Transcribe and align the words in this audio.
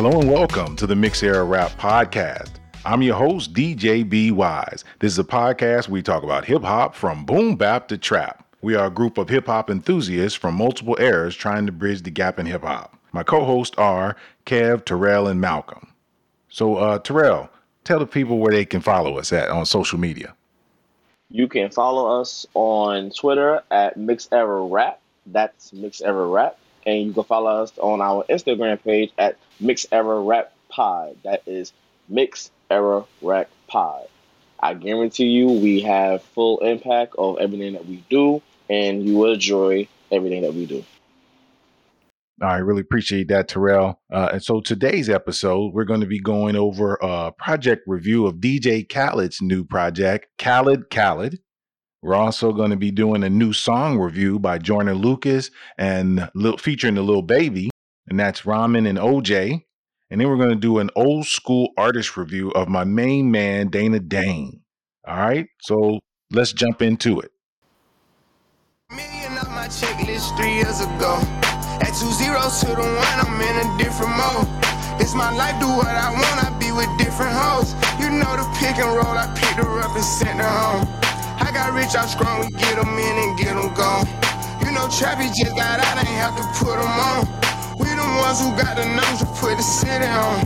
Hello 0.00 0.20
and 0.20 0.30
welcome 0.30 0.76
to 0.76 0.86
the 0.86 0.94
Mix 0.94 1.24
Era 1.24 1.42
Rap 1.42 1.72
Podcast. 1.72 2.50
I'm 2.84 3.02
your 3.02 3.16
host, 3.16 3.52
DJ 3.52 4.08
B 4.08 4.30
Wise. 4.30 4.84
This 5.00 5.10
is 5.10 5.18
a 5.18 5.24
podcast 5.24 5.88
where 5.88 5.94
we 5.94 6.02
talk 6.02 6.22
about 6.22 6.44
hip 6.44 6.62
hop 6.62 6.94
from 6.94 7.24
boom 7.26 7.56
bap 7.56 7.88
to 7.88 7.98
trap. 7.98 8.46
We 8.62 8.76
are 8.76 8.86
a 8.86 8.90
group 8.90 9.18
of 9.18 9.28
hip 9.28 9.46
hop 9.46 9.68
enthusiasts 9.68 10.38
from 10.38 10.54
multiple 10.54 10.96
eras 11.00 11.34
trying 11.34 11.66
to 11.66 11.72
bridge 11.72 12.02
the 12.02 12.12
gap 12.12 12.38
in 12.38 12.46
hip 12.46 12.62
hop. 12.62 12.96
My 13.10 13.24
co 13.24 13.44
hosts 13.44 13.76
are 13.76 14.14
Kev, 14.46 14.84
Terrell, 14.84 15.26
and 15.26 15.40
Malcolm. 15.40 15.92
So, 16.48 16.76
uh, 16.76 17.00
Terrell, 17.00 17.50
tell 17.82 17.98
the 17.98 18.06
people 18.06 18.38
where 18.38 18.52
they 18.52 18.64
can 18.64 18.80
follow 18.80 19.18
us 19.18 19.32
at 19.32 19.50
on 19.50 19.66
social 19.66 19.98
media. 19.98 20.32
You 21.28 21.48
can 21.48 21.70
follow 21.70 22.20
us 22.20 22.46
on 22.54 23.10
Twitter 23.10 23.62
at 23.72 23.96
Mix 23.96 24.28
Era 24.30 24.64
Rap. 24.64 25.00
That's 25.26 25.72
Mix 25.72 26.00
Era 26.00 26.28
Rap. 26.28 26.56
And 26.86 27.04
you 27.04 27.12
can 27.12 27.24
follow 27.24 27.64
us 27.64 27.76
on 27.78 28.00
our 28.00 28.24
Instagram 28.30 28.80
page 28.84 29.10
at 29.18 29.36
Mix 29.60 29.86
Era 29.90 30.20
Rap 30.20 30.52
Pod. 30.68 31.16
That 31.24 31.42
is 31.46 31.72
Mix 32.08 32.50
Era 32.70 33.04
Rap 33.22 33.48
Pod. 33.66 34.06
I 34.60 34.74
guarantee 34.74 35.26
you, 35.26 35.46
we 35.46 35.80
have 35.82 36.22
full 36.22 36.58
impact 36.58 37.14
of 37.16 37.38
everything 37.38 37.74
that 37.74 37.86
we 37.86 38.04
do, 38.10 38.42
and 38.68 39.04
you 39.04 39.16
will 39.16 39.32
enjoy 39.32 39.86
everything 40.10 40.42
that 40.42 40.54
we 40.54 40.66
do. 40.66 40.84
I 42.40 42.58
really 42.58 42.82
appreciate 42.82 43.28
that, 43.28 43.48
Terrell. 43.48 44.00
Uh, 44.12 44.30
and 44.34 44.42
so 44.42 44.60
today's 44.60 45.08
episode, 45.08 45.72
we're 45.74 45.84
going 45.84 46.00
to 46.00 46.06
be 46.06 46.20
going 46.20 46.54
over 46.54 46.96
a 47.02 47.32
project 47.32 47.82
review 47.86 48.26
of 48.26 48.36
DJ 48.36 48.88
Khaled's 48.88 49.42
new 49.42 49.64
project, 49.64 50.26
Khaled 50.38 50.88
Khaled. 50.90 51.40
We're 52.00 52.14
also 52.14 52.52
going 52.52 52.70
to 52.70 52.76
be 52.76 52.92
doing 52.92 53.24
a 53.24 53.30
new 53.30 53.52
song 53.52 53.98
review 53.98 54.38
by 54.38 54.58
Joyner 54.58 54.94
Lucas 54.94 55.50
and 55.78 56.30
featuring 56.58 56.94
the 56.94 57.02
little 57.02 57.22
baby, 57.22 57.70
and 58.10 58.18
that's 58.18 58.42
Ramen 58.42 58.88
and 58.88 58.98
OJ. 58.98 59.64
And 60.10 60.20
then 60.20 60.28
we're 60.28 60.36
going 60.36 60.50
to 60.50 60.56
do 60.56 60.78
an 60.78 60.90
old 60.96 61.26
school 61.26 61.70
artist 61.76 62.16
review 62.16 62.50
of 62.52 62.68
my 62.68 62.84
main 62.84 63.30
man, 63.30 63.68
Dana 63.68 64.00
Dane. 64.00 64.62
All 65.06 65.16
right, 65.16 65.46
so 65.60 66.00
let's 66.30 66.52
jump 66.52 66.82
into 66.82 67.20
it. 67.20 67.30
Million 68.90 69.36
on 69.36 69.52
my 69.52 69.68
checklist 69.68 70.36
three 70.36 70.54
years 70.54 70.80
ago. 70.80 71.20
At 71.80 71.92
two 71.92 72.10
zeros 72.12 72.60
to 72.60 72.72
the 72.72 72.82
one, 72.82 73.18
I'm 73.20 73.40
in 73.40 73.56
a 73.64 73.78
different 73.78 74.16
mode. 74.16 74.48
It's 75.00 75.14
my 75.14 75.30
life, 75.30 75.60
do 75.60 75.68
what 75.68 75.86
I 75.86 76.10
want, 76.10 76.44
I 76.44 76.50
be 76.58 76.72
with 76.72 76.88
different 76.98 77.32
hoes. 77.32 77.72
You 78.00 78.10
know 78.10 78.32
the 78.34 78.48
pick 78.58 78.76
and 78.80 78.88
roll, 78.88 79.16
I 79.16 79.28
picked 79.36 79.60
her 79.60 79.80
up 79.80 79.94
and 79.94 80.04
sent 80.04 80.40
her 80.40 80.48
home. 80.48 80.88
I 81.38 81.50
got 81.52 81.72
rich 81.72 81.94
out 81.94 82.08
strong, 82.08 82.40
we 82.40 82.50
get 82.52 82.76
them 82.76 82.96
in 82.98 83.14
and 83.28 83.38
get 83.38 83.54
them 83.54 83.72
gone. 83.74 84.08
You 84.64 84.72
know, 84.72 84.88
Trappy 84.88 85.32
just 85.32 85.54
got 85.54 85.80
out, 85.80 85.98
ain't 85.98 86.08
have 86.18 86.36
to 86.36 86.44
put 86.58 86.76
them 86.76 86.88
on. 86.88 87.47
Ones 88.16 88.40
who 88.40 88.50
got 88.56 88.76
the 88.76 88.86
numbers 88.86 89.20
to 89.20 89.26
put 89.40 89.56
the 89.56 89.62
city 89.62 90.06
on. 90.06 90.40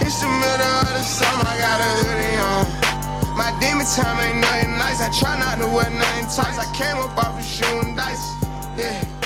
It's 0.00 0.20
the 0.20 0.28
middle 0.28 0.74
of 0.84 0.92
the 0.92 1.02
summer, 1.02 1.44
I 1.44 1.56
got 1.58 1.80
a 1.80 1.90
hoodie 2.04 2.36
on. 2.36 3.36
My 3.36 3.50
demon 3.60 3.86
time 3.86 4.18
ain't 4.20 4.40
nothing 4.40 4.76
nice. 4.76 5.00
I 5.00 5.10
try 5.16 5.38
not 5.38 5.58
to 5.58 5.66
wear 5.66 5.88
nothing. 5.90 6.26
I 6.58 6.66
came 6.74 6.96
up 6.96 7.16
off 7.16 7.38
of 7.38 7.44
shooting 7.44 7.94
dice. 7.96 8.34
Yeah. 8.76 9.18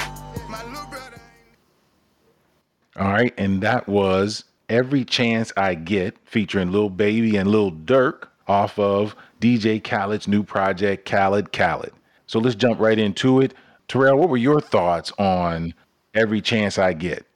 All 2.97 3.11
right, 3.11 3.33
and 3.39 3.63
that 3.63 3.89
was 3.89 4.45
Every 4.69 5.05
Chance 5.05 5.51
I 5.57 5.75
Get 5.75 6.17
featuring 6.25 6.73
Lil 6.73 6.91
Baby 6.91 7.37
and 7.37 7.51
Lil 7.51 7.73
Durk 7.73 8.29
off 8.47 8.79
of 8.79 9.17
DJ 9.41 9.83
Khaled's 9.83 10.29
new 10.29 10.43
project, 10.43 11.09
Khaled 11.09 11.53
Khaled. 11.53 11.93
So 12.27 12.39
let's 12.39 12.55
jump 12.55 12.79
right 12.79 12.99
into 12.99 13.41
it. 13.41 13.55
Terrell, 13.89 14.19
what 14.19 14.29
were 14.29 14.37
your 14.37 14.61
thoughts 14.61 15.11
on 15.19 15.73
Every 16.15 16.43
Chance 16.43 16.77
I 16.79 16.93
Get? 16.93 17.27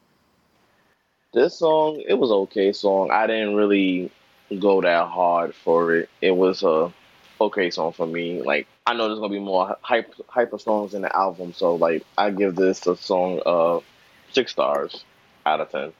This 1.37 1.59
song, 1.59 2.03
it 2.09 2.15
was 2.15 2.31
okay 2.31 2.73
song. 2.73 3.11
I 3.11 3.27
didn't 3.27 3.57
really 3.57 4.11
go 4.59 4.81
that 4.81 5.09
hard 5.09 5.55
for 5.55 5.95
it. 5.95 6.09
It 6.23 6.31
was 6.31 6.63
a 6.63 6.91
okay 7.39 7.69
song 7.69 7.93
for 7.93 8.07
me. 8.07 8.41
Like 8.41 8.67
I 8.87 8.95
know 8.95 9.07
there's 9.07 9.19
gonna 9.19 9.35
be 9.35 9.39
more 9.39 9.77
hype 9.83 10.15
hyper 10.29 10.59
songs 10.59 10.95
in 10.95 11.03
the 11.03 11.15
album, 11.15 11.53
so 11.53 11.75
like 11.75 12.05
I 12.17 12.31
give 12.31 12.57
this 12.57 12.87
a 12.87 12.97
song 12.97 13.43
of 13.45 13.85
six 14.33 14.53
stars 14.53 15.05
out 15.45 15.61
of 15.61 15.71
ten. 15.71 15.93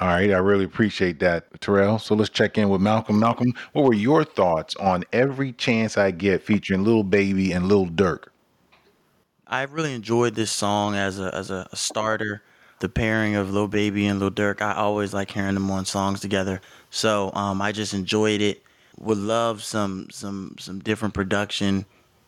All 0.00 0.06
right, 0.06 0.30
I 0.30 0.38
really 0.38 0.66
appreciate 0.66 1.18
that, 1.18 1.60
Terrell. 1.60 1.98
So 1.98 2.14
let's 2.14 2.30
check 2.30 2.56
in 2.56 2.68
with 2.68 2.80
Malcolm. 2.80 3.18
Malcolm, 3.18 3.54
what 3.72 3.86
were 3.86 3.92
your 3.92 4.22
thoughts 4.22 4.76
on 4.76 5.02
Every 5.12 5.50
Chance 5.50 5.98
I 5.98 6.12
Get 6.12 6.44
featuring 6.44 6.84
Little 6.84 7.02
Baby 7.02 7.50
and 7.50 7.66
Lil 7.66 7.86
Durk? 7.86 8.26
I 9.48 9.62
really 9.62 9.94
enjoyed 9.94 10.36
this 10.36 10.52
song 10.52 10.94
as 10.94 11.18
a 11.18 11.34
as 11.34 11.50
a, 11.50 11.66
starter. 11.74 12.44
The 12.84 12.90
pairing 12.90 13.34
of 13.34 13.50
Lil 13.50 13.66
Baby 13.66 14.04
and 14.08 14.20
Lil 14.20 14.30
Durk, 14.30 14.60
I 14.60 14.74
always 14.74 15.14
like 15.14 15.30
hearing 15.30 15.54
them 15.54 15.70
on 15.70 15.86
songs 15.86 16.20
together. 16.20 16.60
So 16.90 17.32
um, 17.32 17.62
I 17.62 17.72
just 17.72 17.94
enjoyed 17.94 18.42
it. 18.42 18.62
Would 18.98 19.16
love 19.16 19.64
some 19.64 20.08
some 20.10 20.56
some 20.58 20.80
different 20.80 21.14
production, 21.14 21.86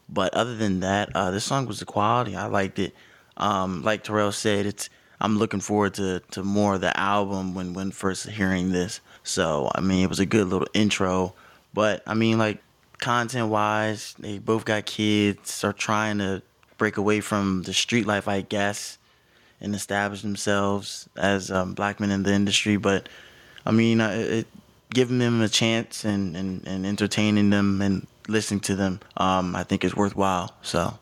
but 0.09 0.33
other 0.33 0.57
than 0.57 0.81
that, 0.81 1.15
uh, 1.15 1.31
this 1.31 1.45
song 1.45 1.67
was 1.67 1.81
the 1.81 1.85
quality. 1.85 2.35
I 2.35 2.47
liked 2.47 2.79
it. 2.79 2.95
Um, 3.37 3.83
like 3.83 4.03
Terrell 4.03 4.33
said, 4.33 4.65
it's 4.65 4.89
I'm 5.21 5.37
looking 5.37 5.61
forward 5.61 5.93
to, 5.95 6.23
to 6.31 6.43
more 6.43 6.77
of 6.77 6.81
the 6.81 6.99
album 6.99 7.55
when, 7.55 7.75
when 7.75 7.91
first 7.91 8.27
hearing 8.27 8.73
this. 8.73 9.01
So, 9.25 9.71
I 9.75 9.83
mean, 9.83 10.03
it 10.05 10.09
was 10.09 10.21
a 10.21 10.27
good 10.27 10.49
little 10.49 10.69
intro. 10.73 11.35
But, 11.75 12.03
I 12.07 12.15
mean, 12.15 12.39
like, 12.39 12.63
content 12.97 13.49
wise, 13.49 14.15
they 14.19 14.39
both 14.39 14.65
got 14.65 14.87
kids, 14.87 15.63
are 15.65 15.75
trying 15.75 16.17
to 16.19 16.41
break 16.79 16.97
away 16.97 17.21
from 17.21 17.63
the 17.65 17.75
street 17.75 18.07
life, 18.07 18.27
I 18.27 18.41
guess, 18.41 18.97
and 19.67 19.75
establish 19.75 20.23
themselves 20.23 21.09
as 21.17 21.51
um, 21.51 21.75
black 21.75 22.01
men 22.01 22.11
in 22.11 22.23
the 22.23 22.33
industry. 22.33 22.79
But, 22.79 23.09
I 23.67 23.73
mean, 23.73 24.01
it, 24.01 24.47
giving 24.95 25.19
them 25.19 25.43
a 25.43 25.49
chance 25.49 26.05
and, 26.05 26.35
and, 26.35 26.67
and 26.67 26.87
entertaining 26.87 27.51
them 27.51 27.83
and 27.83 28.07
listening 28.29 28.61
to 28.61 28.75
them, 28.75 29.01
um, 29.19 29.55
I 29.55 29.65
think 29.65 29.85
is 29.85 29.95
worthwhile. 29.95 30.55
So, 30.63 30.99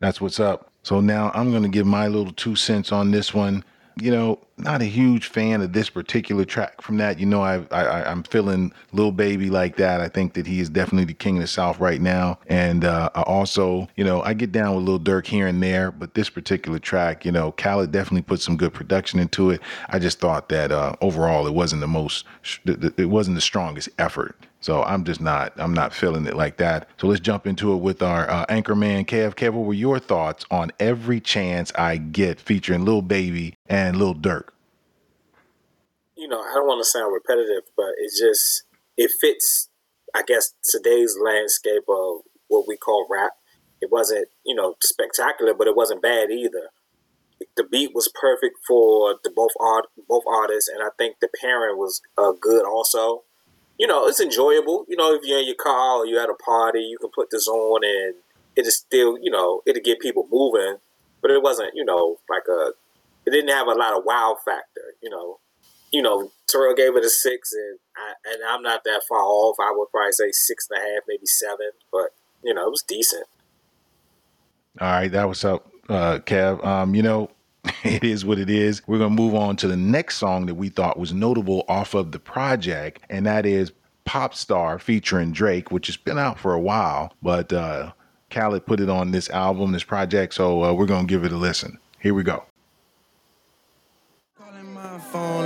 that's 0.00 0.20
what's 0.20 0.38
up. 0.38 0.70
So 0.82 1.00
now 1.00 1.30
I'm 1.34 1.50
going 1.50 1.64
to 1.64 1.68
give 1.68 1.86
my 1.86 2.08
little 2.08 2.32
two 2.32 2.56
cents 2.56 2.92
on 2.92 3.10
this 3.10 3.34
one. 3.34 3.64
You 4.00 4.10
know, 4.10 4.38
not 4.56 4.80
a 4.80 4.84
huge 4.84 5.26
fan 5.26 5.60
of 5.60 5.72
this 5.72 5.90
particular 5.90 6.44
track 6.44 6.82
from 6.82 6.98
that. 6.98 7.18
You 7.18 7.26
know, 7.26 7.42
I, 7.42 7.64
I 7.70 8.10
I'm 8.10 8.22
feeling 8.22 8.72
Lil 8.92 9.12
Baby 9.12 9.50
like 9.50 9.76
that. 9.76 10.00
I 10.00 10.08
think 10.08 10.34
that 10.34 10.46
he 10.46 10.60
is 10.60 10.68
definitely 10.68 11.06
the 11.06 11.14
king 11.14 11.36
of 11.36 11.42
the 11.42 11.48
South 11.48 11.80
right 11.80 12.00
now. 12.00 12.38
And 12.46 12.84
uh, 12.84 13.10
I 13.14 13.22
also, 13.22 13.88
you 13.96 14.04
know, 14.04 14.22
I 14.22 14.34
get 14.34 14.52
down 14.52 14.76
with 14.76 14.84
Lil 14.84 15.00
Durk 15.00 15.26
here 15.26 15.46
and 15.46 15.62
there, 15.62 15.90
but 15.90 16.14
this 16.14 16.30
particular 16.30 16.78
track, 16.78 17.24
you 17.24 17.32
know, 17.32 17.52
Khaled 17.52 17.92
definitely 17.92 18.22
put 18.22 18.40
some 18.40 18.56
good 18.56 18.72
production 18.72 19.18
into 19.20 19.50
it. 19.50 19.60
I 19.88 19.98
just 19.98 20.20
thought 20.20 20.48
that 20.50 20.72
uh, 20.72 20.94
overall 21.00 21.46
it 21.46 21.54
wasn't 21.54 21.80
the 21.80 21.88
most, 21.88 22.24
it 22.64 23.08
wasn't 23.08 23.36
the 23.36 23.40
strongest 23.40 23.88
effort. 23.98 24.36
So 24.60 24.82
I'm 24.82 25.04
just 25.04 25.20
not 25.20 25.52
I'm 25.56 25.72
not 25.72 25.94
feeling 25.94 26.26
it 26.26 26.36
like 26.36 26.56
that. 26.56 26.88
So 26.98 27.06
let's 27.06 27.20
jump 27.20 27.46
into 27.46 27.72
it 27.74 27.76
with 27.76 28.02
our 28.02 28.28
uh, 28.28 28.44
anchor 28.48 28.74
man 28.74 29.04
Kev. 29.04 29.34
Kev, 29.34 29.52
what 29.52 29.66
were 29.66 29.74
your 29.74 29.98
thoughts 29.98 30.44
on 30.50 30.72
every 30.80 31.20
chance 31.20 31.72
I 31.76 31.96
get 31.96 32.40
featuring 32.40 32.84
Lil 32.84 33.02
Baby 33.02 33.54
and 33.66 33.96
Lil 33.96 34.14
Durk? 34.14 34.48
You 36.16 36.26
know, 36.26 36.40
I 36.40 36.54
don't 36.54 36.66
want 36.66 36.84
to 36.84 36.90
sound 36.90 37.14
repetitive, 37.14 37.70
but 37.76 37.92
it 37.98 38.10
just 38.18 38.64
it 38.96 39.12
fits, 39.20 39.68
I 40.14 40.22
guess, 40.26 40.54
today's 40.64 41.16
landscape 41.22 41.84
of 41.88 42.22
what 42.48 42.66
we 42.66 42.76
call 42.76 43.06
rap. 43.08 43.32
It 43.80 43.92
wasn't, 43.92 44.26
you 44.44 44.56
know, 44.56 44.74
spectacular, 44.82 45.54
but 45.54 45.68
it 45.68 45.76
wasn't 45.76 46.02
bad 46.02 46.30
either. 46.32 46.70
The 47.56 47.62
beat 47.62 47.94
was 47.94 48.10
perfect 48.20 48.56
for 48.66 49.14
the 49.22 49.30
both 49.30 49.52
art 49.60 49.84
both 50.08 50.24
artists, 50.26 50.68
and 50.68 50.82
I 50.82 50.88
think 50.98 51.20
the 51.20 51.28
pairing 51.40 51.76
was 51.76 52.02
uh, 52.16 52.32
good 52.32 52.66
also 52.66 53.22
you 53.78 53.86
know, 53.86 54.06
it's 54.06 54.20
enjoyable. 54.20 54.84
You 54.88 54.96
know, 54.96 55.14
if 55.14 55.22
you're 55.24 55.38
in 55.38 55.46
your 55.46 55.54
car 55.54 55.98
or 55.98 56.06
you're 56.06 56.22
at 56.22 56.28
a 56.28 56.34
party, 56.34 56.80
you 56.80 56.98
can 56.98 57.10
put 57.14 57.30
this 57.30 57.46
on 57.46 57.84
and 57.84 58.14
it 58.56 58.66
is 58.66 58.76
still, 58.76 59.16
you 59.18 59.30
know, 59.30 59.62
it'll 59.66 59.82
get 59.82 60.00
people 60.00 60.26
moving. 60.30 60.78
But 61.22 61.30
it 61.30 61.42
wasn't, 61.42 61.74
you 61.74 61.84
know, 61.84 62.18
like 62.28 62.44
a, 62.48 62.72
it 63.26 63.30
didn't 63.30 63.50
have 63.50 63.66
a 63.66 63.74
lot 63.74 63.96
of 63.96 64.04
wow 64.04 64.36
factor, 64.44 64.94
you 65.02 65.10
know. 65.10 65.38
You 65.90 66.02
know, 66.02 66.30
Terrell 66.46 66.74
gave 66.74 66.96
it 66.96 67.04
a 67.04 67.08
six, 67.08 67.52
and 67.54 67.78
I, 67.96 68.12
and 68.30 68.42
I'm 68.46 68.62
not 68.62 68.84
that 68.84 69.02
far 69.08 69.20
off. 69.20 69.56
I 69.58 69.72
would 69.74 69.90
probably 69.90 70.12
say 70.12 70.30
six 70.32 70.68
and 70.70 70.78
a 70.78 70.82
half, 70.82 71.04
maybe 71.08 71.24
seven, 71.24 71.70
but 71.90 72.10
you 72.44 72.52
know, 72.52 72.66
it 72.66 72.70
was 72.70 72.82
decent. 72.82 73.24
All 74.80 74.86
right, 74.86 75.10
that 75.10 75.28
was 75.28 75.44
up, 75.44 75.66
uh, 75.88 76.18
Kev. 76.18 76.64
Um, 76.64 76.94
you 76.94 77.02
know, 77.02 77.30
it 77.84 78.04
is 78.04 78.24
what 78.24 78.38
it 78.38 78.50
is. 78.50 78.82
We're 78.86 78.98
going 78.98 79.16
to 79.16 79.22
move 79.22 79.34
on 79.34 79.56
to 79.56 79.68
the 79.68 79.76
next 79.76 80.16
song 80.16 80.46
that 80.46 80.54
we 80.54 80.68
thought 80.68 80.98
was 80.98 81.12
notable 81.12 81.64
off 81.68 81.94
of 81.94 82.12
the 82.12 82.18
project, 82.18 83.02
and 83.10 83.26
that 83.26 83.46
is 83.46 83.72
Pop 84.04 84.34
Star 84.34 84.78
featuring 84.78 85.32
Drake, 85.32 85.70
which 85.70 85.86
has 85.86 85.96
been 85.96 86.18
out 86.18 86.38
for 86.38 86.54
a 86.54 86.60
while, 86.60 87.12
but 87.22 87.52
uh, 87.52 87.92
Khaled 88.30 88.66
put 88.66 88.80
it 88.80 88.88
on 88.88 89.10
this 89.10 89.28
album, 89.30 89.72
this 89.72 89.84
project, 89.84 90.34
so 90.34 90.64
uh, 90.64 90.72
we're 90.72 90.86
going 90.86 91.06
to 91.06 91.10
give 91.10 91.24
it 91.24 91.32
a 91.32 91.36
listen. 91.36 91.78
Here 92.00 92.14
we 92.14 92.22
go. 92.22 92.44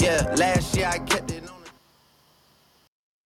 Yeah, 0.00 0.34
last 0.38 0.74
year 0.74 0.88
I 0.90 0.98
kept 0.98 1.30
it 1.30 1.42
on. 1.42 1.62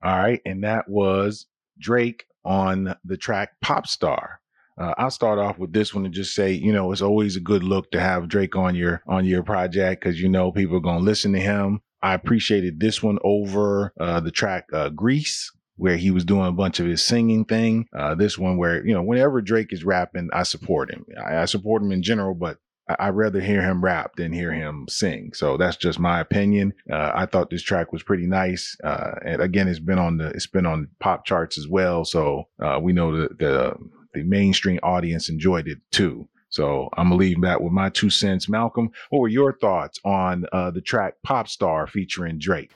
All 0.03 0.19
right, 0.19 0.41
and 0.45 0.65
that 0.65 0.89
was 0.89 1.47
Drake 1.79 2.25
on 2.45 2.97
the 3.05 3.17
track 3.17 3.51
Pop 3.63 3.87
Star. 3.87 4.41
Uh, 4.77 4.93
I'll 4.99 5.13
start 5.13 5.39
off 5.39 5.57
with 5.57 5.73
this 5.73 5.95
one 5.95 6.05
and 6.05 6.13
just 6.13 6.35
say, 6.35 6.51
you 6.51 6.73
know, 6.73 6.91
it's 6.91 7.01
always 7.01 7.37
a 7.37 7.41
good 7.41 7.63
look 7.63 7.93
to 7.93 8.01
have 8.01 8.29
Drake 8.29 8.57
on 8.57 8.75
your 8.75 9.05
on 9.07 9.25
your 9.25 9.45
project 9.45 10.03
because 10.03 10.21
you 10.21 10.29
know 10.29 10.51
people 10.51 10.77
are 10.79 10.81
gonna 10.81 10.99
listen 10.99 11.33
to 11.35 11.39
him. 11.39 11.81
I 12.03 12.13
appreciated 12.13 12.81
this 12.81 13.01
one 13.01 13.21
over 13.23 13.93
uh, 14.01 14.19
the 14.19 14.33
track 14.33 14.65
uh, 14.73 14.89
Greece, 14.89 15.53
where 15.77 15.97
he 15.97 16.11
was 16.11 16.25
doing 16.25 16.49
a 16.49 16.53
bunch 16.53 16.81
of 16.81 16.87
his 16.87 17.05
singing 17.05 17.45
thing. 17.45 17.87
Uh, 17.97 18.17
this 18.17 18.37
one 18.37 18.57
where 18.57 18.85
you 18.85 18.93
know, 18.93 19.03
whenever 19.03 19.41
Drake 19.41 19.73
is 19.73 19.85
rapping, 19.85 20.29
I 20.33 20.43
support 20.43 20.91
him. 20.91 21.07
I, 21.25 21.37
I 21.37 21.45
support 21.45 21.83
him 21.83 21.93
in 21.93 22.03
general, 22.03 22.35
but 22.35 22.59
I, 22.89 23.11
would 23.11 23.17
rather 23.17 23.41
hear 23.41 23.63
him 23.63 23.83
rap 23.83 24.17
than 24.17 24.33
hear 24.33 24.53
him 24.53 24.87
sing. 24.89 25.33
So 25.33 25.57
that's 25.57 25.77
just 25.77 25.99
my 25.99 26.21
opinion. 26.21 26.75
Uh, 26.91 27.13
I 27.15 27.27
thought 27.27 27.51
this 27.51 27.63
track 27.63 27.93
was 27.93 28.03
pretty 28.03 28.27
nice. 28.27 28.77
Uh, 28.85 29.13
and 29.25 29.41
again, 29.41 29.69
it's 29.69 29.79
been 29.79 29.99
on 29.99 30.19
the 30.19 30.29
it's 30.29 30.47
been 30.47 30.67
on 30.67 30.89
pop 31.01 31.25
charts 31.25 31.57
as 31.59 31.67
well. 31.67 32.05
So 32.05 32.45
uh, 32.61 32.79
we 32.83 32.93
know 32.93 33.17
that 33.21 33.39
the 33.39 33.75
the 34.13 34.23
mainstream 34.23 34.81
audience 34.83 35.29
enjoyed 35.29 35.67
it 35.67 35.79
too. 35.91 36.29
So 36.51 36.89
I'm 36.97 37.09
gonna 37.09 37.17
leave 37.17 37.41
that 37.41 37.63
with 37.63 37.73
my 37.73 37.89
two 37.89 38.11
cents. 38.11 38.49
Malcolm, 38.49 38.91
what 39.11 39.21
were 39.21 39.29
your 39.29 39.55
thoughts 39.55 39.99
on 40.05 40.45
uh, 40.53 40.71
the 40.71 40.83
track 40.83 41.15
"Pop 41.23 41.49
Star" 41.49 41.87
featuring 41.87 42.39
Drake? 42.39 42.71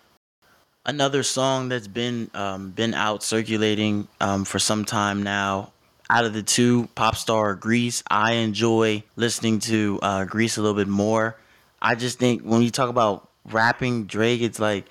Another 0.86 1.22
song 1.22 1.68
that's 1.68 1.86
been 1.86 2.30
um, 2.34 2.70
been 2.70 2.94
out 2.94 3.22
circulating 3.22 4.08
um, 4.20 4.44
for 4.44 4.58
some 4.58 4.84
time 4.84 5.22
now 5.22 5.72
out 6.10 6.24
of 6.24 6.32
the 6.32 6.42
two, 6.42 6.88
pop 6.94 7.16
star 7.16 7.54
Greece, 7.54 8.02
I 8.10 8.32
enjoy 8.34 9.02
listening 9.16 9.60
to 9.60 9.98
uh, 10.02 10.24
Greece 10.24 10.56
a 10.56 10.62
little 10.62 10.76
bit 10.76 10.88
more. 10.88 11.36
I 11.80 11.94
just 11.94 12.18
think 12.18 12.42
when 12.42 12.62
you 12.62 12.70
talk 12.70 12.88
about 12.88 13.28
rapping 13.44 14.04
Drake, 14.04 14.40
it's 14.40 14.58
like 14.58 14.86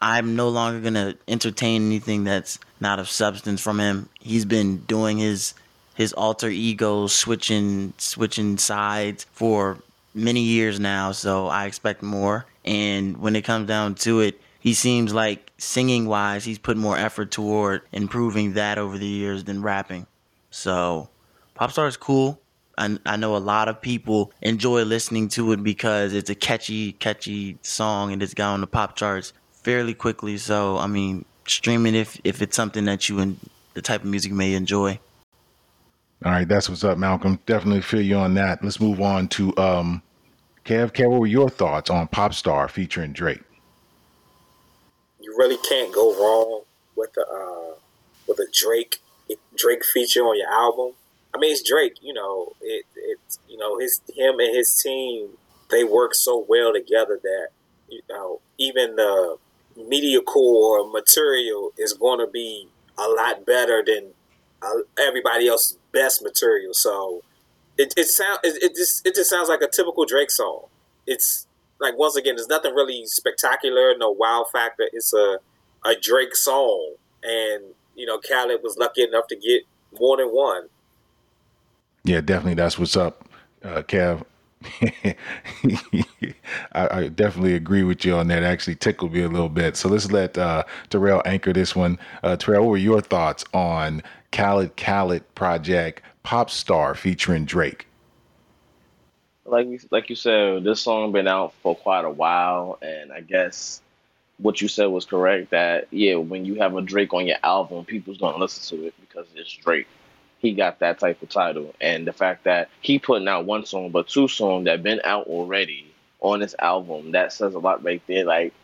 I'm 0.00 0.36
no 0.36 0.48
longer 0.48 0.80
gonna 0.80 1.14
entertain 1.28 1.86
anything 1.86 2.24
that's 2.24 2.58
not 2.80 2.98
of 2.98 3.08
substance 3.08 3.60
from 3.60 3.78
him. 3.78 4.08
He's 4.20 4.44
been 4.44 4.78
doing 4.78 5.18
his 5.18 5.54
his 5.94 6.12
alter 6.12 6.48
ego 6.48 7.06
switching 7.06 7.92
switching 7.98 8.58
sides 8.58 9.26
for 9.32 9.78
many 10.14 10.40
years 10.40 10.80
now, 10.80 11.12
so 11.12 11.46
I 11.46 11.66
expect 11.66 12.02
more. 12.02 12.46
And 12.64 13.16
when 13.18 13.36
it 13.36 13.42
comes 13.42 13.66
down 13.66 13.94
to 13.96 14.20
it, 14.20 14.40
he 14.60 14.74
seems 14.74 15.12
like 15.12 15.50
singing 15.58 16.06
wise, 16.06 16.44
he's 16.44 16.58
put 16.58 16.76
more 16.76 16.96
effort 16.96 17.30
toward 17.30 17.82
improving 17.92 18.54
that 18.54 18.78
over 18.78 18.98
the 18.98 19.06
years 19.06 19.44
than 19.44 19.62
rapping. 19.62 20.06
So 20.50 21.08
Popstar 21.56 21.88
is 21.88 21.96
cool. 21.96 22.40
I, 22.76 22.98
I 23.04 23.16
know 23.16 23.36
a 23.36 23.38
lot 23.38 23.68
of 23.68 23.80
people 23.80 24.32
enjoy 24.40 24.84
listening 24.84 25.28
to 25.30 25.52
it 25.52 25.62
because 25.62 26.12
it's 26.12 26.30
a 26.30 26.34
catchy, 26.34 26.92
catchy 26.92 27.58
song 27.62 28.12
and 28.12 28.22
it's 28.22 28.34
got 28.34 28.52
on 28.52 28.60
the 28.60 28.66
pop 28.66 28.96
charts 28.96 29.32
fairly 29.52 29.94
quickly. 29.94 30.38
So 30.38 30.78
I 30.78 30.86
mean, 30.86 31.24
stream 31.46 31.86
it 31.86 31.94
if 31.94 32.20
if 32.24 32.42
it's 32.42 32.56
something 32.56 32.84
that 32.86 33.08
you 33.08 33.20
and 33.20 33.38
the 33.74 33.82
type 33.82 34.02
of 34.02 34.08
music 34.08 34.30
you 34.30 34.36
may 34.36 34.54
enjoy. 34.54 34.98
All 36.24 36.32
right, 36.32 36.46
that's 36.46 36.68
what's 36.68 36.84
up, 36.84 36.98
Malcolm. 36.98 37.38
Definitely 37.46 37.80
feel 37.80 38.02
you 38.02 38.16
on 38.16 38.34
that. 38.34 38.62
Let's 38.62 38.78
move 38.78 39.00
on 39.00 39.28
to 39.28 39.56
um, 39.56 40.02
Kev. 40.66 40.92
Kev, 40.92 41.10
what 41.10 41.20
were 41.20 41.26
your 41.26 41.48
thoughts 41.48 41.88
on 41.88 42.08
Popstar 42.08 42.68
featuring 42.68 43.12
Drake? 43.12 43.40
You 45.18 45.34
really 45.38 45.56
can't 45.66 45.94
go 45.94 46.14
wrong 46.14 46.62
with 46.96 47.14
the 47.14 47.22
uh, 47.22 47.78
with 48.28 48.38
a 48.38 48.46
Drake 48.52 48.98
Drake 49.60 49.84
feature 49.84 50.22
on 50.22 50.38
your 50.38 50.48
album. 50.48 50.94
I 51.34 51.38
mean, 51.38 51.52
it's 51.52 51.68
Drake. 51.68 51.98
You 52.02 52.14
know, 52.14 52.52
it. 52.60 52.84
It. 52.96 53.18
You 53.48 53.58
know, 53.58 53.78
his 53.78 54.00
him 54.14 54.38
and 54.40 54.56
his 54.56 54.74
team 54.82 55.30
they 55.70 55.84
work 55.84 56.14
so 56.14 56.44
well 56.48 56.72
together 56.72 57.18
that 57.22 57.48
you 57.88 58.02
know 58.08 58.40
even 58.58 58.96
the 58.96 59.36
media 59.76 60.20
core 60.20 60.88
material 60.90 61.70
is 61.78 61.92
going 61.92 62.18
to 62.18 62.30
be 62.30 62.68
a 62.98 63.08
lot 63.08 63.46
better 63.46 63.82
than 63.84 64.10
uh, 64.62 64.82
everybody 64.98 65.48
else's 65.48 65.78
best 65.92 66.22
material. 66.22 66.74
So 66.74 67.22
it 67.78 67.94
it 67.96 68.06
sound 68.06 68.40
it, 68.42 68.62
it 68.62 68.76
just 68.76 69.06
it 69.06 69.14
just 69.14 69.30
sounds 69.30 69.48
like 69.48 69.62
a 69.62 69.68
typical 69.68 70.04
Drake 70.04 70.30
song. 70.30 70.64
It's 71.06 71.46
like 71.80 71.96
once 71.96 72.16
again, 72.16 72.36
there's 72.36 72.48
nothing 72.48 72.74
really 72.74 73.06
spectacular, 73.06 73.94
no 73.96 74.10
wow 74.10 74.44
factor. 74.52 74.88
It's 74.92 75.12
a 75.14 75.38
a 75.84 75.94
Drake 75.94 76.36
song, 76.36 76.96
and 77.22 77.62
you 78.00 78.06
know, 78.06 78.18
Khaled 78.18 78.62
was 78.62 78.78
lucky 78.78 79.02
enough 79.02 79.26
to 79.28 79.36
get 79.36 79.62
more 80.00 80.16
than 80.16 80.28
one. 80.28 80.68
Yeah, 82.02 82.22
definitely. 82.22 82.54
That's 82.54 82.78
what's 82.78 82.96
up, 82.96 83.28
uh, 83.62 83.82
Kev. 83.82 84.24
I, 86.72 86.88
I, 86.98 87.08
definitely 87.08 87.54
agree 87.54 87.82
with 87.82 88.04
you 88.04 88.14
on 88.14 88.28
that. 88.28 88.42
Actually, 88.42 88.76
tickled 88.76 89.12
me 89.12 89.22
a 89.22 89.28
little 89.28 89.48
bit. 89.50 89.76
So 89.76 89.88
let's 89.88 90.10
let 90.10 90.36
uh, 90.38 90.64
Terrell 90.88 91.22
anchor 91.26 91.52
this 91.52 91.76
one. 91.76 91.98
Uh, 92.22 92.36
Terrell, 92.36 92.62
what 92.62 92.70
were 92.70 92.76
your 92.78 93.00
thoughts 93.00 93.44
on 93.52 94.02
Khaled 94.32 94.76
Khaled 94.76 95.34
project 95.34 96.02
Pop 96.22 96.50
Star 96.50 96.94
featuring 96.94 97.44
Drake? 97.44 97.86
Like 99.44 99.66
like 99.90 100.08
you 100.08 100.16
said, 100.16 100.64
this 100.64 100.80
song 100.80 101.12
been 101.12 101.28
out 101.28 101.52
for 101.62 101.74
quite 101.74 102.04
a 102.04 102.10
while, 102.10 102.78
and 102.80 103.12
I 103.12 103.20
guess 103.20 103.82
what 104.42 104.60
you 104.60 104.68
said 104.68 104.86
was 104.86 105.04
correct. 105.04 105.50
That 105.50 105.88
yeah, 105.90 106.16
when 106.16 106.44
you 106.44 106.56
have 106.56 106.74
a 106.76 106.82
Drake 106.82 107.12
on 107.12 107.26
your 107.26 107.36
album, 107.42 107.84
people's 107.84 108.18
gonna 108.18 108.38
listen 108.38 108.78
to 108.78 108.86
it 108.86 108.94
because 109.00 109.26
it's 109.34 109.52
Drake. 109.52 109.86
He 110.38 110.52
got 110.52 110.78
that 110.78 110.98
type 110.98 111.22
of 111.22 111.28
title, 111.28 111.74
and 111.80 112.06
the 112.06 112.12
fact 112.12 112.44
that 112.44 112.70
he 112.80 112.98
putting 112.98 113.28
out 113.28 113.44
one 113.44 113.66
song 113.66 113.90
but 113.90 114.08
two 114.08 114.28
songs 114.28 114.64
that 114.64 114.82
been 114.82 115.00
out 115.04 115.26
already 115.26 115.86
on 116.20 116.40
this 116.40 116.54
album, 116.58 117.12
that 117.12 117.32
says 117.32 117.54
a 117.54 117.58
lot 117.58 117.84
right 117.84 118.02
there. 118.06 118.24
Like, 118.24 118.54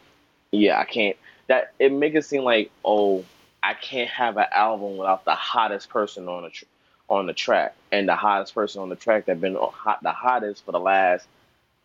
yeah, 0.50 0.78
I 0.78 0.85
can't. 0.85 1.16
That 1.49 1.73
it 1.78 1.92
make 1.92 2.14
it 2.14 2.25
seem 2.25 2.42
like 2.42 2.71
oh, 2.85 3.25
I 3.62 3.75
can't 3.75 4.11
have 4.11 4.37
an 4.37 4.47
album 4.52 4.97
without 4.97 5.25
the 5.25 5.35
hottest 5.35 5.90
person 5.90 6.28
on 6.28 6.45
the 6.45 6.50
tr- 6.50 6.64
on 7.09 7.26
the 7.26 7.35
track, 7.35 7.75
and 7.92 8.09
the 8.09 8.16
hottest 8.16 8.54
person 8.54 8.83
on 8.83 8.88
the 8.88 8.97
track 8.97 9.26
that 9.26 9.40
been 9.40 9.56
hot, 9.56 10.02
the 10.02 10.12
hottest 10.12 10.64
for 10.64 10.73
the 10.73 10.80
last 10.80 11.26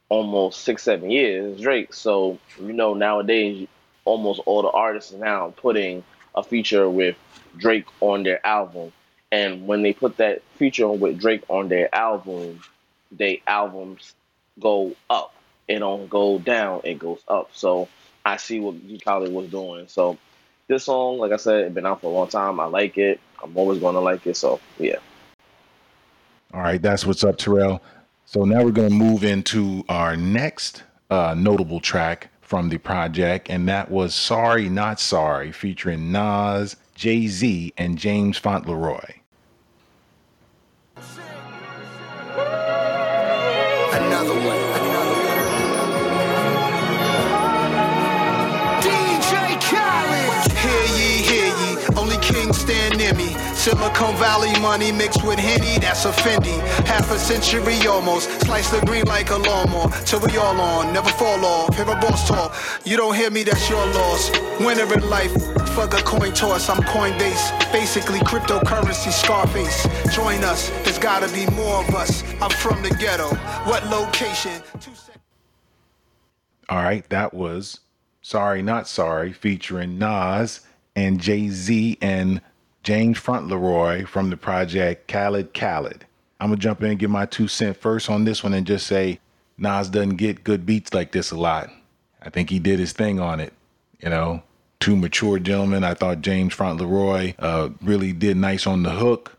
almost 0.09 0.61
six 0.61 0.83
seven 0.83 1.09
years 1.09 1.59
Drake. 1.61 1.93
So 1.93 2.37
you 2.59 2.73
know 2.73 2.93
nowadays 2.93 3.67
almost 4.05 4.41
all 4.45 4.61
the 4.61 4.69
artists 4.69 5.11
now 5.13 5.53
putting 5.57 6.03
a 6.35 6.43
feature 6.43 6.89
with 6.89 7.15
Drake 7.57 7.85
on 7.99 8.23
their 8.23 8.45
album. 8.45 8.91
And 9.31 9.67
when 9.67 9.81
they 9.81 9.93
put 9.93 10.17
that 10.17 10.41
feature 10.55 10.89
with 10.89 11.19
Drake 11.19 11.43
on 11.47 11.69
their 11.69 11.93
album, 11.93 12.59
they 13.11 13.41
albums 13.47 14.13
go 14.59 14.95
up. 15.09 15.33
It 15.67 15.79
don't 15.79 16.09
go 16.09 16.39
down, 16.39 16.81
it 16.83 16.99
goes 16.99 17.21
up. 17.27 17.49
So 17.53 17.87
I 18.25 18.37
see 18.37 18.59
what 18.59 18.85
G 18.87 18.99
Khaled 18.99 19.31
was 19.31 19.49
doing. 19.49 19.87
So 19.87 20.17
this 20.67 20.85
song, 20.85 21.17
like 21.17 21.31
I 21.31 21.37
said, 21.37 21.65
it's 21.65 21.75
been 21.75 21.85
out 21.85 22.01
for 22.01 22.07
a 22.07 22.13
long 22.13 22.27
time. 22.27 22.59
I 22.59 22.65
like 22.65 22.97
it. 22.97 23.19
I'm 23.43 23.55
always 23.55 23.79
gonna 23.79 24.01
like 24.01 24.25
it. 24.27 24.35
So 24.37 24.59
yeah. 24.79 24.97
All 26.53 26.61
right, 26.61 26.81
that's 26.81 27.05
what's 27.05 27.23
up, 27.23 27.37
Terrell. 27.37 27.81
So 28.25 28.43
now 28.43 28.63
we're 28.63 28.71
gonna 28.71 28.89
move 28.89 29.23
into 29.23 29.83
our 29.87 30.17
next 30.17 30.83
uh, 31.09 31.35
notable 31.37 31.79
track 31.79 32.30
from 32.51 32.67
the 32.67 32.77
project, 32.77 33.49
and 33.49 33.65
that 33.69 33.89
was 33.89 34.13
Sorry 34.13 34.67
Not 34.67 34.99
Sorry 34.99 35.53
featuring 35.53 36.11
Nas, 36.11 36.75
Jay 36.95 37.27
Z, 37.27 37.73
and 37.77 37.97
James 37.97 38.37
Fauntleroy. 38.37 38.99
Another 43.93 44.33
one. 44.45 44.70
Silicon 53.61 54.15
Valley 54.15 54.59
money 54.59 54.91
mixed 54.91 55.23
with 55.23 55.37
Henny, 55.37 55.77
that's 55.77 56.05
a 56.05 56.11
Fendi. 56.11 56.59
Half 56.87 57.11
a 57.11 57.19
century 57.19 57.85
almost, 57.85 58.27
slice 58.41 58.71
the 58.71 58.83
green 58.87 59.05
like 59.05 59.29
a 59.29 59.37
lawnmower. 59.37 59.91
Till 60.03 60.19
we 60.19 60.35
all 60.37 60.59
on, 60.59 60.91
never 60.91 61.09
fall 61.09 61.45
off. 61.45 61.75
Hear 61.75 61.83
a 61.83 61.95
boss 62.01 62.27
talk, 62.27 62.55
you 62.85 62.97
don't 62.97 63.13
hear 63.13 63.29
me, 63.29 63.43
that's 63.43 63.69
your 63.69 63.85
loss. 63.85 64.31
Winner 64.59 64.91
in 64.91 65.07
life, 65.07 65.31
fuck 65.75 65.93
a 65.93 66.01
coin 66.01 66.33
toss, 66.33 66.71
I'm 66.71 66.81
Coinbase. 66.81 67.71
Basically 67.71 68.17
cryptocurrency, 68.21 69.11
Scarface. 69.11 69.85
Join 70.11 70.43
us, 70.43 70.69
there's 70.83 70.97
gotta 70.97 71.31
be 71.31 71.45
more 71.51 71.83
of 71.83 71.93
us. 71.93 72.23
I'm 72.41 72.49
from 72.49 72.81
the 72.81 72.89
ghetto. 72.89 73.27
What 73.69 73.85
location? 73.85 74.59
All 76.67 76.81
right, 76.81 77.07
that 77.09 77.31
was 77.31 77.81
Sorry 78.23 78.63
Not 78.63 78.87
Sorry 78.87 79.31
featuring 79.31 79.99
Nas 79.99 80.61
and 80.95 81.21
Jay 81.21 81.49
Z 81.49 81.99
and 82.01 82.41
James 82.83 83.19
Fauntleroy 83.19 84.05
from 84.05 84.29
the 84.29 84.37
project 84.37 85.07
Khaled 85.07 85.53
Khaled. 85.53 86.05
I'm 86.39 86.49
gonna 86.49 86.57
jump 86.57 86.81
in 86.81 86.91
and 86.91 86.99
give 86.99 87.11
my 87.11 87.25
two 87.25 87.47
cent 87.47 87.77
first 87.77 88.09
on 88.09 88.25
this 88.25 88.43
one 88.43 88.53
and 88.53 88.65
just 88.65 88.87
say 88.87 89.19
Nas 89.57 89.89
doesn't 89.89 90.15
get 90.15 90.43
good 90.43 90.65
beats 90.65 90.93
like 90.93 91.11
this 91.11 91.29
a 91.31 91.37
lot. 91.37 91.69
I 92.21 92.29
think 92.29 92.49
he 92.49 92.57
did 92.57 92.79
his 92.79 92.93
thing 92.93 93.19
on 93.19 93.39
it. 93.39 93.53
You 93.99 94.09
know, 94.09 94.41
two 94.79 94.95
mature 94.95 95.37
gentlemen. 95.37 95.83
I 95.83 95.93
thought 95.93 96.21
James 96.21 96.53
Fauntleroy 96.55 97.35
uh, 97.37 97.69
really 97.81 98.13
did 98.13 98.37
nice 98.37 98.65
on 98.65 98.83
the 98.83 98.91
hook. 98.91 99.37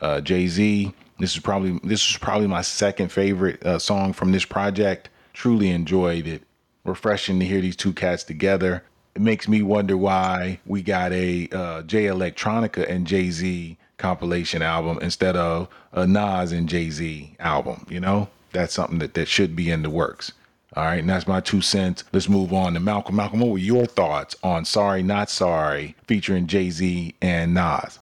Uh, 0.00 0.20
Jay 0.20 0.46
Z. 0.46 0.92
This 1.18 1.34
is 1.34 1.40
probably 1.40 1.80
this 1.84 2.10
is 2.10 2.18
probably 2.18 2.48
my 2.48 2.62
second 2.62 3.10
favorite 3.10 3.64
uh, 3.64 3.78
song 3.78 4.12
from 4.12 4.32
this 4.32 4.44
project. 4.44 5.08
Truly 5.32 5.70
enjoyed 5.70 6.26
it. 6.26 6.42
Refreshing 6.84 7.38
to 7.38 7.46
hear 7.46 7.60
these 7.60 7.76
two 7.76 7.92
cats 7.92 8.24
together. 8.24 8.82
It 9.14 9.22
makes 9.22 9.46
me 9.46 9.62
wonder 9.62 9.96
why 9.96 10.60
we 10.66 10.82
got 10.82 11.12
a 11.12 11.48
uh, 11.52 11.82
Jay 11.82 12.04
Electronica 12.04 12.88
and 12.88 13.06
Jay 13.06 13.30
Z 13.30 13.76
compilation 13.98 14.62
album 14.62 14.98
instead 15.02 15.36
of 15.36 15.68
a 15.92 16.06
Nas 16.06 16.52
and 16.52 16.68
Jay 16.68 16.90
Z 16.90 17.36
album. 17.38 17.86
You 17.88 18.00
know, 18.00 18.28
that's 18.52 18.74
something 18.74 18.98
that 19.00 19.14
that 19.14 19.28
should 19.28 19.54
be 19.54 19.70
in 19.70 19.82
the 19.82 19.90
works. 19.90 20.32
All 20.74 20.84
right, 20.84 21.00
and 21.00 21.08
that's 21.08 21.26
my 21.26 21.40
two 21.40 21.60
cents. 21.60 22.02
Let's 22.12 22.30
move 22.30 22.54
on 22.54 22.72
to 22.74 22.80
Malcolm. 22.80 23.16
Malcolm, 23.16 23.40
what 23.40 23.50
were 23.50 23.58
your 23.58 23.84
thoughts 23.84 24.34
on 24.42 24.64
Sorry 24.64 25.02
Not 25.02 25.28
Sorry 25.28 25.94
featuring 26.06 26.46
Jay 26.46 26.70
Z 26.70 27.14
and 27.20 27.52
Nas? 27.52 27.98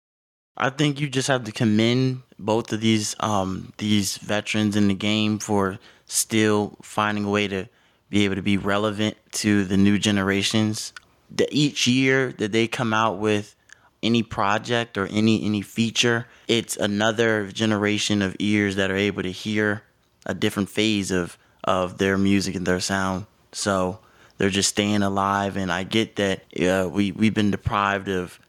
I 0.57 0.71
think 0.71 1.01
you 1.01 1.09
just 1.09 1.27
have 1.29 1.45
to 1.45 1.53
commend 1.53 2.23
both 2.39 2.73
of 2.73 2.81
these 2.81 3.17
um, 3.19 3.73
these 3.79 4.19
veterans 4.19 4.77
in 4.77 4.87
the 4.87 4.95
game 4.95 5.39
for 5.41 5.81
still 6.07 6.77
finding 6.83 7.25
a 7.25 7.31
way 7.31 7.49
to 7.49 7.69
be 8.11 8.25
able 8.25 8.35
to 8.35 8.43
be 8.43 8.57
relevant 8.57 9.17
to 9.33 9.65
the 9.65 9.77
new 9.77 9.99
generations. 9.99 10.93
The, 11.35 11.49
each 11.51 11.87
year 11.87 12.33
that 12.33 12.53
they 12.53 12.67
come 12.67 12.93
out 12.93 13.19
with 13.19 13.55
any 14.03 14.23
project 14.23 14.99
or 14.99 15.07
any 15.07 15.45
any 15.45 15.63
feature, 15.63 16.27
it's 16.49 16.77
another 16.77 17.47
generation 17.49 18.21
of 18.21 18.37
ears 18.39 18.77
that 18.77 18.91
are 18.91 18.97
able 18.97 19.23
to 19.23 19.31
hear 19.31 19.85
a 20.27 20.35
different 20.35 20.69
phase 20.69 21.11
of 21.11 21.39
of 21.63 21.99
their 21.99 22.19
music 22.19 22.55
and 22.55 22.67
their 22.67 22.81
sound. 22.81 23.27
So 23.53 24.01
they're 24.39 24.51
just 24.51 24.71
staying 24.71 25.03
alive, 25.03 25.57
and 25.57 25.71
I 25.71 25.85
get 25.85 26.17
that 26.17 26.43
uh, 26.61 26.89
we 26.89 27.13
we've 27.13 27.35
been 27.35 27.51
deprived 27.51 28.09
of 28.09 28.41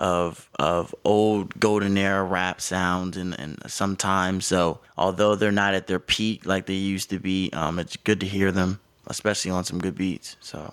of 0.00 0.48
of 0.58 0.94
old 1.04 1.60
golden 1.60 1.98
era 1.98 2.24
rap 2.24 2.58
sounds 2.62 3.18
and, 3.18 3.38
and 3.38 3.58
sometimes 3.66 4.46
so 4.46 4.80
although 4.96 5.34
they're 5.34 5.52
not 5.52 5.74
at 5.74 5.88
their 5.88 5.98
peak 5.98 6.46
like 6.46 6.64
they 6.64 6.72
used 6.72 7.10
to 7.10 7.18
be 7.18 7.50
um, 7.52 7.78
it's 7.78 7.98
good 7.98 8.18
to 8.18 8.26
hear 8.26 8.50
them 8.50 8.80
especially 9.10 9.50
on 9.50 9.64
some 9.64 9.78
good 9.78 9.96
beats 9.96 10.36
so. 10.40 10.72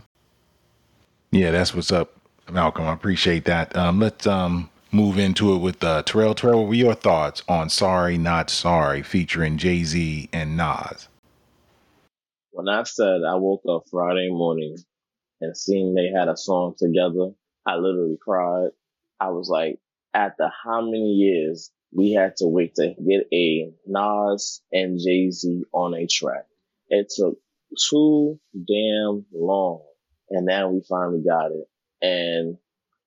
Yeah 1.32 1.52
that's 1.52 1.74
what's 1.74 1.92
up 1.92 2.14
malcolm. 2.50 2.86
I 2.86 2.94
appreciate 2.94 3.46
that. 3.46 3.76
Um, 3.76 4.00
let's 4.00 4.26
um, 4.26 4.70
move 4.92 5.18
into 5.18 5.54
it 5.54 5.58
with 5.58 5.84
uh, 5.84 6.04
terrell. 6.04 6.34
Terrell 6.34 6.62
what 6.62 6.70
were 6.70 6.76
your 6.76 6.96
thoughts 6.96 7.44
on 7.48 7.70
sorry 7.70 8.18
not 8.18 8.50
sorry 8.50 9.04
featuring 9.04 9.58
jay-z 9.58 10.30
and 10.32 10.56
nas? 10.56 11.10
When 12.52 12.70
I 12.70 12.84
said 12.84 13.22
I 13.28 13.36
woke 13.36 13.64
up 13.70 13.84
Friday 13.92 14.30
morning 14.30 14.78
and 15.42 15.56
seeing 15.56 15.94
they 15.94 16.10
had 16.18 16.30
a 16.30 16.38
song 16.38 16.76
together, 16.78 17.32
I 17.66 17.76
literally 17.76 18.18
cried. 18.22 18.70
I 19.20 19.30
was 19.30 19.50
like, 19.50 19.80
after 20.14 20.50
how 20.64 20.82
many 20.82 21.14
years 21.14 21.72
we 21.92 22.12
had 22.12 22.36
to 22.38 22.48
wait 22.48 22.76
to 22.76 22.94
get 23.08 23.28
a 23.34 23.72
Nas 23.86 24.62
and 24.72 25.00
Jay 25.00 25.32
Z 25.32 25.64
on 25.72 25.94
a 25.94 26.08
track. 26.08 26.46
It 26.90 27.12
took 27.16 27.38
too 27.90 28.40
damn 28.54 29.26
long 29.34 29.82
and 30.30 30.46
now 30.46 30.70
we 30.70 30.82
finally 30.88 31.22
got 31.22 31.52
it. 31.52 31.68
And 32.02 32.58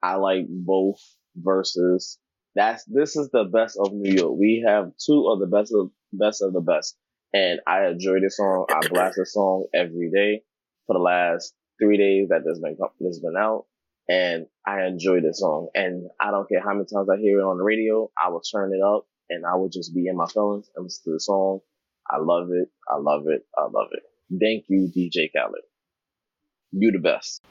I 0.02 0.16
like 0.16 0.46
both 0.48 1.00
verses. 1.36 2.18
That's, 2.54 2.84
this 2.84 3.16
is 3.16 3.30
the 3.30 3.44
best 3.44 3.78
of 3.78 3.92
New 3.92 4.12
York. 4.12 4.36
We 4.38 4.64
have 4.66 4.92
two 5.04 5.28
of 5.28 5.38
the 5.38 5.46
best 5.46 5.72
of, 5.74 5.90
best 6.12 6.42
of 6.42 6.52
the 6.52 6.60
best. 6.60 6.96
And 7.32 7.60
I 7.66 7.86
enjoy 7.86 8.20
this 8.20 8.38
song. 8.38 8.66
I 8.70 8.86
blast 8.88 9.16
this 9.16 9.34
song 9.34 9.66
every 9.74 10.10
day 10.10 10.42
for 10.86 10.94
the 10.94 11.02
last 11.02 11.54
three 11.80 11.96
days 11.96 12.28
that 12.30 12.42
this 12.44 12.58
been 12.58 12.76
this 12.98 13.20
been 13.20 13.36
out. 13.36 13.66
And 14.08 14.46
I 14.66 14.86
enjoy 14.86 15.20
this 15.20 15.38
song. 15.38 15.68
And 15.74 16.08
I 16.20 16.32
don't 16.32 16.48
care 16.48 16.60
how 16.60 16.72
many 16.72 16.86
times 16.92 17.08
I 17.08 17.20
hear 17.20 17.38
it 17.38 17.44
on 17.44 17.58
the 17.58 17.64
radio, 17.64 18.10
I 18.20 18.30
will 18.30 18.40
turn 18.42 18.72
it 18.74 18.82
up 18.82 19.06
and 19.28 19.46
I 19.46 19.54
will 19.54 19.68
just 19.68 19.94
be 19.94 20.08
in 20.08 20.16
my 20.16 20.26
feelings 20.26 20.68
and 20.74 20.84
listen 20.84 21.04
to 21.04 21.12
the 21.12 21.20
song. 21.20 21.60
I 22.10 22.16
love 22.18 22.48
it. 22.50 22.68
I 22.88 22.96
love 22.96 23.26
it. 23.28 23.46
I 23.56 23.62
love 23.62 23.88
it. 23.92 24.02
Thank 24.38 24.66
you, 24.68 24.90
DJ 24.94 25.30
Khaled. 25.32 25.62
You 26.72 26.92
the 26.92 26.98
best. 26.98 27.42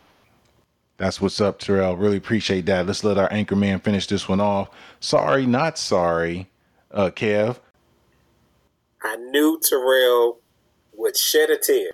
That's 0.97 1.21
what's 1.21 1.41
up, 1.41 1.59
Terrell. 1.59 1.97
Really 1.97 2.17
appreciate 2.17 2.65
that. 2.67 2.85
Let's 2.85 3.03
let 3.03 3.17
our 3.17 3.31
anchor 3.31 3.55
man 3.55 3.79
finish 3.79 4.07
this 4.07 4.27
one 4.27 4.41
off. 4.41 4.69
Sorry, 4.99 5.45
not 5.45 5.77
sorry, 5.77 6.49
uh, 6.91 7.09
Kev. 7.09 7.57
I 9.01 9.15
knew 9.15 9.59
Terrell 9.63 10.39
would 10.95 11.17
shed 11.17 11.49
a 11.49 11.57
tear 11.57 11.91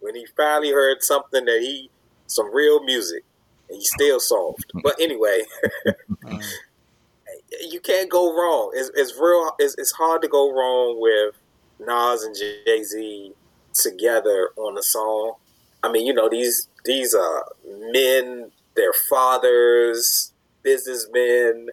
when 0.00 0.14
he 0.14 0.26
finally 0.36 0.70
heard 0.70 1.02
something 1.02 1.44
that 1.46 1.60
he, 1.60 1.90
some 2.26 2.54
real 2.54 2.82
music, 2.84 3.24
and 3.68 3.78
he 3.78 3.84
still 3.84 4.20
solved. 4.20 4.70
But 4.82 5.00
anyway, 5.00 5.42
you 7.70 7.80
can't 7.80 8.10
go 8.10 8.34
wrong. 8.36 8.72
It's, 8.74 8.90
it's 8.94 9.18
real. 9.18 9.52
It's, 9.58 9.74
it's 9.78 9.92
hard 9.92 10.20
to 10.22 10.28
go 10.28 10.52
wrong 10.52 11.00
with 11.00 11.34
Nas 11.78 12.22
and 12.22 12.36
Jay 12.36 12.82
Z 12.84 13.32
together 13.74 14.50
on 14.56 14.78
a 14.78 14.82
song. 14.82 15.34
I 15.82 15.90
mean, 15.90 16.06
you 16.06 16.14
know 16.14 16.28
these 16.28 16.68
these 16.84 17.14
are 17.14 17.44
men, 17.66 18.50
their 18.76 18.92
fathers, 18.92 20.32
businessmen, 20.62 21.70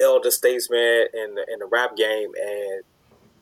elder 0.00 0.30
statesmen 0.30 1.06
in 1.14 1.34
the, 1.34 1.46
in 1.52 1.58
the 1.60 1.66
rap 1.70 1.96
game, 1.96 2.30
and 2.40 2.82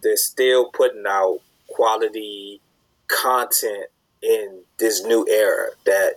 they're 0.02 0.16
still 0.16 0.70
putting 0.70 1.04
out 1.06 1.38
quality 1.68 2.60
content 3.08 3.86
in 4.22 4.62
this 4.78 5.04
new 5.04 5.26
era 5.28 5.70
that 5.84 6.14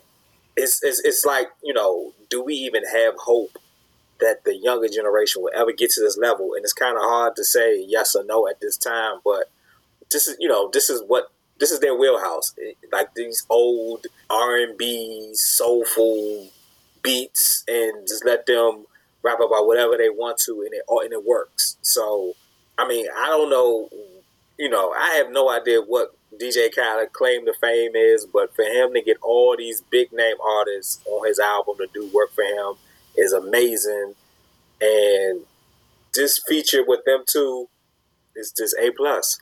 it's, 0.55 0.83
it's, 0.83 0.99
it's 1.03 1.25
like 1.25 1.47
you 1.63 1.73
know 1.73 2.13
do 2.29 2.41
we 2.41 2.53
even 2.53 2.83
have 2.85 3.13
hope 3.17 3.57
that 4.19 4.43
the 4.45 4.55
younger 4.55 4.87
generation 4.87 5.41
will 5.41 5.51
ever 5.55 5.71
get 5.71 5.91
to 5.91 6.01
this 6.01 6.17
level 6.17 6.53
and 6.55 6.63
it's 6.63 6.73
kind 6.73 6.95
of 6.95 7.03
hard 7.03 7.35
to 7.35 7.43
say 7.43 7.83
yes 7.87 8.15
or 8.15 8.23
no 8.23 8.47
at 8.47 8.59
this 8.61 8.77
time 8.77 9.19
but 9.23 9.51
this 10.09 10.27
is 10.27 10.37
you 10.39 10.47
know 10.47 10.69
this 10.71 10.89
is 10.89 11.03
what 11.07 11.31
this 11.59 11.71
is 11.71 11.79
their 11.79 11.95
wheelhouse 11.95 12.53
eh, 12.63 12.73
like 12.91 13.13
these 13.15 13.45
old 13.49 14.05
r&b 14.29 15.29
soulful 15.33 16.49
beats 17.01 17.63
and 17.67 18.07
just 18.07 18.25
let 18.25 18.45
them 18.45 18.85
rap 19.23 19.39
about 19.39 19.65
whatever 19.67 19.97
they 19.97 20.09
want 20.09 20.37
to 20.37 20.61
and 20.61 20.73
it, 20.73 20.83
and 20.87 21.13
it 21.13 21.25
works 21.25 21.77
so 21.81 22.33
I 22.77 22.87
mean, 22.87 23.07
I 23.17 23.27
don't 23.27 23.49
know. 23.49 23.89
You 24.57 24.69
know, 24.69 24.91
I 24.91 25.15
have 25.15 25.31
no 25.31 25.49
idea 25.49 25.81
what 25.81 26.15
DJ 26.39 26.73
Khaled 26.73 27.13
claim 27.13 27.45
to 27.45 27.53
fame 27.53 27.95
is, 27.95 28.25
but 28.25 28.55
for 28.55 28.63
him 28.63 28.93
to 28.93 29.01
get 29.01 29.17
all 29.21 29.55
these 29.57 29.81
big 29.81 30.11
name 30.11 30.35
artists 30.43 31.03
on 31.05 31.27
his 31.27 31.39
album 31.39 31.75
to 31.77 31.87
do 31.93 32.09
work 32.13 32.31
for 32.33 32.43
him 32.43 32.73
is 33.15 33.33
amazing. 33.33 34.15
And 34.81 35.41
this 36.13 36.39
feature 36.47 36.83
with 36.85 37.03
them 37.05 37.23
too 37.27 37.69
is 38.35 38.51
just 38.51 38.75
A 38.79 38.91
plus. 38.91 39.39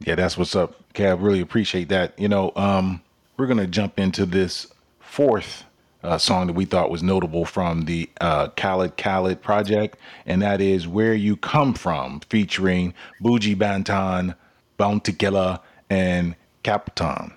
Yeah, 0.00 0.14
that's 0.14 0.36
what's 0.36 0.54
up, 0.54 0.74
Kev. 0.92 1.22
Really 1.22 1.40
appreciate 1.40 1.88
that. 1.88 2.18
You 2.18 2.28
know, 2.28 2.52
um, 2.56 3.02
we're 3.36 3.46
gonna 3.46 3.66
jump 3.66 3.98
into 3.98 4.26
this 4.26 4.66
fourth 5.00 5.64
uh, 6.02 6.18
song 6.18 6.46
that 6.46 6.52
we 6.52 6.64
thought 6.64 6.90
was 6.90 7.02
notable 7.02 7.44
from 7.44 7.82
the 7.86 8.08
uh, 8.20 8.48
Khaled 8.50 8.96
Khaled 8.96 9.42
project, 9.42 9.98
and 10.26 10.42
that 10.42 10.60
is 10.60 10.86
Where 10.86 11.14
You 11.14 11.36
Come 11.36 11.74
From, 11.74 12.20
featuring 12.28 12.94
Buju 13.22 13.56
Banton, 13.56 14.36
Bounty 14.76 15.12
Killer, 15.12 15.60
and 15.88 16.36
Capleton. 16.62 17.32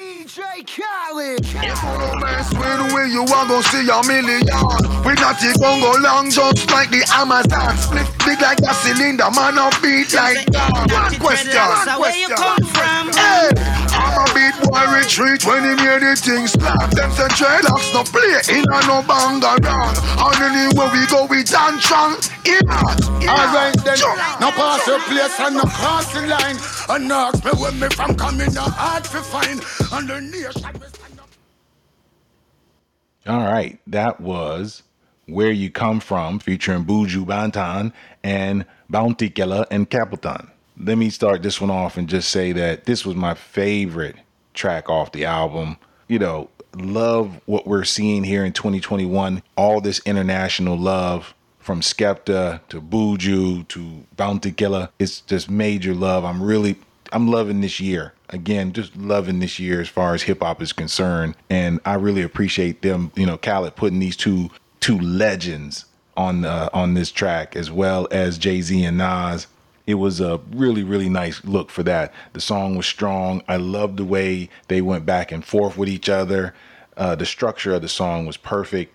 DJ 0.00 0.64
Khaled. 0.64 1.44
If 1.44 1.52
you 1.52 1.60
don't 1.60 2.20
mess 2.20 2.48
with 2.56 2.94
we, 2.94 3.12
you 3.12 3.20
are 3.20 3.44
gonna 3.44 3.62
see 3.64 3.84
a 3.84 4.00
million. 4.08 4.40
We 5.04 5.12
got 5.12 5.36
it 5.44 5.60
gon' 5.60 5.80
go 5.80 5.92
long, 6.00 6.30
just 6.30 6.70
like 6.70 6.88
the 6.88 7.04
Amazon. 7.12 7.76
Split 7.76 8.08
big 8.24 8.40
like 8.40 8.60
a 8.64 8.72
cylinder, 8.80 9.28
man, 9.28 9.58
up 9.58 9.76
beat 9.82 10.08
like 10.16 10.46
that. 10.56 10.72
One 10.88 11.20
question. 11.20 11.52
One 11.52 11.84
question. 11.84 12.00
Where 12.00 12.16
you 12.16 12.32
come 12.32 12.64
from? 12.72 13.12
Hey, 13.12 13.52
I'm 13.52 13.89
a 14.10 14.24
beat 14.34 14.56
boy 14.68 14.84
retreat 14.96 15.44
when 15.46 15.62
he 15.64 15.82
hear 15.82 16.00
the 16.00 16.16
things 16.16 16.52
slap. 16.52 16.90
Them 16.90 17.10
say 17.12 17.28
dreadlocks 17.38 17.92
no 17.94 18.02
play 18.04 18.58
in 18.58 18.64
a 18.66 18.78
no 18.86 19.02
bang 19.06 19.42
around. 19.42 19.96
And 20.18 20.38
anywhere 20.42 20.90
we 20.92 21.06
go, 21.06 21.26
we 21.26 21.42
dance 21.42 21.84
strong. 21.84 22.16
In 22.46 22.64
Alright 23.28 23.76
then, 23.84 23.98
no 24.40 24.50
pass 24.52 24.86
your 24.86 25.00
place 25.00 25.38
and 25.40 25.56
no 25.56 25.62
cross 25.62 26.12
the 26.12 26.22
line. 26.26 26.56
And 26.88 27.12
ask 27.12 27.44
me 27.44 27.50
when 27.60 27.78
me 27.78 27.88
from 27.88 28.16
coming, 28.16 28.52
no 28.54 28.62
hard 28.62 29.04
to 29.04 29.20
find. 29.22 29.60
All 33.26 33.44
right, 33.44 33.78
that 33.86 34.20
was 34.20 34.82
Where 35.26 35.52
You 35.52 35.70
Come 35.70 36.00
From 36.00 36.38
featuring 36.38 36.84
Buju 36.84 37.26
Banton 37.26 37.92
and 38.24 38.64
Bounty 38.88 39.28
Killer 39.30 39.66
and 39.70 39.88
Capleton. 39.88 40.50
Let 40.82 40.96
me 40.96 41.10
start 41.10 41.42
this 41.42 41.60
one 41.60 41.70
off 41.70 41.98
and 41.98 42.08
just 42.08 42.30
say 42.30 42.52
that 42.52 42.86
this 42.86 43.04
was 43.04 43.14
my 43.14 43.34
favorite 43.34 44.16
track 44.54 44.88
off 44.88 45.12
the 45.12 45.26
album. 45.26 45.76
You 46.08 46.18
know, 46.18 46.48
love 46.74 47.38
what 47.44 47.66
we're 47.66 47.84
seeing 47.84 48.24
here 48.24 48.44
in 48.44 48.54
2021. 48.54 49.42
All 49.56 49.80
this 49.82 50.00
international 50.06 50.78
love 50.78 51.34
from 51.58 51.82
Skepta 51.82 52.60
to 52.70 52.80
Buju 52.80 53.68
to 53.68 54.06
Bounty 54.16 54.52
Killer. 54.52 54.88
It's 54.98 55.20
just 55.20 55.50
major 55.50 55.94
love. 55.94 56.24
I'm 56.24 56.42
really 56.42 56.76
I'm 57.12 57.28
loving 57.28 57.60
this 57.60 57.78
year. 57.80 58.14
Again, 58.30 58.72
just 58.72 58.96
loving 58.96 59.40
this 59.40 59.58
year 59.58 59.80
as 59.80 59.88
far 59.88 60.14
as 60.14 60.22
hip 60.22 60.42
hop 60.42 60.62
is 60.62 60.72
concerned. 60.72 61.34
And 61.50 61.80
I 61.84 61.94
really 61.94 62.22
appreciate 62.22 62.82
them, 62.82 63.12
you 63.16 63.26
know, 63.26 63.36
Khaled 63.36 63.76
putting 63.76 63.98
these 63.98 64.16
two 64.16 64.50
two 64.80 64.98
legends 64.98 65.84
on 66.16 66.44
uh, 66.44 66.70
on 66.72 66.94
this 66.94 67.10
track 67.10 67.54
as 67.54 67.70
well 67.70 68.08
as 68.10 68.38
Jay-Z 68.38 68.82
and 68.82 68.98
Nas. 68.98 69.46
It 69.90 69.94
was 69.94 70.20
a 70.20 70.40
really, 70.52 70.84
really 70.84 71.08
nice 71.08 71.44
look 71.44 71.68
for 71.68 71.82
that. 71.82 72.14
The 72.32 72.40
song 72.40 72.76
was 72.76 72.86
strong. 72.86 73.42
I 73.48 73.56
loved 73.56 73.96
the 73.96 74.04
way 74.04 74.48
they 74.68 74.80
went 74.80 75.04
back 75.04 75.32
and 75.32 75.44
forth 75.44 75.76
with 75.76 75.88
each 75.88 76.08
other. 76.08 76.54
Uh, 76.96 77.16
the 77.16 77.26
structure 77.26 77.74
of 77.74 77.82
the 77.82 77.88
song 77.88 78.24
was 78.24 78.36
perfect. 78.36 78.94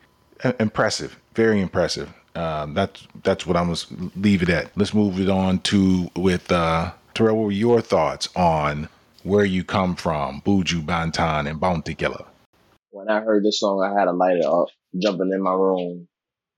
impressive. 0.60 1.20
Very 1.34 1.60
impressive. 1.60 2.14
Um, 2.36 2.74
that's 2.74 3.08
that's 3.24 3.46
what 3.46 3.58
I'm 3.58 3.74
gonna 3.74 4.12
leave 4.16 4.42
it 4.42 4.50
at. 4.50 4.72
Let's 4.78 4.94
move 4.94 5.20
it 5.20 5.30
on 5.30 5.60
to 5.60 6.10
with 6.16 6.52
uh, 6.52 6.92
Terrell. 7.14 7.38
What 7.38 7.46
were 7.46 7.52
your 7.52 7.82
thoughts 7.82 8.30
on 8.36 8.90
where 9.24 9.46
you 9.46 9.64
come 9.64 9.96
from, 9.96 10.42
Buju 10.42 10.86
Banton 10.86 11.50
and 11.50 11.60
Bounty 11.60 11.96
Killer? 11.96 12.26
When 12.92 13.10
I 13.10 13.22
heard 13.22 13.44
this 13.44 13.60
song, 13.60 13.82
I 13.82 13.98
had 13.98 14.08
a 14.08 14.14
lighter 14.14 14.48
up, 14.48 14.68
jumping 14.98 15.32
in 15.34 15.42
my 15.42 15.54
room, 15.54 16.08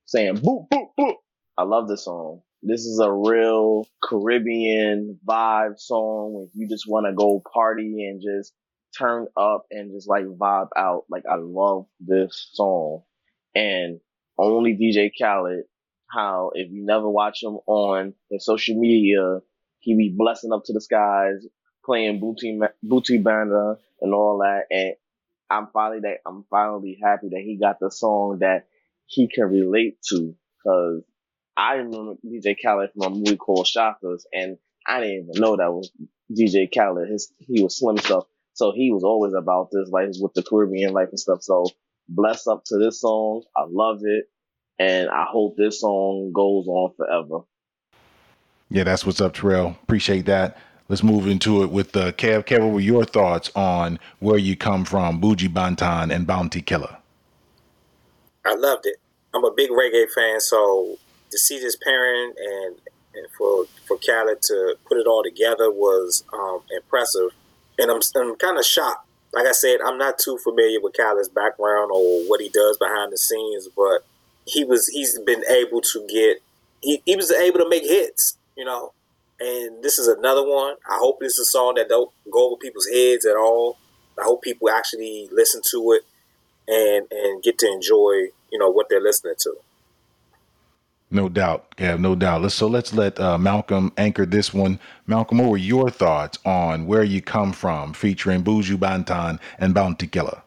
saying 0.06 0.38
"boop 0.38 0.68
boop 0.68 0.90
boop." 0.98 1.14
I 1.56 1.62
love 1.62 1.88
this 1.88 2.04
song. 2.04 2.42
This 2.62 2.86
is 2.86 2.98
a 2.98 3.12
real 3.12 3.86
Caribbean 4.02 5.18
vibe 5.26 5.78
song. 5.78 6.46
If 6.48 6.58
you 6.58 6.68
just 6.68 6.88
want 6.88 7.06
to 7.06 7.12
go 7.12 7.42
party 7.52 8.06
and 8.08 8.20
just 8.20 8.52
turn 8.98 9.28
up 9.36 9.66
and 9.70 9.92
just 9.92 10.08
like 10.08 10.24
vibe 10.24 10.68
out, 10.76 11.04
like 11.08 11.22
I 11.30 11.36
love 11.36 11.86
this 12.00 12.50
song. 12.52 13.02
And 13.54 14.00
only 14.38 14.76
DJ 14.76 15.10
Khaled, 15.16 15.64
how 16.10 16.50
if 16.54 16.70
you 16.72 16.84
never 16.84 17.08
watch 17.08 17.42
him 17.42 17.58
on 17.66 18.14
his 18.30 18.44
social 18.44 18.78
media, 18.78 19.40
he 19.78 19.96
be 19.96 20.14
blessing 20.16 20.52
up 20.52 20.64
to 20.64 20.72
the 20.72 20.80
skies, 20.80 21.46
playing 21.84 22.18
booty 22.18 22.58
booty 22.82 23.18
banda 23.18 23.76
and 24.00 24.12
all 24.14 24.38
that. 24.38 24.64
And 24.70 24.94
I'm 25.48 25.68
finally 25.72 26.00
that 26.00 26.18
I'm 26.26 26.44
finally 26.50 26.98
happy 27.02 27.28
that 27.30 27.40
he 27.40 27.56
got 27.56 27.78
the 27.78 27.90
song 27.90 28.38
that 28.40 28.66
he 29.06 29.28
can 29.28 29.44
relate 29.44 29.98
to. 30.10 30.34
Cause 30.66 31.02
I 31.58 31.74
remember 31.74 32.14
DJ 32.24 32.56
Khaled 32.62 32.92
from 32.92 33.02
a 33.02 33.10
movie 33.10 33.36
called 33.36 33.66
Shottas, 33.66 34.22
and 34.32 34.58
I 34.86 35.00
didn't 35.00 35.30
even 35.30 35.42
know 35.42 35.56
that 35.56 35.72
was 35.72 35.90
DJ 36.30 36.72
Khaled. 36.72 37.08
His 37.08 37.32
he 37.40 37.62
was 37.64 37.76
slim 37.76 37.98
stuff, 37.98 38.26
so 38.54 38.70
he 38.70 38.92
was 38.92 39.02
always 39.02 39.34
about 39.34 39.70
this, 39.72 39.88
like 39.90 40.10
with 40.20 40.34
the 40.34 40.44
Caribbean 40.44 40.92
life 40.92 41.08
and 41.10 41.18
stuff. 41.18 41.42
So 41.42 41.66
bless 42.08 42.46
up 42.46 42.64
to 42.66 42.78
this 42.78 43.00
song. 43.00 43.42
I 43.56 43.64
love 43.68 43.98
it. 44.04 44.26
And 44.78 45.10
I 45.10 45.26
hope 45.28 45.56
this 45.56 45.80
song 45.80 46.30
goes 46.32 46.68
on 46.68 46.94
forever. 46.96 47.44
Yeah, 48.70 48.84
that's 48.84 49.04
what's 49.04 49.20
up, 49.20 49.34
Terrell. 49.34 49.76
Appreciate 49.82 50.26
that. 50.26 50.56
Let's 50.88 51.02
move 51.02 51.26
into 51.26 51.64
it 51.64 51.70
with 51.70 51.96
uh, 51.96 52.12
Kev. 52.12 52.44
Kev, 52.44 52.60
what 52.60 52.74
were 52.74 52.80
your 52.80 53.04
thoughts 53.04 53.50
on 53.56 53.98
where 54.20 54.38
you 54.38 54.56
come 54.56 54.84
from, 54.84 55.20
Buju 55.20 55.48
Banton 55.48 56.14
and 56.14 56.24
Bounty 56.24 56.62
Killer? 56.62 56.98
I 58.44 58.54
loved 58.54 58.86
it. 58.86 58.96
I'm 59.34 59.44
a 59.44 59.52
big 59.52 59.70
reggae 59.70 60.08
fan, 60.14 60.40
so 60.40 60.96
to 61.30 61.38
see 61.38 61.58
this 61.58 61.76
pairing 61.76 62.32
and 62.36 62.76
and 63.14 63.26
for 63.36 63.64
for 63.86 63.98
Khaled 63.98 64.42
to 64.42 64.76
put 64.86 64.98
it 64.98 65.06
all 65.06 65.22
together 65.22 65.70
was 65.70 66.24
um, 66.32 66.60
impressive. 66.74 67.30
And 67.78 67.90
I'm 67.90 68.00
I'm 68.16 68.36
kind 68.36 68.58
of 68.58 68.64
shocked 68.64 69.08
like 69.32 69.46
I 69.46 69.52
said, 69.52 69.78
I'm 69.84 69.98
not 69.98 70.18
too 70.18 70.38
familiar 70.38 70.80
with 70.80 70.94
Khaled's 70.94 71.28
background 71.28 71.90
or 71.92 72.22
what 72.28 72.40
he 72.40 72.48
does 72.48 72.76
behind 72.78 73.12
the 73.12 73.18
scenes, 73.18 73.68
but 73.76 74.04
he 74.46 74.64
was 74.64 74.88
he's 74.88 75.18
been 75.20 75.44
able 75.48 75.80
to 75.80 76.06
get 76.08 76.38
he, 76.80 77.02
he 77.04 77.16
was 77.16 77.30
able 77.30 77.58
to 77.58 77.68
make 77.68 77.84
hits, 77.84 78.38
you 78.56 78.64
know. 78.64 78.92
And 79.40 79.82
this 79.84 79.98
is 79.98 80.08
another 80.08 80.42
one. 80.42 80.74
I 80.88 80.96
hope 80.98 81.20
this 81.20 81.34
is 81.34 81.48
a 81.48 81.50
song 81.50 81.74
that 81.76 81.88
don't 81.88 82.10
go 82.30 82.46
over 82.46 82.56
people's 82.56 82.88
heads 82.88 83.24
at 83.24 83.36
all. 83.36 83.78
I 84.18 84.24
hope 84.24 84.42
people 84.42 84.68
actually 84.68 85.28
listen 85.30 85.60
to 85.70 85.92
it 85.92 86.02
and 86.66 87.06
and 87.10 87.42
get 87.42 87.58
to 87.58 87.70
enjoy, 87.70 88.30
you 88.50 88.58
know, 88.58 88.70
what 88.70 88.88
they're 88.88 89.00
listening 89.00 89.34
to. 89.40 89.56
No 91.10 91.28
doubt. 91.28 91.74
Yeah, 91.78 91.96
no 91.96 92.14
doubt. 92.14 92.42
Let's, 92.42 92.54
so 92.54 92.66
let's 92.66 92.92
let 92.92 93.18
uh, 93.18 93.38
Malcolm 93.38 93.92
anchor 93.96 94.26
this 94.26 94.52
one. 94.52 94.78
Malcolm, 95.06 95.38
what 95.38 95.50
were 95.50 95.56
your 95.56 95.88
thoughts 95.90 96.38
on 96.44 96.86
Where 96.86 97.02
You 97.02 97.22
Come 97.22 97.52
From 97.52 97.94
featuring 97.94 98.44
Buju 98.44 98.76
Banton 98.76 99.40
and 99.58 99.72
Bounty 99.72 100.06
Killer? 100.06 100.42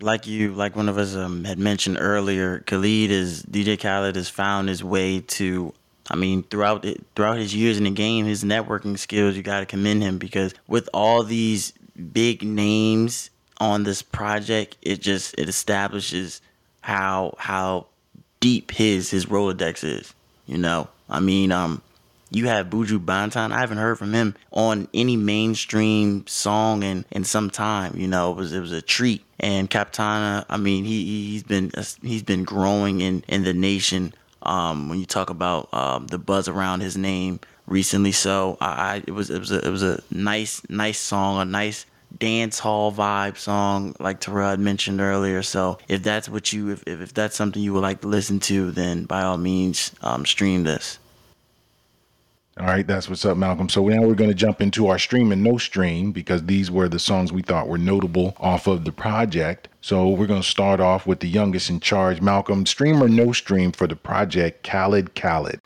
Like 0.00 0.26
you, 0.26 0.54
like 0.54 0.74
one 0.74 0.88
of 0.88 0.96
us 0.96 1.14
um, 1.14 1.44
had 1.44 1.58
mentioned 1.58 1.98
earlier, 2.00 2.60
Khalid 2.60 3.10
is 3.10 3.42
DJ 3.42 3.78
Khaled 3.78 4.16
has 4.16 4.30
found 4.30 4.68
his 4.68 4.82
way 4.82 5.20
to. 5.20 5.74
I 6.12 6.16
mean, 6.16 6.42
throughout 6.42 6.84
it, 6.86 7.04
throughout 7.14 7.36
his 7.36 7.54
years 7.54 7.76
in 7.76 7.84
the 7.84 7.90
game, 7.90 8.24
his 8.24 8.42
networking 8.42 8.98
skills, 8.98 9.36
you 9.36 9.42
got 9.42 9.60
to 9.60 9.66
commend 9.66 10.02
him 10.02 10.18
because 10.18 10.54
with 10.66 10.88
all 10.94 11.22
these 11.22 11.72
big 12.12 12.42
names 12.42 13.30
on 13.58 13.84
this 13.84 14.00
project, 14.00 14.78
it 14.80 15.00
just 15.00 15.34
it 15.38 15.48
establishes 15.48 16.40
how 16.80 17.34
how 17.38 17.86
deep 18.40 18.72
his 18.72 19.10
his 19.10 19.26
Rolodex 19.26 19.84
is. 19.84 20.14
You 20.46 20.58
know, 20.58 20.88
I 21.08 21.20
mean, 21.20 21.52
um, 21.52 21.82
you 22.30 22.46
have 22.46 22.66
Buju 22.66 23.04
Banton. 23.04 23.52
I 23.52 23.60
haven't 23.60 23.78
heard 23.78 23.98
from 23.98 24.12
him 24.12 24.34
on 24.52 24.88
any 24.94 25.16
mainstream 25.16 26.26
song 26.26 26.82
in 26.82 27.04
in 27.10 27.24
some 27.24 27.50
time. 27.50 27.96
You 27.96 28.08
know, 28.08 28.30
it 28.32 28.36
was 28.36 28.52
it 28.52 28.60
was 28.60 28.72
a 28.72 28.82
treat. 28.82 29.24
And 29.38 29.70
Capleton, 29.70 30.44
I 30.48 30.56
mean, 30.56 30.84
he 30.84 31.30
he's 31.30 31.42
been 31.42 31.70
he's 32.02 32.22
been 32.22 32.44
growing 32.44 33.00
in 33.00 33.24
in 33.28 33.44
the 33.44 33.54
nation. 33.54 34.14
Um, 34.42 34.88
when 34.88 34.98
you 34.98 35.06
talk 35.06 35.28
about 35.28 35.68
um, 35.74 36.06
the 36.06 36.18
buzz 36.18 36.48
around 36.48 36.80
his 36.80 36.96
name 36.96 37.40
recently, 37.66 38.12
so 38.12 38.56
I, 38.60 38.66
I 38.66 39.02
it 39.06 39.12
was 39.12 39.28
it 39.28 39.38
was 39.38 39.52
a, 39.52 39.66
it 39.66 39.70
was 39.70 39.82
a 39.82 40.02
nice 40.10 40.62
nice 40.68 40.98
song, 40.98 41.40
a 41.40 41.44
nice 41.44 41.84
dance 42.18 42.58
hall 42.58 42.92
vibe 42.92 43.36
song 43.36 43.94
like 43.98 44.20
Terrell 44.20 44.56
mentioned 44.56 45.00
earlier. 45.00 45.42
So 45.42 45.78
if 45.88 46.02
that's 46.02 46.28
what 46.28 46.52
you 46.52 46.70
if, 46.70 46.82
if 46.86 47.14
that's 47.14 47.36
something 47.36 47.62
you 47.62 47.72
would 47.72 47.82
like 47.82 48.00
to 48.02 48.08
listen 48.08 48.40
to, 48.40 48.70
then 48.70 49.04
by 49.04 49.22
all 49.22 49.38
means 49.38 49.92
um, 50.02 50.26
stream 50.26 50.64
this. 50.64 50.98
All 52.58 52.66
right, 52.66 52.86
that's 52.86 53.08
what's 53.08 53.24
up, 53.24 53.38
Malcolm. 53.38 53.70
So 53.70 53.86
now 53.88 54.02
we're 54.02 54.14
going 54.14 54.28
to 54.28 54.34
jump 54.34 54.60
into 54.60 54.88
our 54.88 54.98
stream 54.98 55.32
and 55.32 55.42
no 55.42 55.56
stream 55.56 56.12
because 56.12 56.44
these 56.44 56.70
were 56.70 56.88
the 56.88 56.98
songs 56.98 57.32
we 57.32 57.40
thought 57.40 57.68
were 57.68 57.78
notable 57.78 58.34
off 58.38 58.66
of 58.66 58.84
the 58.84 58.92
project. 58.92 59.68
So 59.80 60.08
we're 60.08 60.26
going 60.26 60.42
to 60.42 60.48
start 60.48 60.78
off 60.78 61.06
with 61.06 61.20
the 61.20 61.28
youngest 61.28 61.70
in 61.70 61.80
charge, 61.80 62.20
Malcolm. 62.20 62.66
Stream 62.66 63.02
or 63.02 63.08
no 63.08 63.32
stream 63.32 63.72
for 63.72 63.86
the 63.86 63.96
project, 63.96 64.68
Khaled 64.68 65.14
Khaled. 65.14 65.59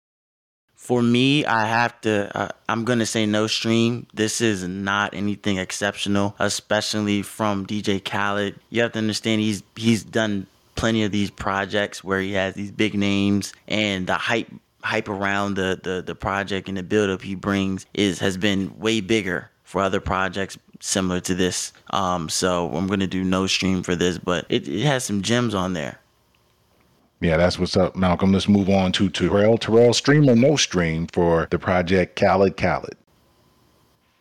For 0.85 1.01
me, 1.01 1.47
I 1.47 1.65
have 1.65 1.99
to. 2.03 2.31
Uh, 2.39 2.49
I'm 2.69 2.85
gonna 2.85 3.07
say 3.07 3.25
no 3.25 3.47
stream. 3.47 4.07
This 4.13 4.43
is 4.43 4.69
not 4.69 5.15
anything 5.15 5.57
exceptional, 5.57 6.37
especially 6.39 7.23
from 7.23 7.65
DJ 7.65 8.05
Khaled. 8.05 8.61
You 8.69 8.83
have 8.83 8.93
to 8.93 8.99
understand 8.99 9.41
he's 9.41 9.63
he's 9.77 10.05
done 10.05 10.47
plenty 10.75 11.03
of 11.03 11.11
these 11.11 11.31
projects 11.31 12.05
where 12.05 12.21
he 12.21 12.35
has 12.35 12.53
these 12.53 12.71
big 12.71 12.93
names 12.93 13.55
and 13.67 14.07
the 14.07 14.13
hype 14.13 14.51
hype 14.83 15.09
around 15.09 15.55
the 15.55 15.81
the, 15.83 16.03
the 16.03 16.15
project 16.15 16.69
and 16.69 16.77
the 16.77 16.83
buildup 16.83 17.23
he 17.23 17.35
brings 17.35 17.87
is 17.95 18.19
has 18.19 18.37
been 18.37 18.79
way 18.79 19.01
bigger 19.01 19.51
for 19.63 19.81
other 19.81 20.01
projects 20.01 20.59
similar 20.81 21.21
to 21.21 21.35
this. 21.35 21.73
Um, 21.95 22.29
so 22.29 22.71
I'm 22.75 22.89
gonna 22.89 23.07
do 23.07 23.25
no 23.25 23.47
stream 23.47 23.85
for 23.85 23.97
this, 23.97 24.19
but 24.19 24.45
it, 24.51 24.69
it 24.69 24.85
has 24.85 25.03
some 25.03 25.23
gems 25.23 25.55
on 25.55 25.73
there. 25.73 25.99
Yeah, 27.21 27.37
that's 27.37 27.59
what's 27.59 27.77
up, 27.77 27.97
Malcolm. 27.97 28.33
Let's 28.33 28.49
move 28.49 28.69
on 28.69 28.93
to 28.93 29.09
Terrell. 29.09 29.57
Terrell, 29.57 29.95
stream 29.95 30.29
or 30.29 30.37
no 30.37 30.57
stream 30.57 31.07
for 31.07 31.49
the 31.51 31.59
project 31.59 32.21
Khaled 32.21 32.57
Khaled? 32.57 32.97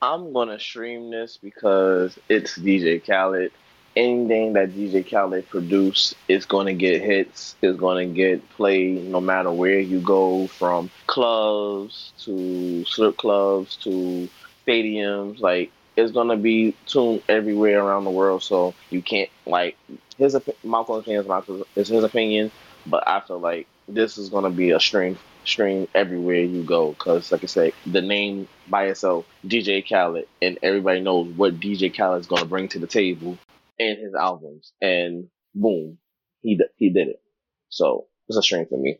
I'm 0.01 0.31
gonna 0.33 0.59
stream 0.59 1.11
this 1.11 1.37
because 1.41 2.17
it's 2.29 2.57
DJ 2.57 3.05
Khaled. 3.05 3.51
Anything 3.95 4.53
that 4.53 4.71
DJ 4.71 5.09
Khaled 5.09 5.49
produce 5.49 6.13
is 6.27 6.45
gonna 6.45 6.73
get 6.73 7.01
hits. 7.01 7.55
Is 7.61 7.77
gonna 7.77 8.05
get 8.05 8.47
played 8.51 9.05
no 9.05 9.19
matter 9.19 9.51
where 9.51 9.79
you 9.79 9.99
go, 9.99 10.47
from 10.47 10.89
clubs 11.07 12.13
to 12.19 12.85
strip 12.85 13.17
clubs 13.17 13.75
to 13.77 14.29
stadiums. 14.67 15.39
Like 15.39 15.71
it's 15.95 16.11
gonna 16.11 16.37
be 16.37 16.75
tuned 16.85 17.23
everywhere 17.27 17.83
around 17.83 18.05
the 18.05 18.11
world. 18.11 18.43
So 18.43 18.73
you 18.89 19.01
can't 19.01 19.29
like 19.45 19.77
his 20.17 20.37
Malcolm's 20.63 21.07
opinion 21.07 21.63
is 21.75 21.87
his 21.87 22.03
opinion 22.03 22.51
but 22.85 23.07
I 23.07 23.21
feel 23.21 23.39
like 23.39 23.67
this 23.87 24.17
is 24.17 24.29
gonna 24.29 24.49
be 24.49 24.71
a 24.71 24.79
stream 24.79 25.17
stream 25.45 25.87
everywhere 25.93 26.41
you 26.41 26.63
go 26.63 26.91
because, 26.91 27.31
like 27.31 27.43
I 27.43 27.47
said, 27.47 27.73
the 27.85 28.01
name 28.01 28.47
by 28.69 28.85
itself, 28.85 29.25
DJ 29.45 29.87
Khaled, 29.87 30.27
and 30.41 30.57
everybody 30.63 31.01
knows 31.01 31.27
what 31.35 31.59
DJ 31.59 31.95
Khaled 31.95 32.21
is 32.21 32.27
gonna 32.27 32.45
bring 32.45 32.67
to 32.69 32.79
the 32.79 32.87
table 32.87 33.37
in 33.79 33.97
his 33.99 34.13
albums, 34.13 34.73
and 34.81 35.27
boom, 35.53 35.97
he 36.41 36.59
he 36.77 36.89
did 36.89 37.09
it. 37.09 37.21
So 37.69 38.07
it's 38.27 38.37
a 38.37 38.43
stream 38.43 38.65
for 38.67 38.77
me. 38.77 38.99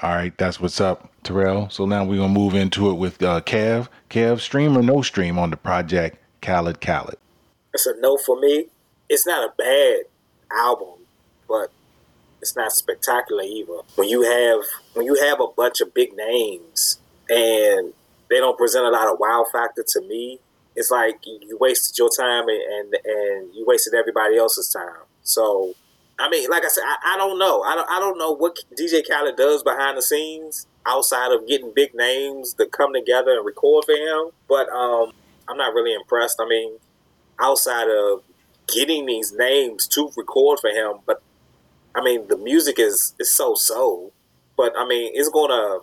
All 0.00 0.10
right, 0.10 0.36
that's 0.38 0.60
what's 0.60 0.80
up, 0.80 1.10
Terrell. 1.24 1.70
So 1.70 1.84
now 1.84 2.04
we're 2.04 2.18
gonna 2.18 2.32
move 2.32 2.54
into 2.54 2.90
it 2.90 2.94
with 2.94 3.22
uh, 3.22 3.40
Kev. 3.40 3.88
Kev, 4.10 4.40
stream 4.40 4.76
or 4.78 4.82
no 4.82 5.02
stream 5.02 5.38
on 5.38 5.50
the 5.50 5.56
project 5.56 6.18
Khaled 6.40 6.80
Khaled. 6.80 7.18
It's 7.74 7.86
a 7.86 7.94
no 7.98 8.16
for 8.24 8.38
me. 8.38 8.66
It's 9.08 9.26
not 9.26 9.48
a 9.48 9.52
bad 9.56 10.04
album, 10.52 11.00
but 11.48 11.70
it's 12.40 12.56
not 12.56 12.72
spectacular 12.72 13.42
either. 13.42 13.80
When 13.96 14.08
you 14.08 14.22
have 14.22 14.64
when 14.94 15.06
you 15.06 15.14
have 15.16 15.40
a 15.40 15.48
bunch 15.56 15.80
of 15.80 15.94
big 15.94 16.16
names 16.16 16.98
and 17.28 17.92
they 18.30 18.36
don't 18.36 18.58
present 18.58 18.84
a 18.84 18.90
lot 18.90 19.12
of 19.12 19.18
wow 19.18 19.44
factor 19.50 19.84
to 19.86 20.00
me, 20.02 20.40
it's 20.76 20.90
like 20.90 21.20
you 21.24 21.56
wasted 21.60 21.98
your 21.98 22.10
time 22.10 22.48
and 22.48 22.62
and, 22.62 22.94
and 23.04 23.54
you 23.54 23.64
wasted 23.66 23.94
everybody 23.94 24.36
else's 24.36 24.68
time. 24.70 25.04
So 25.22 25.74
I 26.18 26.28
mean, 26.28 26.50
like 26.50 26.64
I 26.64 26.68
said, 26.68 26.82
I, 26.84 27.14
I, 27.14 27.16
don't 27.16 27.38
know. 27.38 27.62
I 27.62 27.76
don't, 27.76 27.88
I 27.88 28.00
don't 28.00 28.18
know 28.18 28.32
what 28.32 28.58
DJ 28.76 29.02
Khaled 29.08 29.36
does 29.36 29.62
behind 29.62 29.96
the 29.96 30.02
scenes 30.02 30.66
outside 30.84 31.30
of 31.30 31.46
getting 31.46 31.72
big 31.72 31.94
names 31.94 32.54
to 32.54 32.66
come 32.66 32.92
together 32.92 33.36
and 33.36 33.46
record 33.46 33.84
for 33.84 33.94
him. 33.94 34.32
But 34.48 34.68
um, 34.70 35.12
I'm 35.48 35.56
not 35.56 35.74
really 35.74 35.94
impressed. 35.94 36.40
I 36.40 36.48
mean, 36.48 36.78
outside 37.38 37.86
of 37.88 38.22
getting 38.66 39.06
these 39.06 39.32
names 39.32 39.86
to 39.88 40.10
record 40.16 40.58
for 40.58 40.70
him, 40.70 40.98
but 41.06 41.22
I 41.94 42.02
mean, 42.02 42.28
the 42.28 42.36
music 42.36 42.78
is 42.78 43.14
is 43.18 43.30
so 43.30 43.54
so. 43.54 44.12
But 44.56 44.72
I 44.76 44.86
mean, 44.86 45.12
it's 45.14 45.28
gonna 45.28 45.80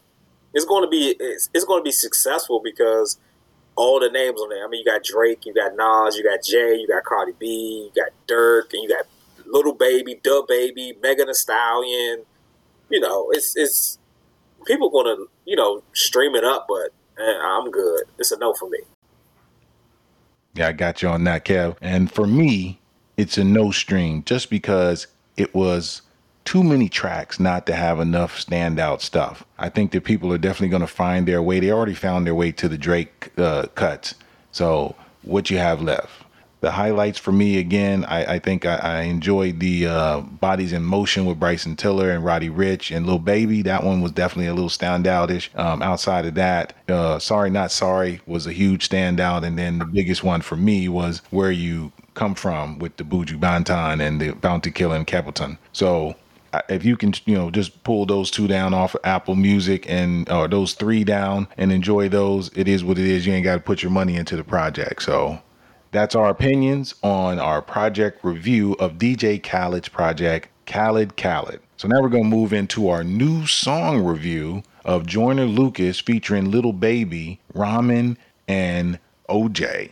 it's 0.53 0.65
gonna 0.65 0.87
be 0.87 1.15
it's, 1.19 1.49
it's 1.53 1.65
gonna 1.65 1.83
be 1.83 1.91
successful 1.91 2.61
because 2.63 3.19
all 3.75 3.99
the 3.99 4.09
names 4.09 4.39
on 4.39 4.49
there. 4.49 4.65
I 4.65 4.69
mean, 4.69 4.83
you 4.85 4.91
got 4.91 5.03
Drake, 5.03 5.45
you 5.45 5.53
got 5.53 5.75
Nas, 5.75 6.15
you 6.15 6.23
got 6.23 6.41
Jay, 6.43 6.75
you 6.75 6.87
got 6.87 7.03
Cardi 7.03 7.33
B, 7.37 7.89
you 7.93 8.01
got 8.01 8.11
Durk, 8.27 8.73
and 8.73 8.83
you 8.83 8.89
got 8.89 9.05
Little 9.45 9.73
Baby, 9.73 10.19
DaBaby, 10.23 11.01
Megan 11.01 11.27
Thee 11.27 11.33
Stallion. 11.33 12.23
You 12.89 12.99
know, 12.99 13.29
it's 13.31 13.55
it's 13.55 13.99
people 14.65 14.89
gonna 14.89 15.25
you 15.45 15.55
know 15.55 15.83
stream 15.93 16.35
it 16.35 16.43
up, 16.43 16.67
but 16.67 16.91
eh, 17.21 17.39
I'm 17.41 17.69
good. 17.71 18.03
It's 18.17 18.31
a 18.31 18.37
no 18.37 18.53
for 18.53 18.69
me. 18.69 18.79
Yeah, 20.53 20.69
I 20.69 20.71
got 20.71 21.01
you 21.01 21.09
on 21.09 21.25
that, 21.25 21.43
Kev. 21.43 21.75
And 21.81 22.09
for 22.09 22.25
me, 22.25 22.79
it's 23.17 23.37
a 23.37 23.43
no 23.43 23.71
stream 23.71 24.23
just 24.23 24.49
because 24.49 25.07
it 25.37 25.53
was 25.53 26.01
too 26.45 26.63
many 26.63 26.87
tracks 26.87 27.39
not 27.39 27.65
to 27.65 27.75
have 27.75 27.99
enough 27.99 28.37
standout 28.37 29.01
stuff. 29.01 29.43
I 29.57 29.69
think 29.69 29.91
that 29.91 30.03
people 30.03 30.31
are 30.31 30.37
definitely 30.37 30.69
going 30.69 30.81
to 30.81 30.87
find 30.87 31.27
their 31.27 31.41
way. 31.41 31.59
They 31.59 31.71
already 31.71 31.95
found 31.95 32.25
their 32.25 32.35
way 32.35 32.51
to 32.53 32.69
the 32.69 32.77
Drake 32.77 33.31
uh, 33.37 33.67
cuts. 33.73 34.13
So, 34.51 34.95
what 35.23 35.49
you 35.49 35.57
have 35.57 35.81
left? 35.81 36.11
The 36.61 36.71
highlights 36.71 37.19
for 37.19 37.31
me 37.31 37.59
again, 37.59 38.05
I, 38.05 38.35
I 38.35 38.39
think 38.39 38.65
I, 38.65 38.75
I, 38.77 39.01
enjoyed 39.01 39.59
the 39.59 39.85
uh, 39.85 40.21
Bodies 40.21 40.73
in 40.73 40.83
Motion 40.83 41.25
with 41.25 41.39
Bryson 41.39 41.75
Tiller 41.75 42.09
and 42.09 42.23
Roddy 42.23 42.49
Ricch 42.49 42.95
and 42.95 43.05
Lil 43.05 43.19
Baby. 43.19 43.61
That 43.61 43.83
one 43.83 44.01
was 44.01 44.11
definitely 44.13 44.47
a 44.47 44.53
little 44.53 44.69
standoutish. 44.69 45.49
Um, 45.59 45.83
outside 45.83 46.25
of 46.25 46.33
that, 46.35 46.73
uh, 46.89 47.19
Sorry 47.19 47.51
Not 47.51 47.71
Sorry 47.71 48.19
was 48.25 48.47
a 48.47 48.53
huge 48.53 48.89
standout. 48.89 49.45
And 49.45 49.59
then 49.59 49.77
the 49.77 49.85
biggest 49.85 50.23
one 50.23 50.41
for 50.41 50.55
me 50.55 50.87
was 50.89 51.21
Where 51.29 51.51
You 51.51 51.91
Come 52.15 52.35
From 52.35 52.79
with 52.79 52.97
the 52.97 53.03
Buju 53.03 53.39
Banton 53.39 54.01
and 54.05 54.19
the 54.19 54.31
Bounty 54.31 54.71
Killer 54.71 54.95
and 54.95 55.05
Capleton. 55.05 55.57
So 55.73 56.15
if 56.69 56.85
you 56.85 56.97
can, 56.97 57.13
you 57.25 57.35
know, 57.35 57.51
just 57.51 57.83
pull 57.83 58.05
those 58.05 58.31
two 58.31 58.47
down 58.47 58.73
off 58.73 58.95
of 58.95 59.01
Apple 59.03 59.35
Music 59.35 59.85
and 59.89 60.29
or 60.29 60.47
those 60.47 60.73
three 60.73 61.03
down 61.03 61.47
and 61.57 61.71
enjoy 61.71 62.09
those, 62.09 62.49
it 62.55 62.67
is 62.67 62.83
what 62.83 62.97
it 62.97 63.05
is. 63.05 63.25
You 63.25 63.33
ain't 63.33 63.43
got 63.43 63.55
to 63.55 63.61
put 63.61 63.83
your 63.83 63.91
money 63.91 64.15
into 64.15 64.35
the 64.35 64.43
project. 64.43 65.03
So 65.03 65.39
that's 65.91 66.15
our 66.15 66.29
opinions 66.29 66.95
on 67.03 67.39
our 67.39 67.61
project 67.61 68.23
review 68.23 68.73
of 68.73 68.93
DJ 68.93 69.41
Khaled's 69.41 69.89
project, 69.89 70.49
Khaled 70.65 71.15
Khaled. 71.17 71.59
So 71.77 71.87
now 71.87 72.01
we're 72.01 72.09
going 72.09 72.23
to 72.23 72.29
move 72.29 72.53
into 72.53 72.89
our 72.89 73.03
new 73.03 73.45
song 73.45 74.03
review 74.03 74.63
of 74.85 75.05
Joyner 75.05 75.45
Lucas 75.45 75.99
featuring 75.99 76.51
Little 76.51 76.73
Baby, 76.73 77.39
Ramen, 77.53 78.17
and 78.47 78.99
OJ. 79.29 79.91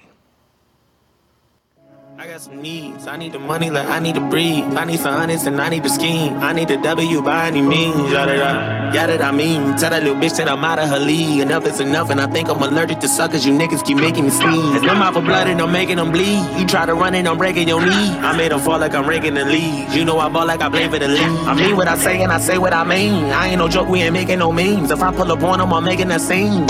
I 2.23 2.27
got 2.27 2.39
some 2.39 2.61
needs. 2.61 3.05
I 3.05 3.17
need 3.17 3.33
the 3.33 3.39
money 3.39 3.69
like 3.69 3.85
I 3.89 3.99
need 3.99 4.15
to 4.15 4.21
breathe. 4.21 4.63
I 4.75 4.85
need 4.85 5.01
some 5.01 5.13
honest 5.13 5.45
and 5.45 5.59
I 5.59 5.67
need 5.67 5.83
to 5.83 5.89
scheme. 5.89 6.35
I 6.35 6.53
need 6.53 6.69
the 6.69 6.77
W 6.77 7.21
by 7.21 7.47
any 7.47 7.61
means. 7.61 8.13
Yada 8.13 8.37
da, 8.37 8.93
yada 8.93 9.21
I 9.21 9.31
mean. 9.33 9.75
Tell 9.75 9.89
that 9.89 10.03
little 10.03 10.15
bitch 10.15 10.37
that 10.37 10.47
I'm 10.47 10.63
out 10.63 10.79
of 10.79 10.87
her 10.87 10.99
league. 10.99 11.41
Enough 11.41 11.65
is 11.67 11.81
enough, 11.81 12.09
and 12.11 12.21
I 12.21 12.27
think 12.27 12.47
I'm 12.47 12.63
allergic 12.63 12.99
to 12.99 13.09
suckers. 13.09 13.45
You 13.45 13.51
niggas 13.51 13.83
keep 13.83 13.97
making 13.97 14.23
me 14.23 14.29
sneeze. 14.29 14.81
Them 14.83 15.01
out 15.01 15.15
for 15.15 15.21
blood 15.21 15.47
and 15.47 15.61
I'm 15.61 15.73
making 15.73 15.97
them 15.97 16.13
bleed. 16.13 16.39
You 16.57 16.65
try 16.65 16.85
to 16.85 16.95
run 16.95 17.13
and 17.13 17.27
I'm 17.27 17.37
breaking 17.37 17.67
your 17.67 17.81
knee. 17.85 17.91
I 17.91 18.37
made 18.37 18.53
them 18.53 18.61
fall 18.61 18.79
like 18.79 18.93
I'm 18.93 19.05
raking 19.05 19.33
the 19.33 19.43
leaves. 19.43 19.93
You 19.93 20.05
know 20.05 20.17
I 20.17 20.29
ball 20.29 20.45
like 20.45 20.61
I 20.61 20.69
play 20.69 20.87
for 20.87 20.99
the 20.99 21.09
league. 21.09 21.37
I 21.45 21.53
mean 21.53 21.75
what 21.75 21.89
I 21.89 21.97
say 21.97 22.23
and 22.23 22.31
I 22.31 22.39
say 22.39 22.57
what 22.57 22.71
I 22.71 22.85
mean. 22.85 23.25
I 23.33 23.49
ain't 23.49 23.57
no 23.57 23.67
joke, 23.67 23.89
we 23.89 23.99
ain't 23.99 24.13
making 24.13 24.39
no 24.39 24.53
memes. 24.53 24.91
If 24.91 25.01
I 25.01 25.13
pull 25.13 25.29
up 25.29 25.43
on 25.43 25.59
them, 25.59 25.73
I'm 25.73 25.83
making 25.83 26.09
a 26.09 26.19
scene. 26.19 26.67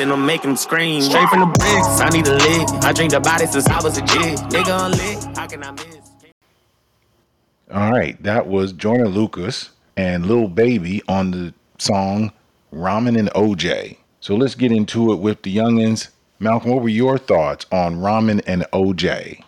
then 0.00 0.10
I'm 0.10 0.26
making 0.26 0.50
them 0.50 0.56
scream. 0.56 1.02
Straight 1.02 1.28
from 1.28 1.40
the 1.40 1.46
bricks, 1.46 2.00
I 2.00 2.08
need 2.10 2.26
a 2.26 2.34
lick. 2.34 2.84
I 2.84 2.92
drink 2.92 3.12
the 3.12 3.20
body 3.20 3.46
since 3.46 3.68
I 3.68 3.80
was 3.80 3.96
a 3.96 4.02
kid. 4.02 4.38
Nigga, 4.50 4.87
all 7.70 7.90
right, 7.92 8.20
that 8.22 8.46
was 8.46 8.72
Joyner 8.72 9.08
Lucas 9.08 9.70
and 9.96 10.26
Lil 10.26 10.48
Baby 10.48 11.02
on 11.06 11.30
the 11.30 11.54
song 11.78 12.32
Ramen 12.72 13.18
and 13.18 13.28
OJ. 13.30 13.98
So 14.20 14.36
let's 14.36 14.54
get 14.54 14.72
into 14.72 15.12
it 15.12 15.16
with 15.16 15.42
the 15.42 15.54
youngins. 15.54 16.08
Malcolm, 16.38 16.70
what 16.70 16.82
were 16.82 16.88
your 16.88 17.18
thoughts 17.18 17.66
on 17.70 17.96
Ramen 17.96 18.42
and 18.46 18.62
OJ? 18.72 19.42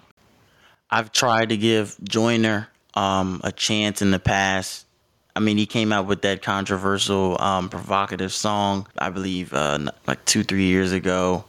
I've 0.90 1.12
tried 1.12 1.48
to 1.50 1.56
give 1.56 1.96
Joyner 2.02 2.68
um, 2.94 3.40
a 3.42 3.52
chance 3.52 4.02
in 4.02 4.10
the 4.10 4.18
past. 4.18 4.86
I 5.34 5.40
mean, 5.40 5.56
he 5.56 5.66
came 5.66 5.92
out 5.92 6.06
with 6.06 6.22
that 6.22 6.42
controversial, 6.42 7.40
um, 7.40 7.68
provocative 7.68 8.32
song, 8.32 8.86
I 8.98 9.10
believe, 9.10 9.54
uh, 9.54 9.78
like 10.06 10.24
two, 10.24 10.42
three 10.42 10.66
years 10.66 10.92
ago, 10.92 11.44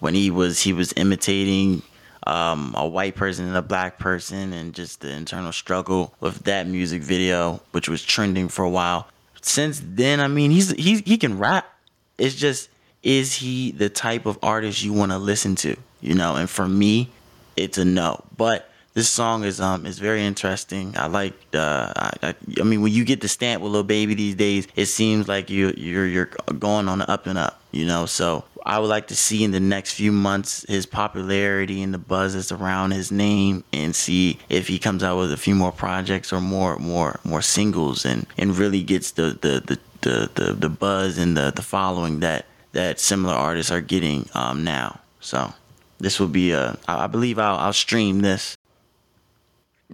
when 0.00 0.14
he 0.14 0.30
was 0.30 0.60
he 0.60 0.72
was 0.72 0.92
imitating 0.96 1.82
um, 2.26 2.74
a 2.76 2.86
white 2.86 3.14
person 3.14 3.46
and 3.46 3.56
a 3.56 3.62
black 3.62 3.98
person, 3.98 4.52
and 4.52 4.74
just 4.74 5.00
the 5.00 5.10
internal 5.10 5.52
struggle 5.52 6.14
with 6.20 6.44
that 6.44 6.66
music 6.66 7.02
video, 7.02 7.60
which 7.72 7.88
was 7.88 8.02
trending 8.02 8.48
for 8.48 8.64
a 8.64 8.70
while. 8.70 9.08
Since 9.42 9.82
then, 9.84 10.20
I 10.20 10.28
mean, 10.28 10.50
he's 10.50 10.70
he's 10.72 11.00
he 11.00 11.16
can 11.16 11.38
rap. 11.38 11.66
It's 12.18 12.34
just 12.34 12.68
is 13.02 13.34
he 13.34 13.72
the 13.72 13.88
type 13.88 14.26
of 14.26 14.38
artist 14.42 14.82
you 14.82 14.92
want 14.92 15.12
to 15.12 15.18
listen 15.18 15.54
to? 15.56 15.76
You 16.00 16.14
know, 16.14 16.36
and 16.36 16.48
for 16.48 16.68
me, 16.68 17.10
it's 17.56 17.78
a 17.78 17.84
no. 17.84 18.24
But 18.36 18.70
this 18.94 19.08
song 19.08 19.44
is 19.44 19.60
um 19.60 19.86
is 19.86 19.98
very 19.98 20.24
interesting. 20.24 20.94
I 20.96 21.06
like 21.06 21.34
uh 21.54 21.92
I, 22.22 22.34
I, 22.58 22.62
mean 22.62 22.82
when 22.82 22.92
you 22.92 23.04
get 23.04 23.20
the 23.20 23.28
stamp 23.28 23.62
with 23.62 23.72
Lil 23.72 23.84
Baby 23.84 24.14
these 24.14 24.34
days, 24.34 24.66
it 24.76 24.86
seems 24.86 25.28
like 25.28 25.50
you 25.50 25.72
you're 25.76 26.06
you're 26.06 26.30
going 26.58 26.88
on 26.88 26.98
the 26.98 27.10
up 27.10 27.26
and 27.26 27.38
up, 27.38 27.60
you 27.70 27.86
know. 27.86 28.06
So 28.06 28.44
I 28.66 28.78
would 28.78 28.88
like 28.88 29.08
to 29.08 29.16
see 29.16 29.44
in 29.44 29.50
the 29.50 29.60
next 29.60 29.94
few 29.94 30.12
months 30.12 30.64
his 30.68 30.86
popularity 30.86 31.82
and 31.82 31.92
the 31.92 31.98
buzz 31.98 32.34
that's 32.34 32.52
around 32.52 32.92
his 32.92 33.10
name 33.10 33.64
and 33.72 33.94
see 33.94 34.38
if 34.48 34.68
he 34.68 34.78
comes 34.78 35.02
out 35.02 35.18
with 35.18 35.32
a 35.32 35.36
few 35.36 35.54
more 35.54 35.72
projects 35.72 36.32
or 36.32 36.40
more 36.40 36.76
more 36.78 37.20
more 37.24 37.42
singles 37.42 38.04
and 38.04 38.26
and 38.36 38.56
really 38.56 38.82
gets 38.82 39.12
the 39.12 39.38
the 39.40 39.62
the 39.66 39.78
the, 40.02 40.30
the, 40.34 40.52
the 40.54 40.68
buzz 40.70 41.18
and 41.18 41.36
the, 41.36 41.52
the 41.54 41.62
following 41.62 42.20
that 42.20 42.46
that 42.72 42.98
similar 42.98 43.34
artists 43.34 43.70
are 43.70 43.80
getting 43.80 44.28
um 44.34 44.64
now. 44.64 45.00
So 45.20 45.52
this 45.98 46.18
will 46.18 46.28
be 46.28 46.52
a 46.52 46.78
I 46.88 47.06
believe 47.06 47.38
I'll 47.38 47.56
I'll 47.56 47.72
stream 47.72 48.20
this 48.20 48.56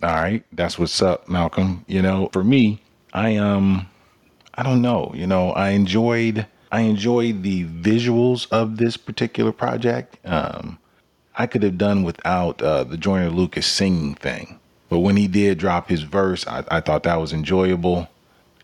all 0.03 0.11
right, 0.11 0.45
that's 0.53 0.79
what's 0.79 1.01
up, 1.01 1.27
Malcolm. 1.29 1.85
You 1.89 2.03
know, 2.03 2.29
for 2.33 2.45
me, 2.45 2.83
I 3.15 3.37
um 3.37 3.89
I 4.55 4.63
don't 4.63 4.83
know, 4.83 5.13
you 5.15 5.27
know, 5.27 5.53
I 5.53 5.71
enjoyed 5.71 6.47
I 6.71 6.81
enjoyed 6.81 7.43
the 7.43 7.65
visuals 7.65 8.47
of 8.51 8.77
this 8.77 8.97
particular 8.97 9.53
project. 9.53 10.19
Um 10.25 10.79
I 11.37 11.47
could 11.47 11.63
have 11.63 11.77
done 11.77 12.03
without 12.03 12.63
uh, 12.63 12.85
the 12.85 12.97
Joyner 12.97 13.29
Lucas 13.29 13.67
singing 13.67 14.15
thing. 14.15 14.59
But 14.89 15.01
when 15.01 15.17
he 15.17 15.29
did 15.29 15.59
drop 15.59 15.89
his 15.89 16.03
verse, 16.03 16.47
I, 16.47 16.65
I 16.69 16.81
thought 16.81 17.03
that 17.03 17.21
was 17.21 17.33
enjoyable. 17.33 18.09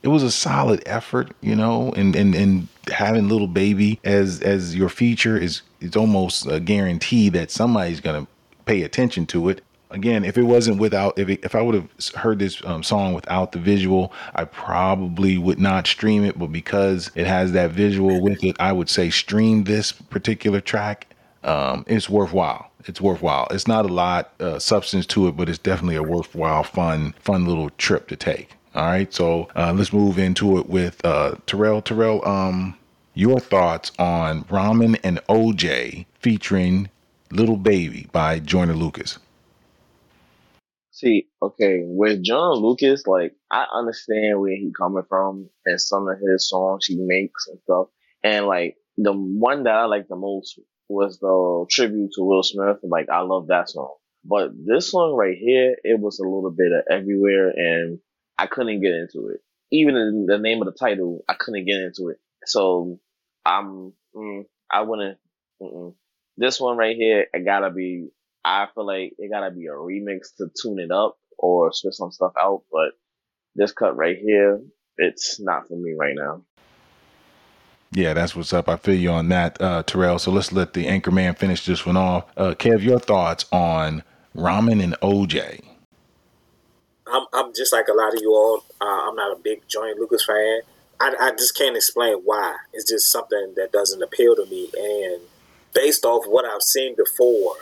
It 0.02 0.08
was 0.08 0.22
a 0.22 0.30
solid 0.30 0.82
effort, 0.86 1.32
you 1.40 1.54
know, 1.54 1.92
and, 1.92 2.16
and, 2.16 2.34
and 2.34 2.68
having 2.90 3.28
little 3.28 3.46
Baby 3.46 4.00
as 4.04 4.40
as 4.40 4.74
your 4.74 4.88
feature 4.88 5.36
is 5.36 5.62
it's 5.80 5.96
almost 5.96 6.46
a 6.46 6.60
guarantee 6.60 7.28
that 7.28 7.50
somebody's 7.50 8.00
gonna 8.00 8.26
pay 8.64 8.82
attention 8.82 9.26
to 9.26 9.48
it 9.48 9.62
again, 9.92 10.24
if 10.24 10.36
it 10.36 10.42
wasn't 10.42 10.78
without, 10.78 11.18
if 11.18 11.28
it, 11.28 11.44
if 11.44 11.54
I 11.54 11.62
would 11.62 11.74
have 11.74 11.88
heard 12.14 12.38
this 12.38 12.62
um, 12.64 12.82
song 12.82 13.14
without 13.14 13.52
the 13.52 13.58
visual, 13.58 14.12
I 14.34 14.44
probably 14.44 15.38
would 15.38 15.58
not 15.58 15.86
stream 15.86 16.24
it. 16.24 16.38
But 16.38 16.48
because 16.48 17.10
it 17.14 17.26
has 17.26 17.52
that 17.52 17.70
visual 17.70 18.20
with 18.20 18.42
it, 18.42 18.56
I 18.58 18.72
would 18.72 18.88
say 18.88 19.10
stream 19.10 19.64
this 19.64 19.92
particular 19.92 20.60
track. 20.60 21.06
Um, 21.44 21.84
it's 21.86 22.08
worthwhile. 22.08 22.70
It's 22.86 23.00
worthwhile. 23.00 23.46
It's 23.50 23.68
not 23.68 23.84
a 23.84 23.92
lot 23.92 24.32
uh, 24.40 24.58
substance 24.58 25.06
to 25.06 25.28
it, 25.28 25.36
but 25.36 25.48
it's 25.48 25.58
definitely 25.58 25.96
a 25.96 26.02
worthwhile, 26.02 26.64
fun, 26.64 27.14
fun 27.20 27.46
little 27.46 27.70
trip 27.70 28.08
to 28.08 28.16
take. 28.16 28.54
All 28.74 28.86
right, 28.86 29.12
so 29.12 29.48
uh, 29.54 29.72
let's 29.76 29.92
move 29.92 30.18
into 30.18 30.58
it 30.58 30.68
with 30.68 31.04
uh, 31.04 31.34
Terrell. 31.46 31.82
Terrell, 31.82 32.26
um, 32.26 32.74
your 33.14 33.38
thoughts 33.38 33.92
on 33.98 34.44
Ramen 34.44 34.98
and 35.04 35.20
OJ 35.28 36.06
featuring 36.20 36.88
Little 37.30 37.58
Baby 37.58 38.08
by 38.12 38.38
Joyner 38.38 38.74
Lucas. 38.74 39.18
See, 41.02 41.26
okay, 41.42 41.80
with 41.82 42.22
John 42.22 42.58
Lucas, 42.58 43.08
like 43.08 43.34
I 43.50 43.66
understand 43.74 44.40
where 44.40 44.54
he 44.54 44.70
coming 44.76 45.02
from 45.08 45.50
and 45.66 45.80
some 45.80 46.06
of 46.06 46.18
his 46.20 46.48
songs 46.48 46.86
he 46.86 46.96
makes 46.96 47.48
and 47.48 47.58
stuff. 47.64 47.88
And 48.22 48.46
like 48.46 48.76
the 48.96 49.12
one 49.12 49.64
that 49.64 49.74
I 49.74 49.86
like 49.86 50.06
the 50.06 50.14
most 50.14 50.60
was 50.88 51.18
the 51.18 51.66
tribute 51.68 52.12
to 52.14 52.22
Will 52.22 52.44
Smith. 52.44 52.76
Like 52.84 53.08
I 53.10 53.22
love 53.22 53.48
that 53.48 53.68
song. 53.68 53.96
But 54.24 54.50
this 54.64 54.92
song 54.92 55.16
right 55.16 55.36
here, 55.36 55.74
it 55.82 55.98
was 55.98 56.20
a 56.20 56.22
little 56.22 56.54
bit 56.56 56.70
of 56.70 56.84
everywhere 56.88 57.48
and 57.48 57.98
I 58.38 58.46
couldn't 58.46 58.80
get 58.80 58.94
into 58.94 59.30
it. 59.34 59.40
Even 59.72 59.96
in 59.96 60.26
the 60.28 60.38
name 60.38 60.62
of 60.62 60.66
the 60.66 60.78
title, 60.78 61.24
I 61.28 61.34
couldn't 61.34 61.66
get 61.66 61.80
into 61.80 62.10
it. 62.10 62.18
So 62.44 63.00
I'm, 63.44 63.92
mm, 64.14 64.44
I 64.70 64.82
wouldn't, 64.82 65.18
mm-mm. 65.60 65.94
this 66.36 66.60
one 66.60 66.76
right 66.76 66.94
here, 66.94 67.26
it 67.32 67.44
gotta 67.44 67.70
be, 67.70 68.10
I 68.44 68.66
feel 68.74 68.86
like 68.86 69.14
it 69.18 69.30
gotta 69.30 69.50
be 69.50 69.66
a 69.66 69.70
remix 69.70 70.34
to 70.38 70.48
tune 70.60 70.78
it 70.78 70.90
up 70.90 71.16
or 71.38 71.72
switch 71.72 71.94
some 71.94 72.10
stuff 72.10 72.32
out. 72.40 72.62
But 72.70 72.92
this 73.54 73.72
cut 73.72 73.96
right 73.96 74.16
here, 74.16 74.60
it's 74.96 75.40
not 75.40 75.68
for 75.68 75.76
me 75.76 75.94
right 75.98 76.14
now. 76.14 76.42
Yeah, 77.94 78.14
that's 78.14 78.34
what's 78.34 78.54
up. 78.54 78.70
I 78.70 78.76
feel 78.76 78.94
you 78.94 79.10
on 79.10 79.28
that, 79.28 79.60
uh, 79.60 79.82
Terrell. 79.82 80.18
So 80.18 80.30
let's 80.30 80.50
let 80.50 80.72
the 80.72 80.86
anchor 80.88 81.10
man 81.10 81.34
finish 81.34 81.66
this 81.66 81.84
one 81.84 81.98
off. 81.98 82.24
Uh, 82.38 82.54
Kev, 82.58 82.82
your 82.82 82.98
thoughts 82.98 83.44
on 83.52 84.02
Ramen 84.34 84.82
and 84.82 84.94
OJ? 85.02 85.62
I'm, 87.06 87.26
I'm 87.34 87.52
just 87.54 87.72
like 87.72 87.88
a 87.88 87.92
lot 87.92 88.14
of 88.14 88.20
you 88.22 88.32
all. 88.32 88.64
Uh, 88.80 89.08
I'm 89.08 89.14
not 89.14 89.36
a 89.36 89.40
big 89.40 89.68
Joyner 89.68 89.94
Lucas 89.98 90.24
fan. 90.24 90.60
I, 91.00 91.14
I 91.20 91.30
just 91.32 91.56
can't 91.56 91.76
explain 91.76 92.14
why. 92.24 92.56
It's 92.72 92.90
just 92.90 93.10
something 93.10 93.52
that 93.56 93.72
doesn't 93.72 94.02
appeal 94.02 94.36
to 94.36 94.46
me. 94.46 94.70
And 94.78 95.20
based 95.74 96.06
off 96.06 96.24
what 96.26 96.46
I've 96.46 96.62
seen 96.62 96.96
before, 96.96 97.56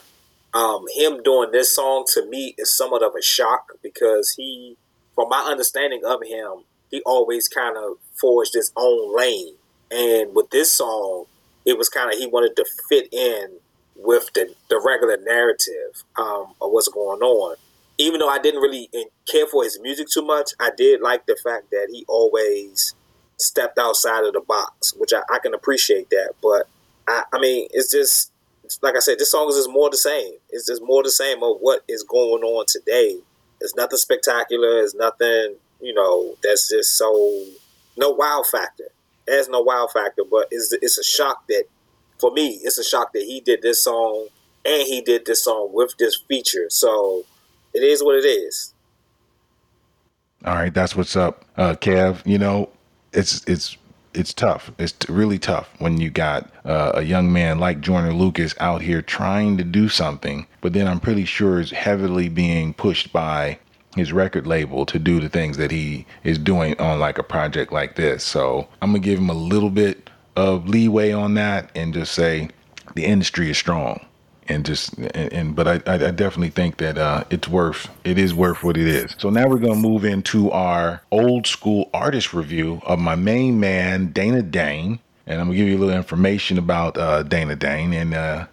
um, 0.52 0.84
him 0.94 1.22
doing 1.22 1.52
this 1.52 1.74
song 1.74 2.04
to 2.14 2.26
me 2.26 2.54
is 2.58 2.76
somewhat 2.76 3.02
of 3.02 3.14
a 3.14 3.22
shock 3.22 3.72
because 3.82 4.34
he, 4.36 4.76
from 5.14 5.28
my 5.28 5.40
understanding 5.40 6.02
of 6.04 6.22
him, 6.24 6.64
he 6.90 7.02
always 7.06 7.48
kind 7.48 7.76
of 7.76 7.98
forged 8.14 8.54
his 8.54 8.72
own 8.76 9.16
lane. 9.16 9.54
And 9.90 10.34
with 10.34 10.50
this 10.50 10.70
song, 10.70 11.26
it 11.64 11.78
was 11.78 11.88
kind 11.88 12.12
of 12.12 12.18
he 12.18 12.26
wanted 12.26 12.56
to 12.56 12.64
fit 12.88 13.12
in 13.12 13.58
with 13.96 14.30
the, 14.34 14.52
the 14.68 14.82
regular 14.84 15.18
narrative 15.18 16.04
um, 16.16 16.54
of 16.60 16.72
what's 16.72 16.88
going 16.88 17.20
on. 17.20 17.56
Even 17.98 18.18
though 18.18 18.28
I 18.28 18.38
didn't 18.38 18.62
really 18.62 18.88
care 19.30 19.46
for 19.46 19.62
his 19.62 19.78
music 19.80 20.08
too 20.08 20.22
much, 20.22 20.52
I 20.58 20.70
did 20.76 21.00
like 21.00 21.26
the 21.26 21.36
fact 21.44 21.70
that 21.70 21.88
he 21.92 22.04
always 22.08 22.94
stepped 23.36 23.78
outside 23.78 24.24
of 24.24 24.32
the 24.32 24.40
box, 24.40 24.94
which 24.96 25.12
I, 25.12 25.22
I 25.32 25.38
can 25.38 25.54
appreciate 25.54 26.08
that. 26.10 26.32
But 26.42 26.66
I, 27.06 27.24
I 27.32 27.38
mean, 27.38 27.68
it's 27.72 27.90
just 27.92 28.32
like 28.82 28.96
I 28.96 29.00
said, 29.00 29.18
this 29.18 29.30
song 29.30 29.48
is 29.48 29.56
just 29.56 29.70
more 29.70 29.90
the 29.90 29.96
same. 29.96 30.34
It's 30.50 30.66
just 30.66 30.82
more 30.82 31.02
the 31.02 31.10
same 31.10 31.42
of 31.42 31.58
what 31.60 31.82
is 31.88 32.02
going 32.02 32.42
on 32.42 32.66
today. 32.68 33.18
It's 33.60 33.74
nothing 33.74 33.98
spectacular. 33.98 34.80
It's 34.80 34.94
nothing, 34.94 35.56
you 35.80 35.94
know, 35.94 36.36
that's 36.42 36.68
just 36.70 36.96
so 36.96 37.44
no 37.96 38.10
wow 38.10 38.42
factor. 38.50 38.88
There's 39.26 39.48
no 39.48 39.60
wow 39.60 39.88
factor, 39.92 40.22
but 40.30 40.48
it's 40.50 40.72
it's 40.72 40.98
a 40.98 41.04
shock 41.04 41.46
that 41.48 41.64
for 42.18 42.30
me, 42.30 42.60
it's 42.62 42.78
a 42.78 42.84
shock 42.84 43.12
that 43.12 43.22
he 43.22 43.40
did 43.40 43.62
this 43.62 43.84
song 43.84 44.28
and 44.64 44.82
he 44.82 45.00
did 45.00 45.26
this 45.26 45.44
song 45.44 45.70
with 45.72 45.96
this 45.98 46.16
feature. 46.28 46.66
So 46.68 47.24
it 47.74 47.82
is 47.82 48.02
what 48.02 48.16
it 48.16 48.26
is. 48.26 48.74
All 50.44 50.54
right, 50.54 50.72
that's 50.72 50.96
what's 50.96 51.16
up, 51.16 51.44
uh, 51.56 51.74
Kev. 51.74 52.26
You 52.26 52.38
know, 52.38 52.70
it's 53.12 53.44
it's 53.46 53.76
it's 54.14 54.34
tough. 54.34 54.72
It's 54.78 54.94
really 55.08 55.38
tough 55.38 55.68
when 55.78 56.00
you 56.00 56.10
got 56.10 56.50
uh, 56.64 56.92
a 56.94 57.02
young 57.02 57.32
man 57.32 57.58
like 57.58 57.80
Joyner 57.80 58.12
Lucas 58.12 58.54
out 58.58 58.82
here 58.82 59.02
trying 59.02 59.56
to 59.58 59.64
do 59.64 59.88
something, 59.88 60.46
but 60.60 60.72
then 60.72 60.88
I'm 60.88 61.00
pretty 61.00 61.24
sure 61.24 61.60
is 61.60 61.70
heavily 61.70 62.28
being 62.28 62.74
pushed 62.74 63.12
by 63.12 63.58
his 63.96 64.12
record 64.12 64.46
label 64.46 64.86
to 64.86 64.98
do 64.98 65.20
the 65.20 65.28
things 65.28 65.56
that 65.56 65.70
he 65.70 66.06
is 66.22 66.38
doing 66.38 66.78
on 66.80 67.00
like 67.00 67.18
a 67.18 67.22
project 67.22 67.72
like 67.72 67.96
this. 67.96 68.22
So 68.22 68.68
I'm 68.80 68.90
gonna 68.90 69.00
give 69.00 69.18
him 69.18 69.30
a 69.30 69.34
little 69.34 69.70
bit 69.70 70.10
of 70.36 70.68
leeway 70.68 71.12
on 71.12 71.34
that 71.34 71.70
and 71.74 71.92
just 71.92 72.12
say 72.12 72.50
the 72.94 73.04
industry 73.04 73.50
is 73.50 73.58
strong 73.58 74.00
and 74.50 74.66
just 74.66 74.98
and, 74.98 75.32
and 75.32 75.56
but 75.56 75.68
I, 75.68 75.74
I 75.86 76.10
definitely 76.10 76.50
think 76.50 76.78
that 76.78 76.98
uh, 76.98 77.24
it's 77.30 77.48
worth 77.48 77.88
it 78.04 78.18
is 78.18 78.34
worth 78.34 78.62
what 78.62 78.76
it 78.76 78.86
is. 78.86 79.14
So 79.18 79.30
now 79.30 79.48
we're 79.48 79.58
gonna 79.58 79.76
move 79.76 80.04
into 80.04 80.50
our 80.50 81.02
old 81.10 81.46
school 81.46 81.88
artist 81.94 82.34
review 82.34 82.82
of 82.84 82.98
my 82.98 83.14
main 83.14 83.60
man 83.60 84.12
Dana 84.12 84.42
Dane, 84.42 84.98
and 85.26 85.40
I'm 85.40 85.46
gonna 85.46 85.56
give 85.56 85.68
you 85.68 85.78
a 85.78 85.80
little 85.80 85.96
information 85.96 86.58
about 86.58 86.98
uh, 86.98 87.22
Dana 87.22 87.56
Dane. 87.56 87.92
And 87.92 88.12
uh, 88.12 88.46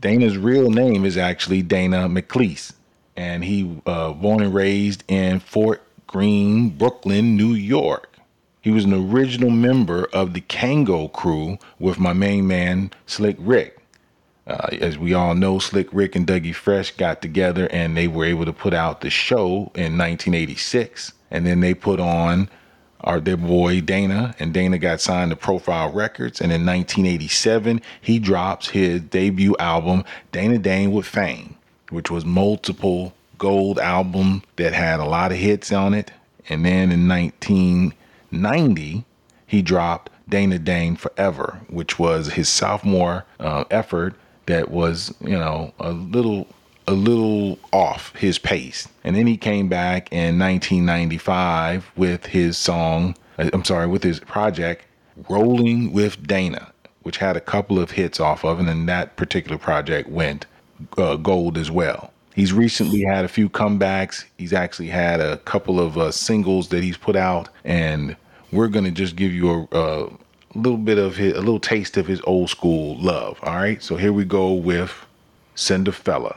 Dana's 0.00 0.38
real 0.38 0.70
name 0.70 1.04
is 1.04 1.18
actually 1.18 1.62
Dana 1.62 2.08
McCleese, 2.08 2.72
and 3.16 3.44
he 3.44 3.80
uh, 3.86 4.12
born 4.12 4.42
and 4.42 4.54
raised 4.54 5.04
in 5.08 5.40
Fort 5.40 5.82
Greene, 6.06 6.70
Brooklyn, 6.70 7.36
New 7.36 7.54
York. 7.54 8.06
He 8.62 8.70
was 8.70 8.84
an 8.84 8.92
original 8.92 9.50
member 9.50 10.04
of 10.12 10.34
the 10.34 10.42
Kangol 10.42 11.10
crew 11.10 11.58
with 11.78 11.98
my 11.98 12.12
main 12.12 12.46
man, 12.46 12.90
Slick 13.06 13.36
Rick. 13.38 13.79
Uh, 14.50 14.76
as 14.80 14.98
we 14.98 15.14
all 15.14 15.36
know, 15.36 15.60
Slick 15.60 15.86
Rick 15.92 16.16
and 16.16 16.26
Dougie 16.26 16.54
Fresh 16.54 16.96
got 16.96 17.22
together 17.22 17.68
and 17.70 17.96
they 17.96 18.08
were 18.08 18.24
able 18.24 18.44
to 18.44 18.52
put 18.52 18.74
out 18.74 19.00
the 19.00 19.08
show 19.08 19.70
in 19.76 19.96
1986. 19.96 21.12
And 21.30 21.46
then 21.46 21.60
they 21.60 21.72
put 21.72 22.00
on 22.00 22.50
our 23.02 23.20
their 23.20 23.36
boy 23.36 23.80
Dana, 23.80 24.34
and 24.40 24.52
Dana 24.52 24.76
got 24.76 25.00
signed 25.00 25.30
to 25.30 25.36
Profile 25.36 25.92
Records. 25.92 26.40
And 26.40 26.50
in 26.52 26.66
1987, 26.66 27.80
he 28.00 28.18
drops 28.18 28.70
his 28.70 29.00
debut 29.00 29.54
album, 29.60 30.04
Dana 30.32 30.58
Dane 30.58 30.90
with 30.90 31.06
Fame, 31.06 31.56
which 31.90 32.10
was 32.10 32.24
multiple 32.24 33.14
gold 33.38 33.78
album 33.78 34.42
that 34.56 34.72
had 34.72 34.98
a 34.98 35.04
lot 35.04 35.30
of 35.30 35.38
hits 35.38 35.72
on 35.72 35.94
it. 35.94 36.10
And 36.48 36.64
then 36.66 36.90
in 36.90 37.06
1990, 37.06 39.04
he 39.46 39.62
dropped 39.62 40.10
Dana 40.28 40.58
Dane 40.58 40.96
Forever, 40.96 41.60
which 41.68 42.00
was 42.00 42.32
his 42.32 42.48
sophomore 42.48 43.24
uh, 43.38 43.64
effort 43.70 44.16
that 44.50 44.70
was, 44.70 45.14
you 45.20 45.38
know, 45.38 45.72
a 45.78 45.92
little 45.92 46.46
a 46.86 46.92
little 46.92 47.58
off 47.72 48.14
his 48.16 48.38
pace. 48.38 48.88
And 49.04 49.14
then 49.14 49.26
he 49.26 49.36
came 49.36 49.68
back 49.68 50.12
in 50.12 50.38
1995 50.38 51.90
with 51.96 52.26
his 52.26 52.56
song, 52.58 53.16
uh, 53.38 53.48
I'm 53.52 53.64
sorry, 53.64 53.86
with 53.86 54.02
his 54.02 54.18
project 54.20 54.84
Rolling 55.28 55.92
with 55.92 56.26
Dana, 56.26 56.72
which 57.02 57.18
had 57.18 57.36
a 57.36 57.40
couple 57.40 57.78
of 57.78 57.90
hits 57.90 58.20
off 58.20 58.44
of, 58.44 58.58
and 58.58 58.68
then 58.68 58.86
that 58.86 59.16
particular 59.16 59.58
project 59.58 60.08
went 60.08 60.46
uh, 60.96 61.16
gold 61.16 61.58
as 61.58 61.70
well. 61.70 62.12
He's 62.34 62.52
recently 62.52 63.02
had 63.02 63.24
a 63.24 63.28
few 63.28 63.50
comebacks. 63.50 64.24
He's 64.38 64.52
actually 64.52 64.88
had 64.88 65.20
a 65.20 65.36
couple 65.38 65.78
of 65.78 65.98
uh, 65.98 66.10
singles 66.10 66.68
that 66.68 66.82
he's 66.82 66.96
put 66.96 67.16
out, 67.16 67.50
and 67.64 68.16
we're 68.50 68.68
gonna 68.68 68.92
just 68.92 69.14
give 69.14 69.32
you 69.32 69.68
a, 69.72 69.78
a 69.78 70.10
little 70.58 70.78
bit 70.78 70.98
of 70.98 71.16
his, 71.16 71.34
a 71.34 71.38
little 71.38 71.60
taste 71.60 71.96
of 71.96 72.06
his 72.06 72.20
old 72.24 72.50
school 72.50 72.96
love. 73.00 73.38
All 73.42 73.54
right, 73.54 73.82
so 73.82 73.96
here 73.96 74.12
we 74.12 74.24
go 74.24 74.52
with 74.52 74.92
Cinderfella. 75.54 76.36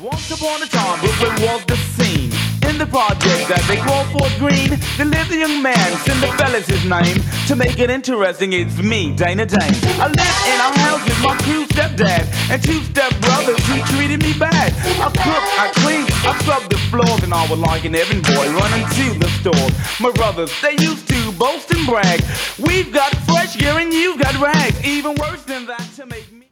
Once 0.00 0.30
upon 0.30 0.62
a 0.62 0.66
time, 0.66 0.98
Brooklyn 1.00 1.42
was 1.42 1.64
the 1.66 1.76
scene. 1.76 2.32
In 2.68 2.78
the 2.78 2.86
project 2.86 3.48
that 3.48 3.64
they 3.68 3.76
call 3.76 4.04
Fort 4.14 4.32
Greene, 4.38 4.78
there 4.96 5.04
lived 5.04 5.32
a 5.32 5.36
young 5.36 5.60
man, 5.60 5.76
Cinderfella's 6.06 6.66
his 6.68 6.84
name. 6.88 7.20
To 7.48 7.56
make 7.56 7.78
it 7.80 7.90
interesting, 7.90 8.52
it's 8.52 8.78
me, 8.78 9.12
Dana 9.16 9.44
Dane. 9.44 9.74
I 10.00 10.08
live 10.08 10.36
in 10.48 10.58
a 10.60 10.70
house 10.80 11.02
with 11.04 11.20
my 11.20 11.36
two 11.44 11.66
stepdad 11.74 12.24
and 12.48 12.62
two 12.62 12.80
stepbrothers 12.80 13.60
who 13.68 13.76
treated 13.92 14.22
me 14.22 14.32
bad. 14.38 14.72
I 15.02 15.08
cook, 15.12 15.44
I 15.58 15.66
clean, 15.82 16.06
I 16.22 16.38
scrub 16.42 16.68
the 16.70 16.76
floors, 16.90 17.22
and 17.22 17.32
I 17.32 17.48
was 17.48 17.58
like 17.58 17.84
an 17.84 17.94
errand 17.94 18.22
boy 18.22 18.52
running 18.52 18.86
to 18.86 19.18
the 19.18 19.28
store. 19.40 19.68
My 20.00 20.12
brothers, 20.12 20.52
they 20.60 20.72
used 20.72 21.08
to 21.08 21.32
boast 21.32 21.70
and 21.70 21.86
brag. 21.86 22.22
We've 22.58 22.92
got 22.92 23.14
fresh 23.24 23.56
gear 23.56 23.78
and 23.78 23.92
you've 23.92 24.20
got 24.20 24.34
rags. 24.38 24.84
Even 24.84 25.14
worse 25.16 25.42
than 25.44 25.66
that 25.66 25.88
to 25.96 26.06
make 26.06 26.30
me. 26.30 26.48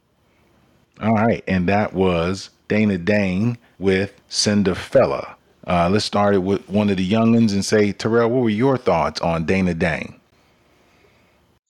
All 1.01 1.13
right, 1.13 1.43
and 1.47 1.67
that 1.69 1.93
was 1.93 2.49
Dana 2.67 2.97
Dane 2.97 3.57
with 3.77 4.19
Cinderfella. 4.29 5.35
Uh, 5.67 5.87
let's 5.89 6.05
start 6.05 6.33
it 6.33 6.39
with 6.39 6.67
one 6.67 6.89
of 6.89 6.97
the 6.97 7.07
youngins 7.07 7.53
and 7.53 7.63
say, 7.63 7.91
Terrell, 7.91 8.29
what 8.29 8.41
were 8.41 8.49
your 8.49 8.75
thoughts 8.75 9.21
on 9.21 9.45
Dana 9.45 9.75
Dane? 9.75 10.19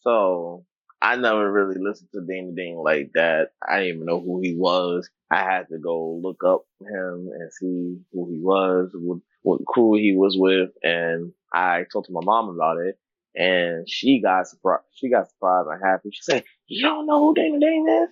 So 0.03 0.63
I 1.01 1.15
never 1.15 1.51
really 1.51 1.79
listened 1.79 2.09
to 2.13 2.21
Dana 2.21 2.51
Dane 2.55 2.77
like 2.77 3.11
that. 3.13 3.49
I 3.67 3.79
didn't 3.79 3.95
even 3.95 4.05
know 4.05 4.19
who 4.19 4.41
he 4.41 4.55
was. 4.55 5.09
I 5.31 5.43
had 5.43 5.67
to 5.69 5.77
go 5.77 6.19
look 6.21 6.43
up 6.45 6.65
him 6.81 7.29
and 7.33 7.53
see 7.53 7.99
who 8.11 8.29
he 8.29 8.39
was, 8.41 8.91
what, 8.93 9.19
what 9.43 9.65
crew 9.65 9.95
he 9.95 10.13
was 10.15 10.35
with, 10.37 10.71
and 10.83 11.31
I 11.53 11.85
told 11.91 12.05
to 12.05 12.11
my 12.11 12.21
mom 12.23 12.49
about 12.49 12.77
it, 12.79 12.97
and 13.35 13.87
she 13.89 14.21
got 14.21 14.47
surprised. 14.47 14.83
She 14.93 15.09
got 15.09 15.29
surprised 15.29 15.69
and 15.69 15.81
happy. 15.83 16.09
She 16.11 16.23
said, 16.23 16.43
"You 16.67 16.83
don't 16.83 17.05
know 17.05 17.19
who 17.27 17.33
Dana 17.33 17.59
Dane 17.59 17.87
is?" 17.87 18.09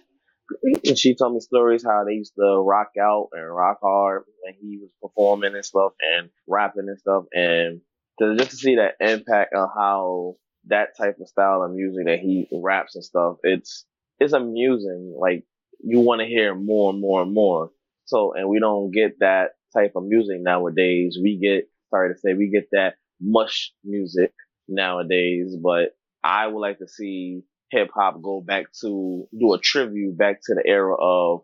and 0.85 0.97
she 0.97 1.15
told 1.15 1.33
me 1.33 1.39
stories 1.39 1.83
how 1.83 2.03
they 2.05 2.13
used 2.13 2.33
to 2.35 2.61
rock 2.61 2.91
out 2.99 3.29
and 3.33 3.53
rock 3.53 3.79
hard 3.81 4.23
when 4.41 4.53
he 4.61 4.77
was 4.77 4.89
performing 5.01 5.55
and 5.55 5.65
stuff 5.65 5.93
and 5.99 6.29
rapping 6.47 6.87
and 6.87 6.99
stuff. 6.99 7.25
And 7.33 7.81
to 8.19 8.35
just 8.37 8.51
to 8.51 8.57
see 8.57 8.75
that 8.75 8.95
impact 9.01 9.53
of 9.53 9.69
how 9.75 10.35
that 10.69 10.97
type 10.97 11.17
of 11.19 11.27
style 11.27 11.63
of 11.63 11.71
music 11.71 12.05
that 12.05 12.19
he 12.19 12.47
raps 12.51 12.95
and 12.95 13.03
stuff, 13.03 13.37
it's 13.43 13.85
it's 14.19 14.33
amusing. 14.33 15.15
Like 15.19 15.45
you 15.83 15.99
want 15.99 16.21
to 16.21 16.27
hear 16.27 16.55
more 16.55 16.91
and 16.91 17.01
more 17.01 17.21
and 17.21 17.33
more. 17.33 17.71
So, 18.05 18.33
and 18.33 18.49
we 18.49 18.59
don't 18.59 18.91
get 18.91 19.19
that 19.19 19.51
type 19.73 19.93
of 19.95 20.05
music 20.05 20.37
nowadays. 20.39 21.19
We 21.21 21.37
get, 21.37 21.69
sorry 21.89 22.13
to 22.13 22.19
say, 22.19 22.33
we 22.33 22.49
get 22.49 22.69
that 22.71 22.95
mush 23.19 23.71
music 23.83 24.33
nowadays, 24.67 25.55
but 25.61 25.95
I 26.23 26.47
would 26.47 26.59
like 26.59 26.79
to 26.79 26.87
see 26.87 27.43
hip 27.69 27.89
hop 27.93 28.21
go 28.21 28.41
back 28.41 28.67
to 28.81 29.27
do 29.37 29.53
a 29.53 29.59
tribute 29.59 30.17
back 30.17 30.39
to 30.43 30.55
the 30.55 30.63
era 30.65 30.95
of 30.95 31.41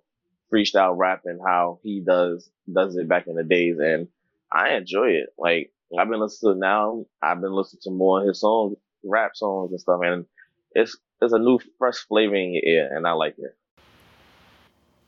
freestyle 0.52 0.98
rap 0.98 1.22
and 1.26 1.42
how 1.46 1.80
he 1.84 2.02
does 2.06 2.50
does 2.72 2.96
it 2.96 3.10
back 3.10 3.28
in 3.28 3.36
the 3.36 3.44
days 3.44 3.78
and 3.80 4.08
I 4.52 4.76
enjoy 4.76 5.10
it. 5.10 5.30
Like 5.38 5.72
I've 5.98 6.10
been 6.10 6.22
listening 6.22 6.60
now, 6.60 7.06
I've 7.22 7.42
been 7.42 7.54
listening 7.54 7.82
to 7.84 7.92
more 7.92 8.22
of 8.22 8.28
his 8.28 8.40
songs, 8.40 8.78
rap 9.04 9.32
songs 9.36 9.72
and 9.72 9.80
stuff, 9.80 10.00
and 10.04 10.26
it's 10.72 10.98
it's 11.22 11.34
a 11.34 11.40
new 11.40 11.60
fresh 11.78 11.98
flavor 12.08 12.36
in 12.36 12.54
your 12.54 12.64
ear, 12.64 12.96
and 12.96 13.08
I 13.08 13.14
like 13.14 13.36
it. 13.38 13.56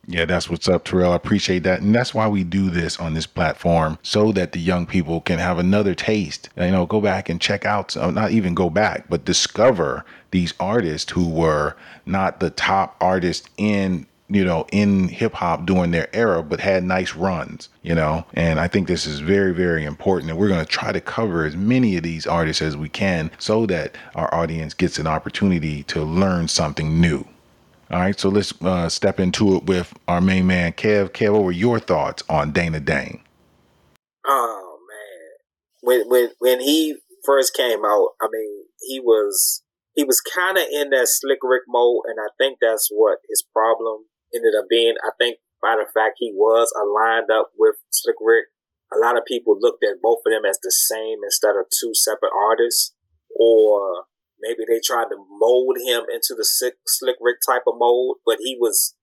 Yeah, 0.07 0.25
that's 0.25 0.49
what's 0.49 0.69
up, 0.69 0.83
Terrell. 0.83 1.13
I 1.13 1.15
appreciate 1.15 1.63
that. 1.63 1.81
And 1.81 1.93
that's 1.93 2.13
why 2.13 2.27
we 2.27 2.43
do 2.43 2.69
this 2.69 2.99
on 2.99 3.15
this 3.15 3.25
platform 3.25 3.97
so 4.03 4.31
that 4.33 4.51
the 4.51 4.59
young 4.59 4.85
people 4.85 5.19
can 5.19 5.39
have 5.39 5.57
another 5.57 5.95
taste. 5.95 6.49
You 6.55 6.69
know, 6.69 6.85
go 6.85 7.01
back 7.01 7.27
and 7.27 7.41
check 7.41 7.65
out, 7.65 7.97
uh, 7.97 8.11
not 8.11 8.31
even 8.31 8.53
go 8.53 8.69
back, 8.69 9.05
but 9.09 9.25
discover 9.25 10.05
these 10.29 10.53
artists 10.59 11.11
who 11.11 11.27
were 11.27 11.75
not 12.05 12.39
the 12.39 12.51
top 12.51 12.95
artists 13.01 13.49
in 13.57 14.05
you 14.27 14.43
know, 14.43 14.65
in 14.71 15.07
hip 15.07 15.33
hop 15.33 15.65
during 15.65 15.91
their 15.91 16.13
era, 16.13 16.41
but 16.41 16.59
had 16.59 16.83
nice 16.83 17.13
runs, 17.15 17.69
you 17.83 17.93
know. 17.93 18.25
And 18.33 18.59
I 18.59 18.67
think 18.67 18.87
this 18.87 19.05
is 19.05 19.19
very, 19.19 19.53
very 19.53 19.85
important. 19.85 20.31
And 20.31 20.39
we're 20.39 20.47
going 20.47 20.65
to 20.65 20.71
try 20.71 20.91
to 20.91 21.01
cover 21.01 21.45
as 21.45 21.55
many 21.55 21.95
of 21.97 22.03
these 22.03 22.25
artists 22.25 22.61
as 22.61 22.75
we 22.75 22.89
can 22.89 23.29
so 23.37 23.65
that 23.67 23.95
our 24.15 24.33
audience 24.33 24.73
gets 24.73 24.97
an 24.97 25.07
opportunity 25.07 25.83
to 25.83 26.03
learn 26.03 26.47
something 26.47 26.99
new. 26.99 27.25
All 27.91 27.99
right, 27.99 28.19
so 28.19 28.29
let's 28.29 28.51
uh, 28.63 28.89
step 28.89 29.19
into 29.19 29.55
it 29.57 29.65
with 29.65 29.93
our 30.07 30.19
main 30.19 30.47
man, 30.47 30.73
Kev. 30.73 31.09
Kev, 31.09 31.33
what 31.33 31.43
were 31.43 31.51
your 31.51 31.79
thoughts 31.79 32.23
on 32.27 32.51
Dana 32.51 32.79
Dane? 32.79 33.21
Oh 34.25 34.79
man, 34.89 35.37
when 35.81 36.09
when 36.09 36.29
when 36.39 36.61
he 36.61 36.95
first 37.23 37.53
came 37.53 37.85
out, 37.85 38.09
I 38.19 38.27
mean, 38.31 38.63
he 38.87 38.99
was 38.99 39.61
he 39.93 40.03
was 40.03 40.19
kind 40.19 40.57
of 40.57 40.63
in 40.71 40.89
that 40.89 41.07
slick 41.09 41.37
Rick 41.43 41.63
mode, 41.67 42.05
and 42.07 42.17
I 42.19 42.29
think 42.39 42.57
that's 42.59 42.89
what 42.91 43.19
his 43.29 43.45
problem 43.53 44.05
ended 44.35 44.53
up 44.57 44.67
being. 44.69 44.95
I 45.03 45.11
think 45.17 45.37
by 45.61 45.75
the 45.79 45.87
fact 45.89 46.19
he 46.19 46.31
was 46.35 46.71
aligned 46.75 47.31
up 47.31 47.51
with 47.57 47.75
Slick 47.89 48.17
Rick, 48.21 48.51
a 48.93 48.99
lot 48.99 49.17
of 49.17 49.25
people 49.25 49.57
looked 49.59 49.83
at 49.83 50.01
both 50.01 50.19
of 50.25 50.31
them 50.31 50.45
as 50.45 50.59
the 50.61 50.71
same 50.71 51.19
instead 51.23 51.55
of 51.55 51.71
two 51.71 51.93
separate 51.93 52.31
artists, 52.35 52.93
or 53.33 54.05
maybe 54.39 54.63
they 54.67 54.79
tried 54.83 55.09
to 55.09 55.17
mold 55.17 55.77
him 55.81 56.03
into 56.13 56.35
the 56.37 56.45
Slick, 56.45 56.75
Slick 56.85 57.17
Rick 57.19 57.37
type 57.45 57.63
of 57.67 57.75
mold, 57.77 58.17
but 58.25 58.37
he 58.39 58.57
was 58.59 58.95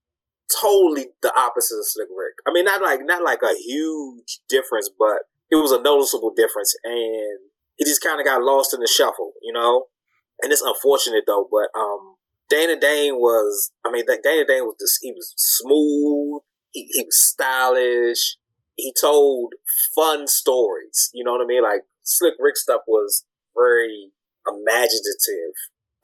totally 0.61 1.09
the 1.23 1.33
opposite 1.39 1.79
of 1.79 1.87
Slick 1.89 2.09
Rick. 2.15 2.35
I 2.47 2.53
mean, 2.53 2.65
not 2.65 2.83
like 2.83 3.01
not 3.03 3.25
like 3.25 3.43
a 3.43 3.55
huge 3.59 4.41
difference, 4.49 4.91
but 4.97 5.27
it 5.51 5.57
was 5.57 5.73
a 5.73 5.83
noticeable 5.83 6.33
difference, 6.35 6.75
and 6.85 7.51
he 7.77 7.85
just 7.85 8.03
kind 8.03 8.21
of 8.21 8.27
got 8.27 8.43
lost 8.43 8.75
in 8.75 8.81
the 8.81 8.89
shuffle, 8.89 9.33
you 9.43 9.53
know. 9.53 9.87
And 10.43 10.53
it's 10.53 10.63
unfortunate 10.63 11.25
though, 11.27 11.49
but 11.51 11.69
um, 11.79 12.17
Dana 12.49 12.79
Dane 12.79 13.17
was, 13.17 13.73
I 13.85 13.91
mean, 13.91 14.05
that 14.07 14.23
Dana 14.23 14.45
Dane 14.47 14.65
was 14.65 14.77
just, 14.79 14.99
he 15.01 15.13
was 15.13 15.33
smooth. 15.37 16.43
He, 16.71 16.89
he 16.93 17.03
was 17.03 17.17
stylish. 17.17 18.37
He 18.77 18.93
told 18.99 19.55
fun 19.95 20.27
stories. 20.27 21.11
You 21.15 21.25
know 21.25 21.33
what 21.33 21.43
I 21.43 21.47
mean? 21.47 21.63
Like 21.63 21.83
Slick 22.03 22.35
Rick 22.39 22.57
stuff 22.57 22.83
was 22.87 23.25
very 23.57 24.11
imaginative. 24.47 25.57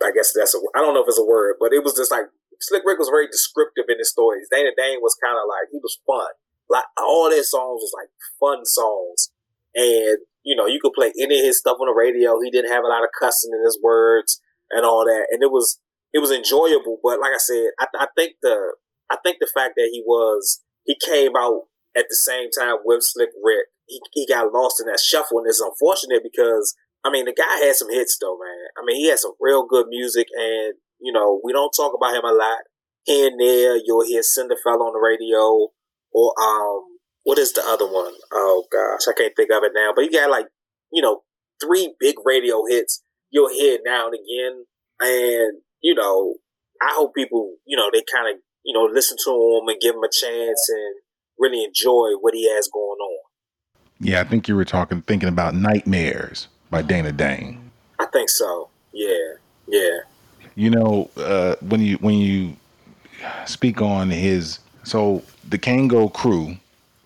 I 0.02 0.12
guess 0.14 0.32
that's 0.32 0.54
a, 0.54 0.58
I 0.74 0.80
don't 0.80 0.94
know 0.94 1.02
if 1.02 1.08
it's 1.08 1.18
a 1.18 1.24
word, 1.24 1.56
but 1.60 1.72
it 1.72 1.84
was 1.84 1.96
just 1.96 2.10
like 2.10 2.26
Slick 2.60 2.82
Rick 2.86 2.98
was 2.98 3.08
very 3.08 3.26
descriptive 3.26 3.84
in 3.88 3.98
his 3.98 4.10
stories. 4.10 4.48
Dana 4.50 4.70
Dane 4.76 5.00
was 5.00 5.16
kind 5.22 5.36
of 5.36 5.44
like, 5.48 5.68
he 5.72 5.78
was 5.82 5.98
fun. 6.06 6.32
Like 6.70 6.84
all 6.96 7.30
his 7.30 7.50
songs 7.50 7.80
was 7.82 7.92
like 7.96 8.08
fun 8.40 8.64
songs. 8.64 9.32
And, 9.74 10.18
you 10.44 10.56
know, 10.56 10.66
you 10.66 10.80
could 10.80 10.92
play 10.92 11.12
any 11.20 11.40
of 11.40 11.44
his 11.44 11.58
stuff 11.58 11.78
on 11.80 11.88
the 11.88 11.94
radio. 11.94 12.40
He 12.40 12.50
didn't 12.50 12.72
have 12.72 12.84
a 12.84 12.88
lot 12.88 13.04
of 13.04 13.10
cussing 13.18 13.52
in 13.52 13.64
his 13.64 13.78
words 13.82 14.40
and 14.70 14.84
all 14.84 15.04
that. 15.04 15.26
And 15.30 15.42
it 15.42 15.50
was, 15.50 15.80
it 16.12 16.20
was 16.20 16.30
enjoyable. 16.32 16.98
But 17.02 17.20
like 17.20 17.32
I 17.34 17.38
said, 17.38 17.70
I, 17.78 17.86
I 17.98 18.06
think 18.16 18.36
the 18.42 18.74
I 19.10 19.16
think 19.22 19.38
the 19.40 19.50
fact 19.52 19.74
that 19.76 19.90
he 19.92 20.02
was 20.06 20.62
he 20.84 20.96
came 21.04 21.32
out 21.36 21.68
at 21.96 22.06
the 22.08 22.16
same 22.16 22.48
time 22.50 22.76
with 22.84 23.02
Slick 23.02 23.30
Rick, 23.42 23.66
he, 23.86 24.00
he 24.12 24.26
got 24.26 24.52
lost 24.52 24.80
in 24.80 24.86
that 24.86 25.00
shuffle, 25.00 25.38
and 25.38 25.46
it's 25.48 25.60
unfortunate 25.60 26.22
because 26.22 26.74
I 27.04 27.10
mean 27.10 27.24
the 27.24 27.34
guy 27.36 27.64
had 27.64 27.76
some 27.76 27.90
hits 27.90 28.18
though, 28.20 28.38
man. 28.38 28.68
I 28.76 28.84
mean 28.84 28.96
he 28.96 29.08
had 29.08 29.18
some 29.18 29.32
real 29.40 29.66
good 29.66 29.86
music, 29.88 30.28
and 30.36 30.74
you 31.00 31.12
know 31.12 31.40
we 31.44 31.52
don't 31.52 31.72
talk 31.72 31.92
about 31.94 32.16
him 32.16 32.24
a 32.24 32.32
lot. 32.32 32.64
Here 33.04 33.28
and 33.28 33.40
there, 33.40 33.76
you'll 33.82 34.04
hear 34.04 34.20
Cinderfella 34.20 34.84
on 34.84 34.92
the 34.92 35.00
radio, 35.02 35.68
or 36.12 36.34
um, 36.40 36.98
what 37.24 37.38
is 37.38 37.52
the 37.52 37.62
other 37.66 37.86
one? 37.86 38.14
Oh 38.32 38.64
gosh, 38.70 39.08
I 39.08 39.16
can't 39.16 39.32
think 39.36 39.50
of 39.50 39.64
it 39.64 39.72
now. 39.74 39.92
But 39.94 40.04
he 40.04 40.10
got 40.10 40.30
like 40.30 40.46
you 40.92 41.02
know 41.02 41.22
three 41.62 41.94
big 41.98 42.16
radio 42.24 42.62
hits. 42.68 43.02
You'll 43.30 43.50
hear 43.50 43.78
now 43.84 44.08
and 44.08 44.14
again, 44.14 44.64
and 45.00 45.60
you 45.82 45.94
know, 45.94 46.34
I 46.82 46.92
hope 46.94 47.14
people, 47.14 47.54
you 47.66 47.76
know, 47.76 47.90
they 47.92 48.02
kind 48.12 48.34
of, 48.34 48.40
you 48.64 48.74
know, 48.74 48.84
listen 48.92 49.16
to 49.24 49.30
him 49.30 49.68
and 49.68 49.80
give 49.80 49.94
him 49.94 50.02
a 50.02 50.10
chance 50.12 50.68
and 50.68 50.94
really 51.38 51.64
enjoy 51.64 52.18
what 52.20 52.34
he 52.34 52.48
has 52.50 52.68
going 52.68 52.82
on. 52.82 53.18
Yeah, 54.00 54.20
I 54.20 54.24
think 54.24 54.48
you 54.48 54.54
were 54.54 54.64
talking, 54.64 55.02
thinking 55.02 55.28
about 55.28 55.54
Nightmares 55.54 56.48
by 56.70 56.82
Dana 56.82 57.12
Dane. 57.12 57.70
I 57.98 58.06
think 58.06 58.28
so. 58.28 58.68
Yeah, 58.92 59.34
yeah. 59.66 59.98
You 60.54 60.70
know, 60.70 61.10
uh, 61.16 61.56
when 61.60 61.80
you 61.80 61.96
when 61.96 62.14
you 62.14 62.56
speak 63.46 63.80
on 63.80 64.10
his, 64.10 64.60
so 64.84 65.22
the 65.48 65.58
Kangol 65.58 66.12
crew, 66.12 66.56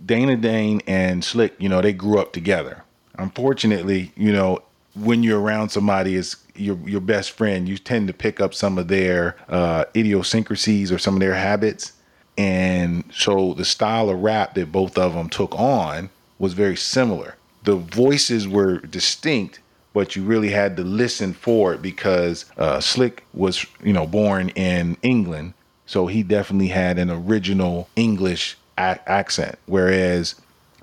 Dana 0.04 0.36
Dane 0.36 0.80
and 0.86 1.24
Slick, 1.24 1.54
you 1.58 1.68
know, 1.68 1.80
they 1.80 1.92
grew 1.92 2.18
up 2.18 2.32
together. 2.32 2.82
Unfortunately, 3.18 4.12
you 4.16 4.32
know, 4.32 4.62
when 4.94 5.22
you're 5.22 5.40
around 5.40 5.70
somebody 5.70 6.14
is 6.14 6.36
your 6.54 6.76
your 6.84 7.00
best 7.00 7.30
friend, 7.32 7.68
you 7.68 7.78
tend 7.78 8.08
to 8.08 8.12
pick 8.14 8.40
up 8.40 8.54
some 8.54 8.78
of 8.78 8.88
their 8.88 9.36
uh, 9.48 9.84
idiosyncrasies 9.96 10.92
or 10.92 10.98
some 10.98 11.14
of 11.14 11.20
their 11.20 11.34
habits. 11.34 11.92
And 12.38 13.04
so 13.12 13.54
the 13.54 13.64
style 13.64 14.08
of 14.08 14.20
rap 14.20 14.54
that 14.54 14.72
both 14.72 14.96
of 14.96 15.14
them 15.14 15.28
took 15.28 15.58
on 15.58 16.10
was 16.38 16.54
very 16.54 16.76
similar. 16.76 17.36
The 17.64 17.76
voices 17.76 18.48
were 18.48 18.78
distinct, 18.78 19.60
but 19.92 20.16
you 20.16 20.24
really 20.24 20.50
had 20.50 20.76
to 20.78 20.82
listen 20.82 21.34
for 21.34 21.74
it 21.74 21.82
because 21.82 22.46
uh, 22.56 22.80
Slick 22.80 23.24
was, 23.34 23.64
you 23.82 23.92
know, 23.92 24.06
born 24.06 24.48
in 24.50 24.96
England, 25.02 25.54
so 25.86 26.06
he 26.06 26.22
definitely 26.22 26.68
had 26.68 26.98
an 26.98 27.10
original 27.10 27.88
English 27.96 28.56
a- 28.78 29.08
accent, 29.08 29.58
whereas 29.66 30.34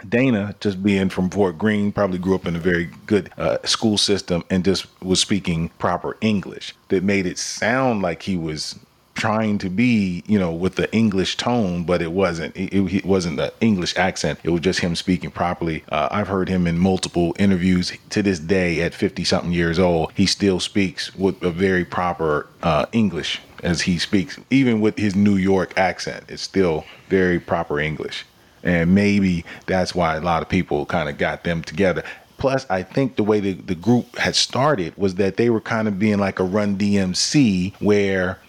Dana, 0.08 0.56
just 0.60 0.84
being 0.84 1.10
from 1.10 1.30
Fort 1.30 1.58
Greene, 1.58 1.92
probably 1.92 2.18
grew 2.18 2.36
up 2.36 2.46
in 2.46 2.56
a 2.56 2.60
very 2.60 2.90
good 3.06 3.32
uh, 3.38 3.58
school 3.66 3.98
system 3.98 4.44
and 4.50 4.64
just 4.64 4.88
was 5.02 5.20
speaking 5.20 5.70
proper 5.80 6.18
English 6.22 6.74
that 6.90 7.04
made 7.04 7.26
it 7.26 7.38
sound 7.38 8.02
like 8.02 8.24
he 8.24 8.38
was 8.38 8.80
trying 9.20 9.58
to 9.58 9.70
be, 9.70 10.24
you 10.28 10.40
know, 10.40 10.52
with 10.52 10.76
the 10.76 10.92
English 10.94 11.36
tone, 11.36 11.84
but 11.84 12.02
it 12.02 12.12
wasn't. 12.12 12.56
It, 12.56 12.74
it 12.74 13.06
wasn't 13.06 13.38
the 13.38 13.54
English 13.60 13.96
accent. 13.98 14.40
It 14.44 14.50
was 14.50 14.62
just 14.62 14.80
him 14.80 14.96
speaking 14.96 15.30
properly. 15.30 15.84
Uh, 15.90 16.08
I've 16.10 16.30
heard 16.30 16.48
him 16.48 16.66
in 16.66 16.78
multiple 16.78 17.36
interviews 17.38 17.92
to 18.12 18.24
this 18.24 18.40
day 18.40 18.82
at 18.82 18.94
50 18.94 19.24
something 19.26 19.52
years 19.52 19.78
old. 19.78 20.14
He 20.16 20.26
still 20.26 20.60
speaks 20.60 21.14
with 21.16 21.44
a 21.44 21.52
very 21.52 21.84
proper 21.84 22.48
uh, 22.64 22.86
English 22.94 23.42
as 23.62 23.82
he 23.82 23.98
speaks, 24.00 24.40
even 24.50 24.80
with 24.80 24.98
his 24.98 25.16
New 25.16 25.36
York 25.36 25.78
accent. 25.78 26.24
It's 26.30 26.42
still 26.42 26.86
very 27.10 27.40
proper 27.40 27.80
English. 27.80 28.26
And 28.64 28.94
maybe 28.94 29.46
that's 29.66 29.96
why 29.96 30.16
a 30.16 30.22
lot 30.22 30.42
of 30.42 30.50
people 30.50 30.86
kind 30.86 31.10
of 31.10 31.18
got 31.18 31.44
them 31.44 31.64
together. 31.64 32.04
Plus, 32.38 32.66
I 32.70 32.84
think 32.84 33.16
the 33.16 33.24
way 33.24 33.40
the, 33.40 33.54
the 33.54 33.76
group 33.76 34.18
had 34.18 34.36
started 34.36 34.98
was 34.98 35.16
that 35.16 35.38
they 35.38 35.50
were 35.50 35.62
kind 35.62 35.88
of 35.88 36.00
being 36.00 36.20
like 36.20 36.40
a 36.40 36.44
run 36.44 36.78
DMC 36.78 37.74
where 37.82 38.40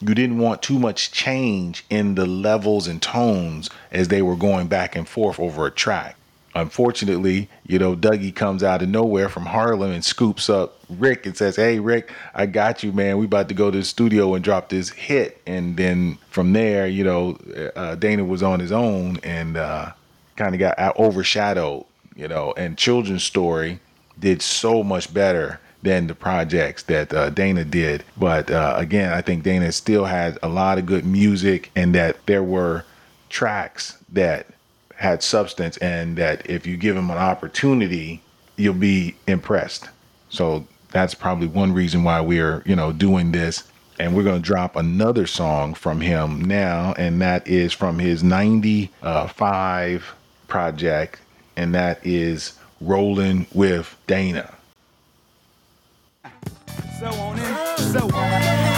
you 0.00 0.14
didn't 0.14 0.38
want 0.38 0.62
too 0.62 0.78
much 0.78 1.12
change 1.12 1.84
in 1.90 2.14
the 2.14 2.26
levels 2.26 2.86
and 2.86 3.02
tones 3.02 3.68
as 3.90 4.08
they 4.08 4.22
were 4.22 4.36
going 4.36 4.68
back 4.68 4.96
and 4.96 5.08
forth 5.08 5.38
over 5.38 5.66
a 5.66 5.70
track. 5.70 6.16
Unfortunately, 6.54 7.48
you 7.66 7.78
know, 7.78 7.94
Dougie 7.94 8.34
comes 8.34 8.62
out 8.62 8.82
of 8.82 8.88
nowhere 8.88 9.28
from 9.28 9.46
Harlem 9.46 9.92
and 9.92 10.04
scoops 10.04 10.50
up 10.50 10.80
Rick 10.88 11.26
and 11.26 11.36
says, 11.36 11.56
Hey, 11.56 11.78
Rick, 11.78 12.12
I 12.34 12.46
got 12.46 12.82
you, 12.82 12.92
man. 12.92 13.18
We 13.18 13.26
about 13.26 13.48
to 13.48 13.54
go 13.54 13.70
to 13.70 13.78
the 13.78 13.84
studio 13.84 14.34
and 14.34 14.42
drop 14.42 14.68
this 14.68 14.90
hit. 14.90 15.40
And 15.46 15.76
then 15.76 16.18
from 16.30 16.52
there, 16.52 16.86
you 16.86 17.04
know, 17.04 17.36
uh, 17.76 17.94
Dana 17.94 18.24
was 18.24 18.42
on 18.42 18.58
his 18.58 18.72
own 18.72 19.18
and 19.22 19.56
uh, 19.56 19.92
kind 20.36 20.54
of 20.54 20.58
got 20.58 20.78
overshadowed, 20.98 21.84
you 22.16 22.26
know, 22.26 22.52
and 22.56 22.76
Children's 22.76 23.24
Story 23.24 23.78
did 24.18 24.42
so 24.42 24.82
much 24.82 25.12
better 25.14 25.60
than 25.82 26.06
the 26.06 26.14
projects 26.14 26.82
that 26.84 27.12
uh, 27.14 27.30
Dana 27.30 27.64
did. 27.64 28.04
But 28.16 28.50
uh, 28.50 28.74
again, 28.76 29.12
I 29.12 29.22
think 29.22 29.44
Dana 29.44 29.72
still 29.72 30.04
had 30.04 30.38
a 30.42 30.48
lot 30.48 30.78
of 30.78 30.86
good 30.86 31.06
music 31.06 31.70
and 31.76 31.94
that 31.94 32.26
there 32.26 32.42
were 32.42 32.84
tracks 33.30 33.96
that 34.12 34.46
had 35.00 35.22
substance 35.22 35.78
and 35.78 36.16
that 36.16 36.48
if 36.48 36.66
you 36.66 36.76
give 36.76 36.94
him 36.94 37.10
an 37.10 37.16
opportunity, 37.16 38.22
you'll 38.56 38.74
be 38.74 39.16
impressed. 39.26 39.88
So 40.28 40.66
that's 40.90 41.14
probably 41.14 41.46
one 41.46 41.72
reason 41.72 42.04
why 42.04 42.20
we're, 42.20 42.62
you 42.66 42.76
know, 42.76 42.92
doing 42.92 43.32
this. 43.32 43.64
And 43.98 44.14
we're 44.14 44.24
going 44.24 44.42
to 44.42 44.46
drop 44.46 44.76
another 44.76 45.26
song 45.26 45.74
from 45.74 46.00
him 46.00 46.42
now, 46.42 46.94
and 46.96 47.20
that 47.20 47.46
is 47.48 47.72
from 47.72 47.98
his 47.98 48.22
95 48.22 50.14
project, 50.48 51.20
and 51.56 51.74
that 51.74 52.06
is 52.06 52.58
Rolling 52.80 53.46
with 53.52 53.94
Dana. 54.06 54.54
So 56.98 57.08
on 57.08 57.38
in, 57.38 57.78
so 57.78 58.10
on. 58.14 58.69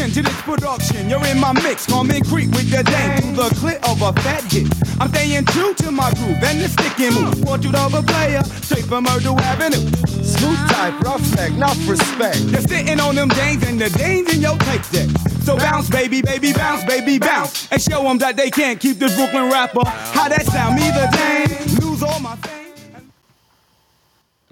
Introduction 0.00 0.24
to 0.24 0.30
this 0.30 0.42
production. 0.42 1.10
You're 1.10 1.26
in 1.26 1.38
my 1.38 1.52
mix. 1.52 1.86
And 1.90 2.26
creep 2.26 2.48
with 2.50 2.70
the 2.70 2.82
dame. 2.82 3.34
The 3.36 3.50
clip 3.60 3.86
of 3.88 4.00
a 4.00 4.12
fat 4.22 4.44
hit. 4.50 4.66
I'm 4.98 5.08
staying 5.10 5.44
true 5.46 5.74
to 5.74 5.90
my 5.90 6.10
groove 6.14 6.42
and 6.42 6.60
the 6.60 6.68
sticking 6.68 7.12
move. 7.12 7.42
Portrait 7.42 7.74
of 7.74 7.92
a 7.92 8.02
player, 8.02 8.42
straight 8.62 8.84
from 8.84 9.04
Myrtle 9.04 9.38
Avenue. 9.38 9.90
Smooth 10.24 10.70
type, 10.70 10.98
roughneck, 11.00 11.52
enough 11.52 11.88
respect. 11.88 12.38
You're 12.40 12.62
sitting 12.62 12.98
on 12.98 13.14
them 13.14 13.28
dames 13.28 13.62
and 13.64 13.78
the 13.78 13.90
dames 13.90 14.34
in 14.34 14.40
your 14.40 14.56
tape 14.58 14.88
deck. 14.90 15.08
So 15.42 15.56
bounce, 15.56 15.90
baby, 15.90 16.22
baby, 16.22 16.52
bounce, 16.52 16.84
baby, 16.84 17.18
bounce. 17.18 17.70
And 17.70 17.80
show 17.80 18.02
them 18.02 18.18
that 18.18 18.36
they 18.36 18.50
can't 18.50 18.80
keep 18.80 18.98
this 18.98 19.14
Brooklyn 19.16 19.50
rapper. 19.50 19.86
How 19.86 20.28
that 20.28 20.46
sound? 20.46 20.76
Me 20.76 20.88
the 20.90 21.08
dame, 21.12 21.88
lose 21.88 22.02
all 22.02 22.20
my 22.20 22.36
fame. 22.36 23.12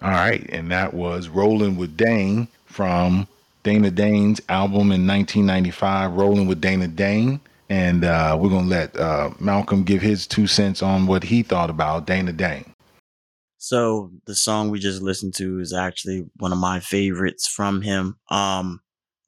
All 0.02 0.10
right, 0.10 0.46
and 0.50 0.70
that 0.70 0.92
was 0.92 1.28
Rolling 1.28 1.76
with 1.76 1.96
Dane 1.96 2.48
from 2.66 3.26
Dana 3.68 3.90
Dane's 3.90 4.40
album 4.48 4.92
in 4.92 5.06
1995, 5.06 6.14
Rolling 6.14 6.46
with 6.46 6.58
Dana 6.58 6.88
Dane. 6.88 7.38
And 7.68 8.02
uh, 8.02 8.34
we're 8.40 8.48
going 8.48 8.64
to 8.64 8.70
let 8.70 8.98
uh, 8.98 9.28
Malcolm 9.40 9.84
give 9.84 10.00
his 10.00 10.26
two 10.26 10.46
cents 10.46 10.82
on 10.82 11.06
what 11.06 11.22
he 11.22 11.42
thought 11.42 11.68
about 11.68 12.06
Dana 12.06 12.32
Dane. 12.32 12.72
So 13.58 14.10
the 14.24 14.34
song 14.34 14.70
we 14.70 14.78
just 14.78 15.02
listened 15.02 15.34
to 15.34 15.60
is 15.60 15.74
actually 15.74 16.24
one 16.38 16.50
of 16.50 16.58
my 16.58 16.80
favorites 16.80 17.46
from 17.46 17.82
him. 17.82 18.16
Um, 18.30 18.80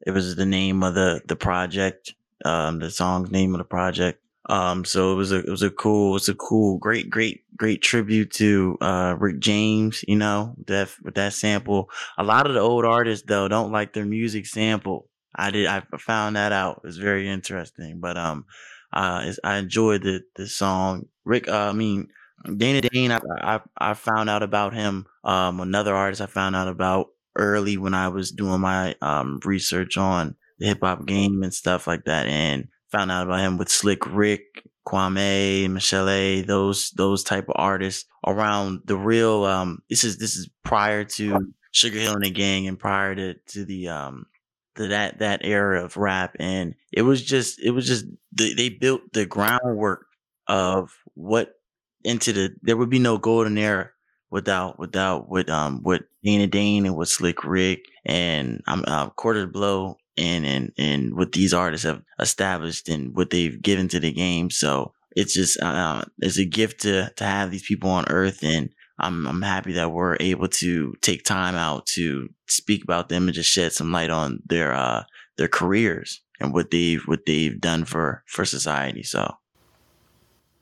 it 0.07 0.13
was 0.13 0.37
the 0.37 0.47
name 0.47 0.83
of 0.83 0.95
the 0.95 1.21
the 1.27 1.37
project, 1.37 2.15
um, 2.47 2.79
the 2.79 2.91
song's 2.91 3.31
name 3.31 3.55
of 3.55 3.59
the 3.59 3.65
project. 3.65 4.23
Um, 4.49 4.87
so 4.87 5.13
it 5.13 5.17
was 5.17 5.33
a 5.33 5.41
it 5.41 5.51
was 5.51 5.63
a 5.63 5.71
cool 5.71 6.17
it's 6.17 6.31
a 6.31 6.35
cool 6.35 6.79
great 6.79 7.11
great 7.11 7.45
great 7.61 7.83
tribute 7.83 8.31
to 8.31 8.79
uh, 8.81 9.15
Rick 9.19 9.39
James. 9.39 10.03
You 10.09 10.17
know 10.17 10.55
that 10.67 10.89
with 11.05 11.15
that 11.17 11.35
sample. 11.35 11.91
A 12.17 12.25
lot 12.25 12.47
of 12.47 12.55
the 12.55 12.61
old 12.61 12.87
artists 12.87 13.27
though 13.29 13.49
don't 13.49 13.71
like 13.71 13.93
their 13.93 14.07
music 14.07 14.47
sample. 14.47 15.09
I 15.37 15.51
did 15.51 15.67
I 15.67 15.83
found 15.99 16.37
that 16.37 16.53
out. 16.53 16.81
It's 16.85 16.97
very 16.97 17.29
interesting. 17.29 18.01
But 18.01 18.17
um, 18.17 18.47
uh, 18.93 19.31
I 19.45 19.59
enjoyed 19.59 20.03
the 20.03 20.23
the 20.35 20.49
song. 20.49 21.07
Rick, 21.25 21.49
uh, 21.49 21.69
I 21.69 21.73
mean 21.73 22.09
Dana 22.57 22.81
Dane. 22.81 23.13
I, 23.13 23.21
I 23.43 23.61
I 23.77 23.95
found 23.95 24.31
out 24.31 24.43
about 24.43 24.73
him. 24.73 25.05
Um, 25.23 25.61
another 25.61 25.95
artist 25.95 26.23
I 26.23 26.27
found 26.27 26.57
out 26.57 26.67
about 26.69 27.09
early 27.37 27.77
when 27.77 27.93
I 27.93 28.09
was 28.09 28.33
doing 28.33 28.63
my 28.63 28.97
um 29.03 29.39
research 29.45 29.99
on 29.99 30.35
the 30.59 30.67
hip 30.67 30.79
hop 30.81 31.05
game 31.05 31.43
and 31.43 31.53
stuff 31.53 31.87
like 31.87 32.05
that, 32.07 32.27
and 32.27 32.69
found 32.91 33.11
out 33.11 33.27
about 33.27 33.41
him 33.41 33.59
with 33.59 33.69
Slick 33.69 34.07
Rick, 34.07 34.65
Kwame, 34.91 35.69
Michel'le, 35.71 36.47
those 36.47 36.91
those 36.91 37.23
type 37.23 37.49
of 37.49 37.55
artists 37.57 38.07
around 38.27 38.81
the 38.87 38.97
real. 38.97 39.45
Um, 39.45 39.83
this 39.89 40.03
is 40.05 40.19
this 40.19 40.37
is 40.37 40.49
prior 40.65 41.05
to 41.05 41.53
Sugar 41.71 41.99
Hill 41.99 42.15
and 42.15 42.25
the 42.25 42.31
Gang 42.31 42.67
and 42.67 42.79
prior 42.79 43.15
to 43.15 43.35
to 43.35 43.65
the 43.65 43.89
um 43.89 44.27
to 44.75 44.89
that 44.89 45.21
that 45.21 45.45
era 45.45 45.85
of 45.85 45.97
rap, 45.97 46.37
and 46.41 46.75
it 46.93 47.03
was 47.03 47.23
just 47.23 47.61
it 47.61 47.71
was 47.71 47.87
just 47.87 48.05
they, 48.33 48.53
they 48.55 48.69
built 48.69 49.03
the 49.13 49.27
groundwork 49.27 50.07
of 50.49 50.93
what 51.15 51.55
into 52.03 52.33
the 52.33 52.51
there 52.63 52.77
would 52.77 52.91
be 52.91 52.99
no 52.99 53.19
golden 53.19 53.59
era 53.59 53.91
without 54.31 54.79
without 54.79 55.29
with 55.29 55.49
um 55.49 55.83
with 55.85 56.03
Dana 56.25 56.49
Dane 56.49 56.87
and 56.87 56.97
with 56.97 57.09
Slick 57.09 57.45
Rick 57.45 57.85
and 58.05 58.63
I'm 58.67 58.81
um, 58.81 58.85
uh, 58.89 59.11
Kurtis 59.11 59.53
Blow 59.53 59.97
and 60.17 60.45
and 60.45 60.73
and 60.79 61.15
what 61.15 61.33
these 61.33 61.55
artists 61.55 61.87
have 61.87 62.03
established 62.19 62.89
and 62.89 63.15
what 63.17 63.31
they've 63.31 63.61
given 63.61 63.89
to 63.89 64.01
the 64.01 64.13
game. 64.13 64.51
So 64.51 64.93
it's 65.17 65.35
just 65.35 65.61
uh, 65.61 66.05
it's 66.19 66.39
a 66.39 66.45
gift 66.45 66.83
to 66.83 67.11
to 67.17 67.25
have 67.25 67.51
these 67.51 67.67
people 67.67 67.91
on 67.91 68.09
Earth, 68.09 68.43
and 68.43 68.71
I'm 68.99 69.27
I'm 69.27 69.43
happy 69.43 69.73
that 69.75 69.93
we're 69.93 70.17
able 70.21 70.49
to 70.49 70.95
take 71.01 71.25
time 71.25 71.55
out 71.55 71.87
to 71.89 72.29
speak 72.47 72.85
about 72.85 73.09
them 73.09 73.25
and 73.25 73.35
just 73.35 73.51
shed 73.51 73.73
some 73.73 73.93
light 73.93 74.11
on 74.11 74.43
their 74.47 74.73
uh 74.73 75.05
their 75.37 75.49
careers 75.49 76.21
and 76.41 76.53
what 76.53 76.71
they've 76.71 77.03
what 77.07 77.27
they've 77.27 77.61
done 77.61 77.85
for 77.85 78.23
for 78.27 78.45
society. 78.45 79.03
So. 79.03 79.35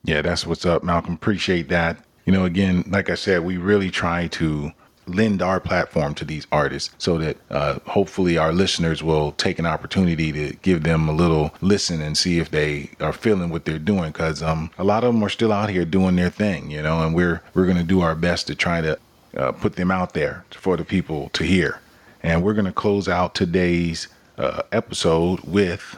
Yeah, 0.05 0.21
that's 0.21 0.47
what's 0.47 0.65
up, 0.65 0.81
Malcolm. 0.81 1.13
Appreciate 1.13 1.67
that. 1.69 1.97
You 2.25 2.31
know, 2.31 2.45
again, 2.45 2.85
like 2.87 3.09
I 3.09 3.15
said, 3.15 3.43
we 3.43 3.57
really 3.57 3.91
try 3.91 4.27
to 4.27 4.71
lend 5.09 5.41
our 5.41 5.59
platform 5.59 6.13
to 6.15 6.25
these 6.25 6.47
artists 6.51 6.93
so 6.97 7.17
that 7.17 7.37
uh, 7.49 7.79
hopefully 7.85 8.37
our 8.37 8.53
listeners 8.53 9.03
will 9.03 9.31
take 9.33 9.59
an 9.59 9.65
opportunity 9.65 10.31
to 10.31 10.55
give 10.61 10.83
them 10.83 11.09
a 11.09 11.13
little 11.13 11.53
listen 11.61 12.01
and 12.01 12.17
see 12.17 12.39
if 12.39 12.51
they 12.51 12.89
are 12.99 13.13
feeling 13.13 13.49
what 13.49 13.65
they're 13.65 13.79
doing. 13.79 14.11
Because 14.11 14.41
um, 14.41 14.71
a 14.77 14.83
lot 14.83 15.03
of 15.03 15.13
them 15.13 15.23
are 15.23 15.29
still 15.29 15.51
out 15.51 15.69
here 15.69 15.85
doing 15.85 16.15
their 16.15 16.29
thing 16.29 16.69
you 16.71 16.81
know 16.81 17.03
and 17.03 17.15
we're 17.15 17.41
we're 17.53 17.65
going 17.65 17.77
to 17.77 17.83
do 17.83 18.01
our 18.01 18.15
best 18.15 18.47
to 18.47 18.55
try 18.55 18.81
to 18.81 18.97
uh, 19.37 19.51
put 19.51 19.75
them 19.75 19.91
out 19.91 20.13
there 20.13 20.45
for 20.51 20.77
the 20.77 20.85
people 20.85 21.29
to 21.33 21.43
hear. 21.43 21.79
And 22.21 22.43
we're 22.43 22.53
going 22.53 22.65
to 22.65 22.71
close 22.71 23.07
out 23.07 23.35
today's 23.35 24.07
uh, 24.37 24.63
episode 24.71 25.41
with 25.41 25.97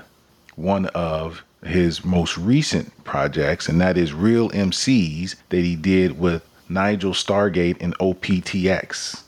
one 0.55 0.87
of 0.87 1.43
his 1.63 2.03
most 2.03 2.37
recent 2.37 3.03
projects, 3.03 3.67
and 3.67 3.79
that 3.81 3.97
is 3.97 4.13
Real 4.13 4.49
MCs 4.49 5.35
that 5.49 5.63
he 5.63 5.75
did 5.75 6.19
with 6.19 6.47
Nigel 6.71 7.11
Stargate, 7.11 7.77
and 7.81 7.97
OPTX. 7.99 9.23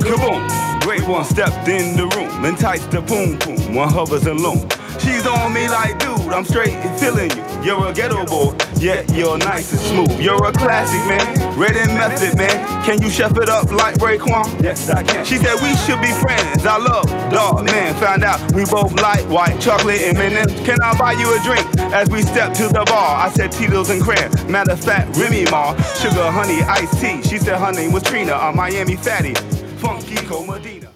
Kaboom! 0.00 0.80
Great 0.80 1.06
one 1.06 1.24
stepped 1.24 1.68
in 1.68 1.96
the 1.96 2.06
room, 2.16 2.44
enticed 2.44 2.90
the 2.90 3.02
boom 3.02 3.38
boom, 3.40 3.74
one 3.74 3.90
hovers 3.90 4.26
alone. 4.26 4.68
She's 4.98 5.26
on 5.26 5.52
me 5.52 5.68
like, 5.68 5.98
dude, 5.98 6.15
I'm 6.32 6.44
straight 6.44 6.74
and 6.74 7.00
feeling 7.00 7.30
you. 7.30 7.44
You're 7.62 7.88
a 7.88 7.92
ghetto 7.92 8.24
boy, 8.26 8.56
yet 8.76 9.10
you're 9.12 9.38
nice 9.38 9.72
and 9.72 9.80
smooth. 9.80 10.20
You're 10.20 10.44
a 10.46 10.52
classic, 10.52 11.00
man. 11.08 11.58
Red 11.58 11.76
and 11.76 11.94
method, 11.94 12.36
man. 12.36 12.84
Can 12.84 13.00
you 13.02 13.10
chef 13.10 13.36
it 13.38 13.48
up 13.48 13.70
like 13.72 13.96
Raekwon? 13.96 14.62
Yes, 14.62 14.88
I 14.90 15.02
can. 15.02 15.24
She 15.24 15.36
said 15.38 15.54
we 15.62 15.74
should 15.84 16.00
be 16.00 16.12
friends. 16.20 16.66
I 16.66 16.78
love 16.78 17.06
dog, 17.32 17.64
man. 17.66 17.94
Found 17.96 18.24
out 18.24 18.40
we 18.52 18.64
both 18.64 18.92
like 18.94 19.24
white 19.28 19.60
chocolate 19.60 20.02
and 20.02 20.16
men. 20.18 20.48
Can 20.64 20.80
I 20.82 20.96
buy 20.96 21.12
you 21.12 21.34
a 21.34 21.42
drink 21.42 21.66
as 21.92 22.08
we 22.10 22.22
step 22.22 22.52
to 22.54 22.68
the 22.68 22.84
bar? 22.86 23.26
I 23.26 23.30
said 23.30 23.50
Tito's 23.52 23.90
and 23.90 24.02
cran. 24.02 24.30
Matter 24.50 24.72
of 24.72 24.80
fact, 24.80 25.16
Remy 25.16 25.46
Ma. 25.50 25.74
Sugar, 25.94 26.30
honey, 26.30 26.62
iced 26.62 27.00
tea. 27.00 27.22
She 27.22 27.38
said 27.38 27.58
her 27.58 27.72
name 27.72 27.92
was 27.92 28.02
Trina, 28.02 28.34
a 28.34 28.52
Miami 28.52 28.96
fatty. 28.96 29.34
Funky 29.78 30.16
Cold 30.16 30.48
Medina. 30.48 30.95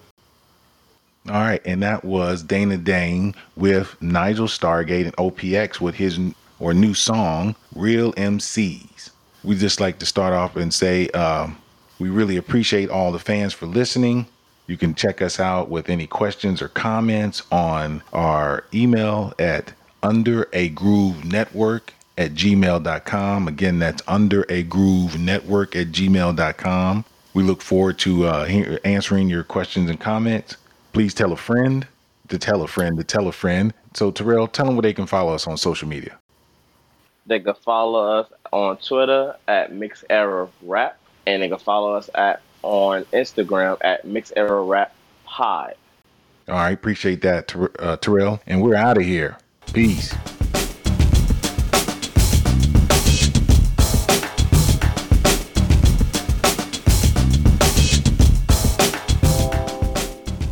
All 1.29 1.35
right, 1.35 1.61
and 1.65 1.83
that 1.83 2.03
was 2.03 2.41
Dana 2.41 2.77
Dane 2.77 3.35
with 3.55 3.95
Nigel 4.01 4.47
Stargate 4.47 5.05
and 5.05 5.15
OPX 5.17 5.79
with 5.79 5.95
his 5.95 6.19
or 6.59 6.73
new 6.73 6.93
song, 6.93 7.55
Real 7.75 8.11
MCs. 8.13 9.11
We 9.43 9.55
just 9.55 9.79
like 9.79 9.99
to 9.99 10.05
start 10.05 10.33
off 10.33 10.55
and 10.55 10.73
say 10.73 11.09
um, 11.09 11.57
we 11.99 12.09
really 12.09 12.37
appreciate 12.37 12.89
all 12.89 13.11
the 13.11 13.19
fans 13.19 13.53
for 13.53 13.67
listening. 13.67 14.25
You 14.67 14.77
can 14.77 14.95
check 14.95 15.21
us 15.21 15.39
out 15.39 15.69
with 15.69 15.89
any 15.89 16.07
questions 16.07 16.61
or 16.61 16.69
comments 16.69 17.43
on 17.51 18.01
our 18.13 18.63
email 18.73 19.33
at 19.37 19.73
under 20.01 20.47
a 20.53 20.69
groove 20.69 21.25
network 21.25 21.93
at 22.17 22.33
gmail.com. 22.33 23.47
Again, 23.47 23.79
that's 23.79 24.01
under 24.07 24.45
a 24.49 24.63
groove 24.63 25.19
network 25.19 25.75
at 25.75 25.87
gmail.com. 25.87 27.05
We 27.33 27.43
look 27.43 27.61
forward 27.61 27.97
to 27.99 28.25
uh, 28.27 28.45
answering 28.83 29.29
your 29.29 29.43
questions 29.43 29.89
and 29.89 29.99
comments. 29.99 30.57
Please 30.93 31.13
tell 31.13 31.31
a 31.31 31.37
friend 31.37 31.87
to 32.27 32.37
tell 32.37 32.61
a 32.61 32.67
friend 32.67 32.97
to 32.97 33.03
tell 33.03 33.27
a 33.27 33.31
friend. 33.31 33.73
So, 33.93 34.11
Terrell, 34.11 34.47
tell 34.47 34.65
them 34.65 34.75
where 34.75 34.81
they 34.81 34.93
can 34.93 35.05
follow 35.05 35.33
us 35.33 35.47
on 35.47 35.57
social 35.57 35.87
media. 35.87 36.17
They 37.25 37.39
can 37.39 37.53
follow 37.53 38.19
us 38.19 38.27
on 38.51 38.77
Twitter 38.77 39.35
at 39.47 39.73
Mix 39.73 40.03
Era 40.09 40.47
Rap, 40.63 40.97
and 41.27 41.43
they 41.43 41.49
can 41.49 41.59
follow 41.59 41.93
us 41.93 42.09
at 42.15 42.41
on 42.63 43.03
Instagram 43.05 43.77
at 43.81 44.05
Mix 44.05 44.31
Era 44.35 44.61
Rap 44.63 44.93
Pod. 45.25 45.75
All 46.47 46.55
right, 46.55 46.71
appreciate 46.71 47.21
that, 47.21 47.55
uh, 47.79 47.97
Terrell. 47.97 48.41
And 48.47 48.61
we're 48.61 48.75
out 48.75 48.97
of 48.97 49.03
here. 49.03 49.37
Peace. 49.73 50.13